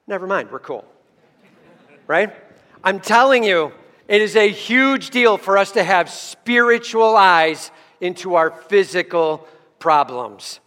Never 0.07 0.27
mind, 0.27 0.51
we're 0.51 0.59
cool. 0.59 0.85
right? 2.07 2.35
I'm 2.83 3.01
telling 3.01 3.45
you, 3.45 3.73
it 4.09 4.21
is 4.21 4.37
a 4.37 4.49
huge 4.49 5.11
deal 5.11 5.39
for 5.39 5.57
us 5.57 5.73
to 5.73 5.85
have 5.85 6.11
spiritual 6.11 7.17
eyes 7.17 7.71
into 8.01 8.35
our 8.35 8.51
physical 8.51 9.47
problems. 9.79 10.61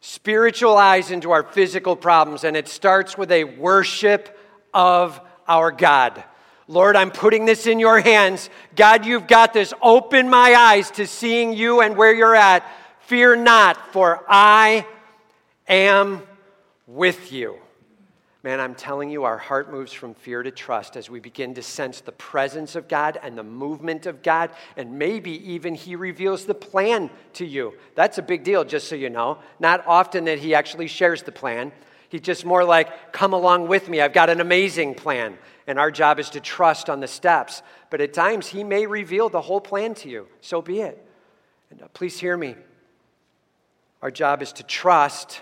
Spiritual 0.00 0.78
eyes 0.78 1.10
into 1.10 1.30
our 1.30 1.42
physical 1.42 1.94
problems, 1.94 2.44
and 2.44 2.56
it 2.56 2.68
starts 2.68 3.18
with 3.18 3.30
a 3.30 3.44
worship 3.44 4.38
of 4.72 5.20
our 5.50 5.72
God. 5.72 6.22
Lord, 6.68 6.94
I'm 6.94 7.10
putting 7.10 7.44
this 7.44 7.66
in 7.66 7.80
your 7.80 7.98
hands. 7.98 8.48
God, 8.76 9.04
you've 9.04 9.26
got 9.26 9.52
this. 9.52 9.74
Open 9.82 10.30
my 10.30 10.54
eyes 10.54 10.92
to 10.92 11.06
seeing 11.06 11.52
you 11.52 11.80
and 11.80 11.96
where 11.96 12.14
you're 12.14 12.36
at. 12.36 12.64
Fear 13.00 13.36
not, 13.36 13.92
for 13.92 14.24
I 14.28 14.86
am 15.68 16.22
with 16.86 17.32
you. 17.32 17.56
Man, 18.44 18.60
I'm 18.60 18.76
telling 18.76 19.10
you, 19.10 19.24
our 19.24 19.36
heart 19.36 19.70
moves 19.70 19.92
from 19.92 20.14
fear 20.14 20.42
to 20.42 20.52
trust 20.52 20.96
as 20.96 21.10
we 21.10 21.18
begin 21.18 21.54
to 21.54 21.62
sense 21.62 22.00
the 22.00 22.12
presence 22.12 22.76
of 22.76 22.88
God 22.88 23.18
and 23.20 23.36
the 23.36 23.42
movement 23.42 24.06
of 24.06 24.22
God, 24.22 24.50
and 24.76 24.98
maybe 24.98 25.32
even 25.52 25.74
He 25.74 25.96
reveals 25.96 26.46
the 26.46 26.54
plan 26.54 27.10
to 27.34 27.44
you. 27.44 27.74
That's 27.96 28.16
a 28.16 28.22
big 28.22 28.44
deal, 28.44 28.64
just 28.64 28.88
so 28.88 28.94
you 28.94 29.10
know. 29.10 29.40
Not 29.58 29.84
often 29.86 30.24
that 30.24 30.38
He 30.38 30.54
actually 30.54 30.86
shares 30.86 31.22
the 31.24 31.32
plan. 31.32 31.72
He's 32.10 32.22
just 32.22 32.44
more 32.44 32.64
like, 32.64 33.12
come 33.12 33.32
along 33.32 33.68
with 33.68 33.88
me. 33.88 34.00
I've 34.00 34.12
got 34.12 34.30
an 34.30 34.40
amazing 34.40 34.96
plan. 34.96 35.38
And 35.68 35.78
our 35.78 35.92
job 35.92 36.18
is 36.18 36.28
to 36.30 36.40
trust 36.40 36.90
on 36.90 36.98
the 36.98 37.06
steps. 37.06 37.62
But 37.88 38.00
at 38.00 38.12
times, 38.12 38.48
He 38.48 38.64
may 38.64 38.84
reveal 38.84 39.28
the 39.28 39.40
whole 39.40 39.60
plan 39.60 39.94
to 39.94 40.10
you. 40.10 40.26
So 40.40 40.60
be 40.60 40.80
it. 40.80 41.06
And 41.70 41.80
uh, 41.80 41.86
please 41.94 42.18
hear 42.18 42.36
me. 42.36 42.56
Our 44.02 44.10
job 44.10 44.42
is 44.42 44.52
to 44.54 44.64
trust 44.64 45.40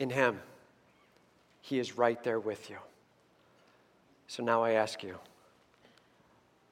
in 0.00 0.10
Him. 0.10 0.40
He 1.60 1.78
is 1.78 1.96
right 1.96 2.22
there 2.24 2.40
with 2.40 2.68
you. 2.68 2.78
So 4.26 4.42
now 4.42 4.64
I 4.64 4.72
ask 4.72 5.04
you, 5.04 5.14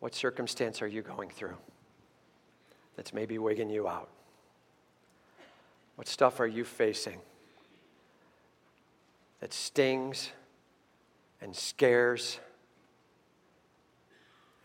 what 0.00 0.16
circumstance 0.16 0.82
are 0.82 0.88
you 0.88 1.02
going 1.02 1.30
through 1.30 1.56
that's 2.96 3.14
maybe 3.14 3.38
wigging 3.38 3.70
you 3.70 3.86
out? 3.86 4.08
What 5.94 6.08
stuff 6.08 6.40
are 6.40 6.46
you 6.46 6.64
facing 6.64 7.20
that 9.40 9.52
stings 9.52 10.30
and 11.40 11.54
scares 11.54 12.38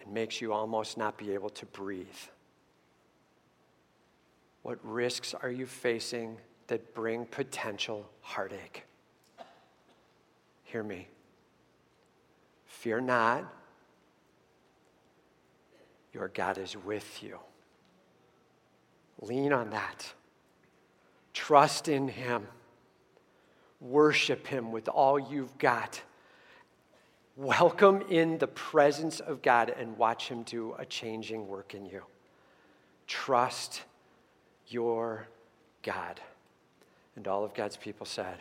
and 0.03 0.13
makes 0.13 0.41
you 0.41 0.53
almost 0.53 0.97
not 0.97 1.17
be 1.17 1.33
able 1.33 1.49
to 1.49 1.65
breathe? 1.65 2.05
What 4.61 4.79
risks 4.83 5.33
are 5.33 5.49
you 5.49 5.65
facing 5.65 6.37
that 6.67 6.93
bring 6.93 7.25
potential 7.25 8.09
heartache? 8.21 8.83
Hear 10.63 10.83
me. 10.83 11.07
Fear 12.65 13.01
not. 13.01 13.51
Your 16.13 16.29
God 16.29 16.57
is 16.57 16.75
with 16.75 17.21
you. 17.21 17.39
Lean 19.21 19.53
on 19.53 19.69
that. 19.69 20.13
Trust 21.33 21.87
in 21.87 22.07
Him. 22.07 22.47
Worship 23.85 24.47
Him 24.47 24.71
with 24.71 24.87
all 24.87 25.19
you've 25.19 25.55
got. 25.59 26.01
Welcome 27.35 28.01
in 28.09 28.39
the 28.39 28.47
presence 28.47 29.19
of 29.19 29.43
God 29.43 29.69
and 29.69 29.95
watch 29.97 30.27
Him 30.27 30.41
do 30.43 30.73
a 30.79 30.85
changing 30.85 31.47
work 31.47 31.75
in 31.75 31.85
you. 31.85 32.01
Trust 33.05 33.83
your 34.67 35.27
God. 35.83 36.19
And 37.15 37.27
all 37.27 37.43
of 37.43 37.53
God's 37.53 37.77
people 37.77 38.07
said, 38.07 38.37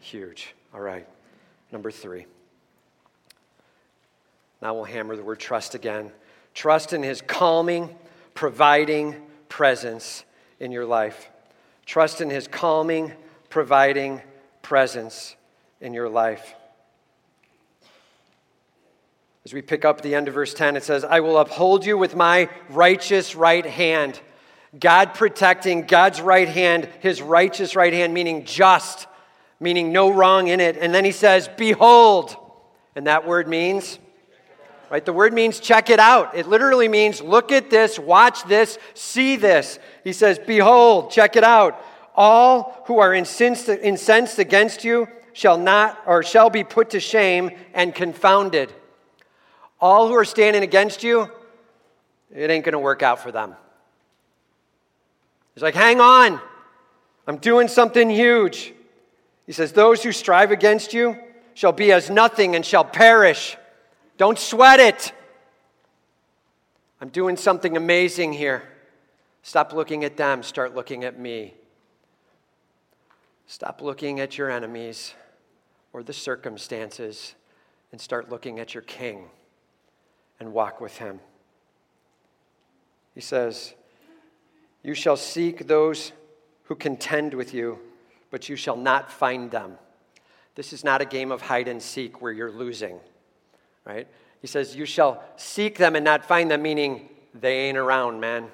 Huge. 0.00 0.54
All 0.72 0.80
right. 0.80 1.06
Number 1.70 1.90
three. 1.90 2.24
Now 4.62 4.74
we'll 4.74 4.84
hammer 4.84 5.14
the 5.14 5.22
word 5.22 5.40
trust 5.40 5.74
again. 5.74 6.10
Trust 6.54 6.92
in 6.92 7.02
his 7.02 7.20
calming, 7.20 7.94
providing 8.32 9.14
presence 9.48 10.24
in 10.58 10.72
your 10.72 10.86
life. 10.86 11.30
Trust 11.84 12.20
in 12.20 12.30
his 12.30 12.48
calming, 12.48 13.12
providing 13.50 14.22
presence 14.68 15.34
in 15.80 15.94
your 15.94 16.10
life. 16.10 16.54
As 19.46 19.54
we 19.54 19.62
pick 19.62 19.86
up 19.86 20.02
the 20.02 20.14
end 20.14 20.28
of 20.28 20.34
verse 20.34 20.52
10, 20.52 20.76
it 20.76 20.84
says, 20.84 21.04
I 21.04 21.20
will 21.20 21.38
uphold 21.38 21.86
you 21.86 21.96
with 21.96 22.14
my 22.14 22.50
righteous 22.68 23.34
right 23.34 23.64
hand. 23.64 24.20
God 24.78 25.14
protecting 25.14 25.86
God's 25.86 26.20
right 26.20 26.50
hand, 26.50 26.86
his 27.00 27.22
righteous 27.22 27.76
right 27.76 27.94
hand, 27.94 28.12
meaning 28.12 28.44
just, 28.44 29.06
meaning 29.58 29.90
no 29.90 30.10
wrong 30.10 30.48
in 30.48 30.60
it. 30.60 30.76
And 30.76 30.94
then 30.94 31.06
he 31.06 31.12
says, 31.12 31.48
Behold. 31.56 32.36
And 32.94 33.06
that 33.06 33.26
word 33.26 33.48
means, 33.48 33.98
right? 34.90 35.02
The 35.02 35.14
word 35.14 35.32
means 35.32 35.60
check 35.60 35.88
it 35.88 35.98
out. 35.98 36.36
It 36.36 36.46
literally 36.46 36.88
means 36.88 37.22
look 37.22 37.52
at 37.52 37.70
this, 37.70 37.98
watch 37.98 38.44
this, 38.44 38.78
see 38.92 39.36
this. 39.36 39.78
He 40.04 40.12
says, 40.12 40.38
Behold, 40.38 41.10
check 41.10 41.36
it 41.36 41.44
out. 41.44 41.82
All 42.18 42.82
who 42.86 42.98
are 42.98 43.14
incensed, 43.14 43.68
incensed 43.68 44.40
against 44.40 44.82
you 44.82 45.06
shall 45.32 45.56
not 45.56 46.02
or 46.04 46.24
shall 46.24 46.50
be 46.50 46.64
put 46.64 46.90
to 46.90 46.98
shame 46.98 47.52
and 47.72 47.94
confounded. 47.94 48.72
All 49.80 50.08
who 50.08 50.14
are 50.14 50.24
standing 50.24 50.64
against 50.64 51.04
you, 51.04 51.30
it 52.34 52.50
ain't 52.50 52.64
going 52.64 52.72
to 52.72 52.80
work 52.80 53.04
out 53.04 53.20
for 53.20 53.30
them. 53.30 53.54
He's 55.54 55.62
like, 55.62 55.76
hang 55.76 56.00
on. 56.00 56.40
I'm 57.28 57.36
doing 57.36 57.68
something 57.68 58.10
huge. 58.10 58.74
He 59.46 59.52
says, 59.52 59.70
Those 59.70 60.02
who 60.02 60.10
strive 60.10 60.50
against 60.50 60.92
you 60.92 61.16
shall 61.54 61.70
be 61.70 61.92
as 61.92 62.10
nothing 62.10 62.56
and 62.56 62.66
shall 62.66 62.84
perish. 62.84 63.56
Don't 64.16 64.40
sweat 64.40 64.80
it. 64.80 65.12
I'm 67.00 67.10
doing 67.10 67.36
something 67.36 67.76
amazing 67.76 68.32
here. 68.32 68.64
Stop 69.44 69.72
looking 69.72 70.02
at 70.02 70.16
them, 70.16 70.42
start 70.42 70.74
looking 70.74 71.04
at 71.04 71.16
me. 71.16 71.54
Stop 73.50 73.80
looking 73.80 74.20
at 74.20 74.36
your 74.36 74.50
enemies 74.50 75.14
or 75.94 76.02
the 76.02 76.12
circumstances 76.12 77.34
and 77.90 77.98
start 77.98 78.28
looking 78.28 78.60
at 78.60 78.74
your 78.74 78.82
king 78.82 79.24
and 80.38 80.52
walk 80.52 80.82
with 80.82 80.98
him. 80.98 81.18
He 83.14 83.22
says, 83.22 83.72
You 84.82 84.92
shall 84.92 85.16
seek 85.16 85.66
those 85.66 86.12
who 86.64 86.74
contend 86.74 87.32
with 87.32 87.54
you, 87.54 87.78
but 88.30 88.50
you 88.50 88.54
shall 88.54 88.76
not 88.76 89.10
find 89.10 89.50
them. 89.50 89.78
This 90.54 90.74
is 90.74 90.84
not 90.84 91.00
a 91.00 91.06
game 91.06 91.32
of 91.32 91.40
hide 91.40 91.68
and 91.68 91.82
seek 91.82 92.20
where 92.20 92.32
you're 92.32 92.52
losing, 92.52 93.00
right? 93.86 94.06
He 94.42 94.46
says, 94.46 94.76
You 94.76 94.84
shall 94.84 95.24
seek 95.36 95.78
them 95.78 95.96
and 95.96 96.04
not 96.04 96.22
find 96.22 96.50
them, 96.50 96.60
meaning 96.60 97.08
they 97.32 97.60
ain't 97.60 97.78
around, 97.78 98.20
man. 98.20 98.48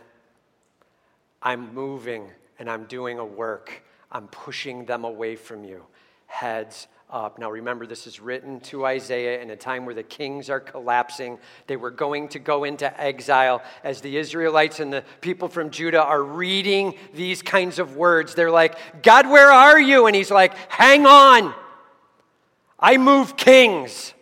I'm 1.42 1.74
moving 1.74 2.30
and 2.60 2.70
I'm 2.70 2.84
doing 2.84 3.18
a 3.18 3.24
work. 3.24 3.82
I'm 4.14 4.28
pushing 4.28 4.86
them 4.86 5.04
away 5.04 5.34
from 5.34 5.64
you. 5.64 5.84
Heads 6.26 6.86
up. 7.10 7.38
Now 7.38 7.50
remember, 7.50 7.86
this 7.86 8.06
is 8.06 8.20
written 8.20 8.60
to 8.60 8.86
Isaiah 8.86 9.42
in 9.42 9.50
a 9.50 9.56
time 9.56 9.84
where 9.84 9.94
the 9.94 10.04
kings 10.04 10.48
are 10.48 10.60
collapsing. 10.60 11.38
They 11.66 11.76
were 11.76 11.90
going 11.90 12.28
to 12.28 12.38
go 12.38 12.64
into 12.64 13.00
exile. 13.00 13.62
As 13.82 14.00
the 14.00 14.16
Israelites 14.16 14.80
and 14.80 14.92
the 14.92 15.04
people 15.20 15.48
from 15.48 15.70
Judah 15.70 16.02
are 16.02 16.22
reading 16.22 16.94
these 17.12 17.42
kinds 17.42 17.78
of 17.78 17.96
words, 17.96 18.34
they're 18.34 18.50
like, 18.50 18.76
God, 19.02 19.28
where 19.28 19.50
are 19.50 19.80
you? 19.80 20.06
And 20.06 20.16
he's 20.16 20.30
like, 20.30 20.56
hang 20.70 21.06
on. 21.06 21.52
I 22.78 22.96
move 22.96 23.36
kings. 23.36 24.14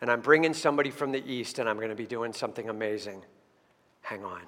And 0.00 0.10
I'm 0.10 0.20
bringing 0.20 0.54
somebody 0.54 0.90
from 0.90 1.12
the 1.12 1.22
east, 1.30 1.58
and 1.58 1.68
I'm 1.68 1.76
going 1.76 1.90
to 1.90 1.94
be 1.94 2.06
doing 2.06 2.32
something 2.32 2.70
amazing. 2.70 3.22
Hang 4.00 4.24
on. 4.24 4.40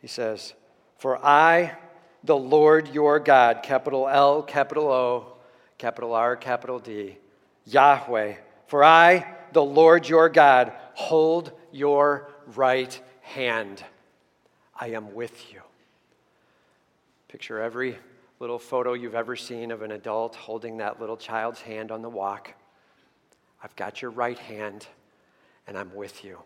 He 0.00 0.08
says, 0.08 0.54
For 0.98 1.24
I, 1.24 1.76
the 2.24 2.36
Lord 2.36 2.88
your 2.94 3.18
God, 3.18 3.62
capital 3.62 4.08
L, 4.08 4.42
capital 4.42 4.90
O, 4.90 5.32
capital 5.78 6.14
R, 6.14 6.36
capital 6.36 6.78
D, 6.78 7.16
Yahweh, 7.66 8.34
for 8.66 8.84
I, 8.84 9.26
the 9.52 9.62
Lord 9.62 10.08
your 10.08 10.28
God, 10.28 10.72
hold 10.94 11.52
your 11.72 12.30
right 12.54 13.00
hand. 13.22 13.82
I 14.78 14.88
am 14.88 15.14
with 15.14 15.52
you. 15.52 15.60
Picture 17.28 17.60
every 17.60 17.96
little 18.40 18.58
photo 18.58 18.92
you've 18.92 19.14
ever 19.14 19.36
seen 19.36 19.70
of 19.70 19.82
an 19.82 19.92
adult 19.92 20.34
holding 20.34 20.78
that 20.78 21.00
little 21.00 21.16
child's 21.16 21.60
hand 21.60 21.90
on 21.92 22.02
the 22.02 22.08
walk. 22.08 22.52
I've 23.62 23.74
got 23.76 24.02
your 24.02 24.10
right 24.10 24.38
hand, 24.38 24.86
and 25.66 25.78
I'm 25.78 25.94
with 25.94 26.24
you. 26.24 26.38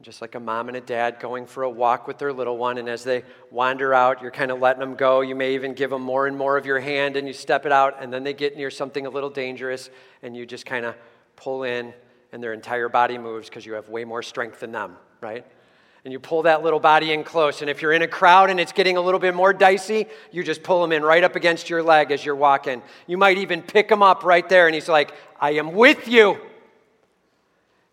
Just 0.00 0.20
like 0.20 0.36
a 0.36 0.40
mom 0.40 0.68
and 0.68 0.76
a 0.76 0.80
dad 0.80 1.18
going 1.18 1.44
for 1.44 1.64
a 1.64 1.70
walk 1.70 2.06
with 2.06 2.18
their 2.18 2.32
little 2.32 2.56
one, 2.56 2.78
and 2.78 2.88
as 2.88 3.02
they 3.02 3.24
wander 3.50 3.92
out, 3.92 4.22
you're 4.22 4.30
kind 4.30 4.52
of 4.52 4.60
letting 4.60 4.78
them 4.78 4.94
go. 4.94 5.22
You 5.22 5.34
may 5.34 5.54
even 5.54 5.74
give 5.74 5.90
them 5.90 6.02
more 6.02 6.28
and 6.28 6.36
more 6.36 6.56
of 6.56 6.64
your 6.66 6.78
hand, 6.78 7.16
and 7.16 7.26
you 7.26 7.32
step 7.32 7.66
it 7.66 7.72
out, 7.72 7.96
and 8.00 8.12
then 8.12 8.22
they 8.22 8.32
get 8.32 8.56
near 8.56 8.70
something 8.70 9.06
a 9.06 9.10
little 9.10 9.28
dangerous, 9.28 9.90
and 10.22 10.36
you 10.36 10.46
just 10.46 10.64
kind 10.64 10.86
of 10.86 10.94
pull 11.34 11.64
in, 11.64 11.92
and 12.30 12.40
their 12.40 12.52
entire 12.52 12.88
body 12.88 13.18
moves 13.18 13.48
because 13.48 13.66
you 13.66 13.72
have 13.72 13.88
way 13.88 14.04
more 14.04 14.22
strength 14.22 14.60
than 14.60 14.70
them, 14.70 14.96
right? 15.20 15.44
And 16.04 16.12
you 16.12 16.20
pull 16.20 16.42
that 16.42 16.62
little 16.62 16.78
body 16.78 17.12
in 17.12 17.24
close. 17.24 17.60
And 17.60 17.68
if 17.68 17.82
you're 17.82 17.92
in 17.92 18.02
a 18.02 18.08
crowd 18.08 18.50
and 18.50 18.60
it's 18.60 18.70
getting 18.70 18.96
a 18.96 19.00
little 19.00 19.18
bit 19.18 19.34
more 19.34 19.52
dicey, 19.52 20.06
you 20.30 20.44
just 20.44 20.62
pull 20.62 20.80
them 20.80 20.92
in 20.92 21.02
right 21.02 21.24
up 21.24 21.34
against 21.34 21.68
your 21.68 21.82
leg 21.82 22.12
as 22.12 22.24
you're 22.24 22.36
walking. 22.36 22.82
You 23.08 23.18
might 23.18 23.38
even 23.38 23.62
pick 23.62 23.90
him 23.90 24.02
up 24.02 24.22
right 24.22 24.48
there, 24.48 24.68
and 24.68 24.74
he's 24.76 24.88
like, 24.88 25.12
I 25.40 25.52
am 25.52 25.72
with 25.72 26.06
you, 26.06 26.38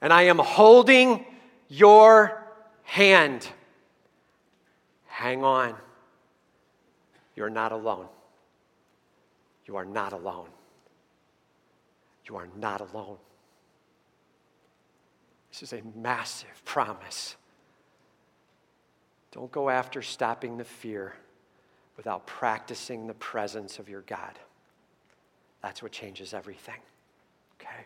and 0.01 0.13
I 0.13 0.23
am 0.23 0.37
holding 0.37 1.25
your 1.67 2.43
hand. 2.83 3.47
Hang 5.07 5.43
on. 5.43 5.75
You're 7.35 7.49
not 7.49 7.71
alone. 7.71 8.07
You 9.65 9.75
are 9.75 9.85
not 9.85 10.13
alone. 10.13 10.47
You 12.27 12.35
are 12.35 12.47
not 12.57 12.81
alone. 12.81 13.17
This 15.51 15.63
is 15.63 15.73
a 15.73 15.81
massive 15.97 16.63
promise. 16.65 17.35
Don't 19.31 19.51
go 19.51 19.69
after 19.69 20.01
stopping 20.01 20.57
the 20.57 20.63
fear 20.63 21.13
without 21.97 22.25
practicing 22.25 23.07
the 23.07 23.13
presence 23.15 23.79
of 23.79 23.89
your 23.89 24.01
God. 24.01 24.39
That's 25.61 25.81
what 25.81 25.91
changes 25.91 26.33
everything. 26.33 26.79
Okay? 27.59 27.85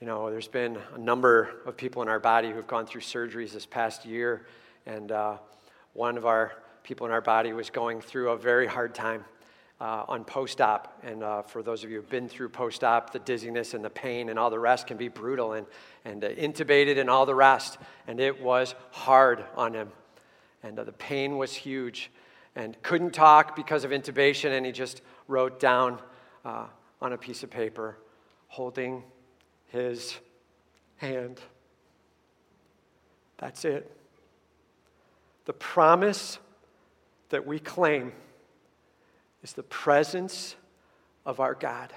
You 0.00 0.06
know, 0.06 0.30
there's 0.30 0.46
been 0.46 0.78
a 0.94 0.98
number 0.98 1.50
of 1.66 1.76
people 1.76 2.02
in 2.02 2.08
our 2.08 2.20
body 2.20 2.52
who've 2.52 2.68
gone 2.68 2.86
through 2.86 3.00
surgeries 3.00 3.50
this 3.50 3.66
past 3.66 4.04
year, 4.04 4.46
and 4.86 5.10
uh, 5.10 5.38
one 5.92 6.16
of 6.16 6.24
our 6.24 6.52
people 6.84 7.04
in 7.06 7.12
our 7.12 7.20
body 7.20 7.52
was 7.52 7.68
going 7.68 8.00
through 8.00 8.30
a 8.30 8.36
very 8.36 8.68
hard 8.68 8.94
time 8.94 9.24
uh, 9.80 10.04
on 10.06 10.22
post 10.22 10.60
op. 10.60 10.96
And 11.02 11.24
uh, 11.24 11.42
for 11.42 11.64
those 11.64 11.82
of 11.82 11.90
you 11.90 11.96
who've 11.96 12.08
been 12.08 12.28
through 12.28 12.50
post 12.50 12.84
op, 12.84 13.10
the 13.10 13.18
dizziness 13.18 13.74
and 13.74 13.84
the 13.84 13.90
pain 13.90 14.28
and 14.28 14.38
all 14.38 14.50
the 14.50 14.58
rest 14.60 14.86
can 14.86 14.96
be 14.96 15.08
brutal, 15.08 15.54
and, 15.54 15.66
and 16.04 16.22
uh, 16.22 16.28
intubated 16.28 16.96
and 16.96 17.10
all 17.10 17.26
the 17.26 17.34
rest. 17.34 17.76
And 18.06 18.20
it 18.20 18.40
was 18.40 18.76
hard 18.92 19.44
on 19.56 19.74
him. 19.74 19.88
And 20.62 20.78
uh, 20.78 20.84
the 20.84 20.92
pain 20.92 21.38
was 21.38 21.52
huge, 21.54 22.12
and 22.54 22.80
couldn't 22.84 23.14
talk 23.14 23.56
because 23.56 23.82
of 23.82 23.90
intubation, 23.90 24.56
and 24.56 24.64
he 24.64 24.70
just 24.70 25.02
wrote 25.26 25.58
down 25.58 25.98
uh, 26.44 26.66
on 27.02 27.14
a 27.14 27.18
piece 27.18 27.42
of 27.42 27.50
paper, 27.50 27.98
holding 28.46 29.02
his 29.68 30.16
hand. 30.96 31.40
That's 33.38 33.64
it. 33.64 33.90
The 35.44 35.52
promise 35.52 36.38
that 37.30 37.46
we 37.46 37.58
claim 37.58 38.12
is 39.42 39.52
the 39.52 39.62
presence 39.62 40.56
of 41.24 41.40
our 41.40 41.54
God. 41.54 41.92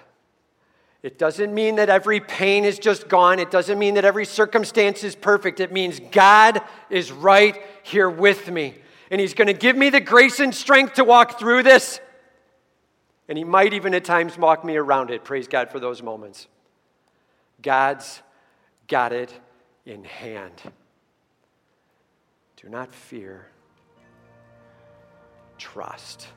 It 1.04 1.18
doesn't 1.18 1.54
mean 1.54 1.78
that 1.78 1.90
every 1.90 2.20
pain 2.20 2.64
is 2.64 2.78
just 2.78 3.08
gone. 3.08 3.40
It 3.40 3.50
doesn't 3.50 3.80
mean 3.80 3.96
that 3.96 4.06
every 4.06 4.26
circumstance 4.26 5.04
is 5.04 5.16
perfect. 5.16 5.60
It 5.60 5.72
means 5.72 6.00
God 6.12 6.62
is 6.92 7.12
right 7.12 7.60
here 7.82 8.10
with 8.10 8.52
me. 8.52 8.76
And 9.10 9.20
He's 9.20 9.34
going 9.34 9.48
to 9.48 9.54
give 9.54 9.76
me 9.76 9.90
the 9.90 10.00
grace 10.00 10.40
and 10.40 10.54
strength 10.54 10.94
to 10.94 11.04
walk 11.04 11.40
through 11.40 11.64
this. 11.64 12.00
And 13.28 13.38
He 13.38 13.44
might 13.44 13.74
even 13.74 13.96
at 13.96 14.06
times 14.06 14.38
walk 14.38 14.64
me 14.64 14.78
around 14.78 15.10
it. 15.10 15.24
Praise 15.24 15.48
God 15.48 15.72
for 15.72 15.80
those 15.80 16.04
moments. 16.04 16.48
God's 17.62 18.22
got 18.88 19.14
it 19.14 19.34
in 19.86 20.04
hand. 20.04 20.62
Do 22.62 22.70
not 22.70 22.94
fear, 22.94 23.48
trust. 25.58 26.28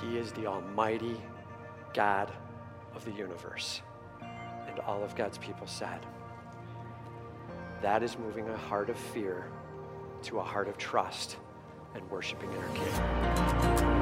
He 0.00 0.18
is 0.18 0.32
the 0.32 0.46
Almighty 0.46 1.16
God 1.92 2.32
of 2.94 3.04
the 3.04 3.12
universe. 3.12 3.82
And 4.68 4.78
all 4.80 5.02
of 5.02 5.14
God's 5.14 5.38
people 5.38 5.66
said, 5.66 6.00
that 7.82 8.02
is 8.02 8.18
moving 8.18 8.48
a 8.48 8.56
heart 8.56 8.88
of 8.88 8.96
fear 8.96 9.46
to 10.22 10.38
a 10.38 10.42
heart 10.42 10.68
of 10.68 10.78
trust 10.78 11.36
and 11.94 12.10
worshiping 12.10 12.50
in 12.50 12.58
our 12.58 12.68
King. 12.68 13.93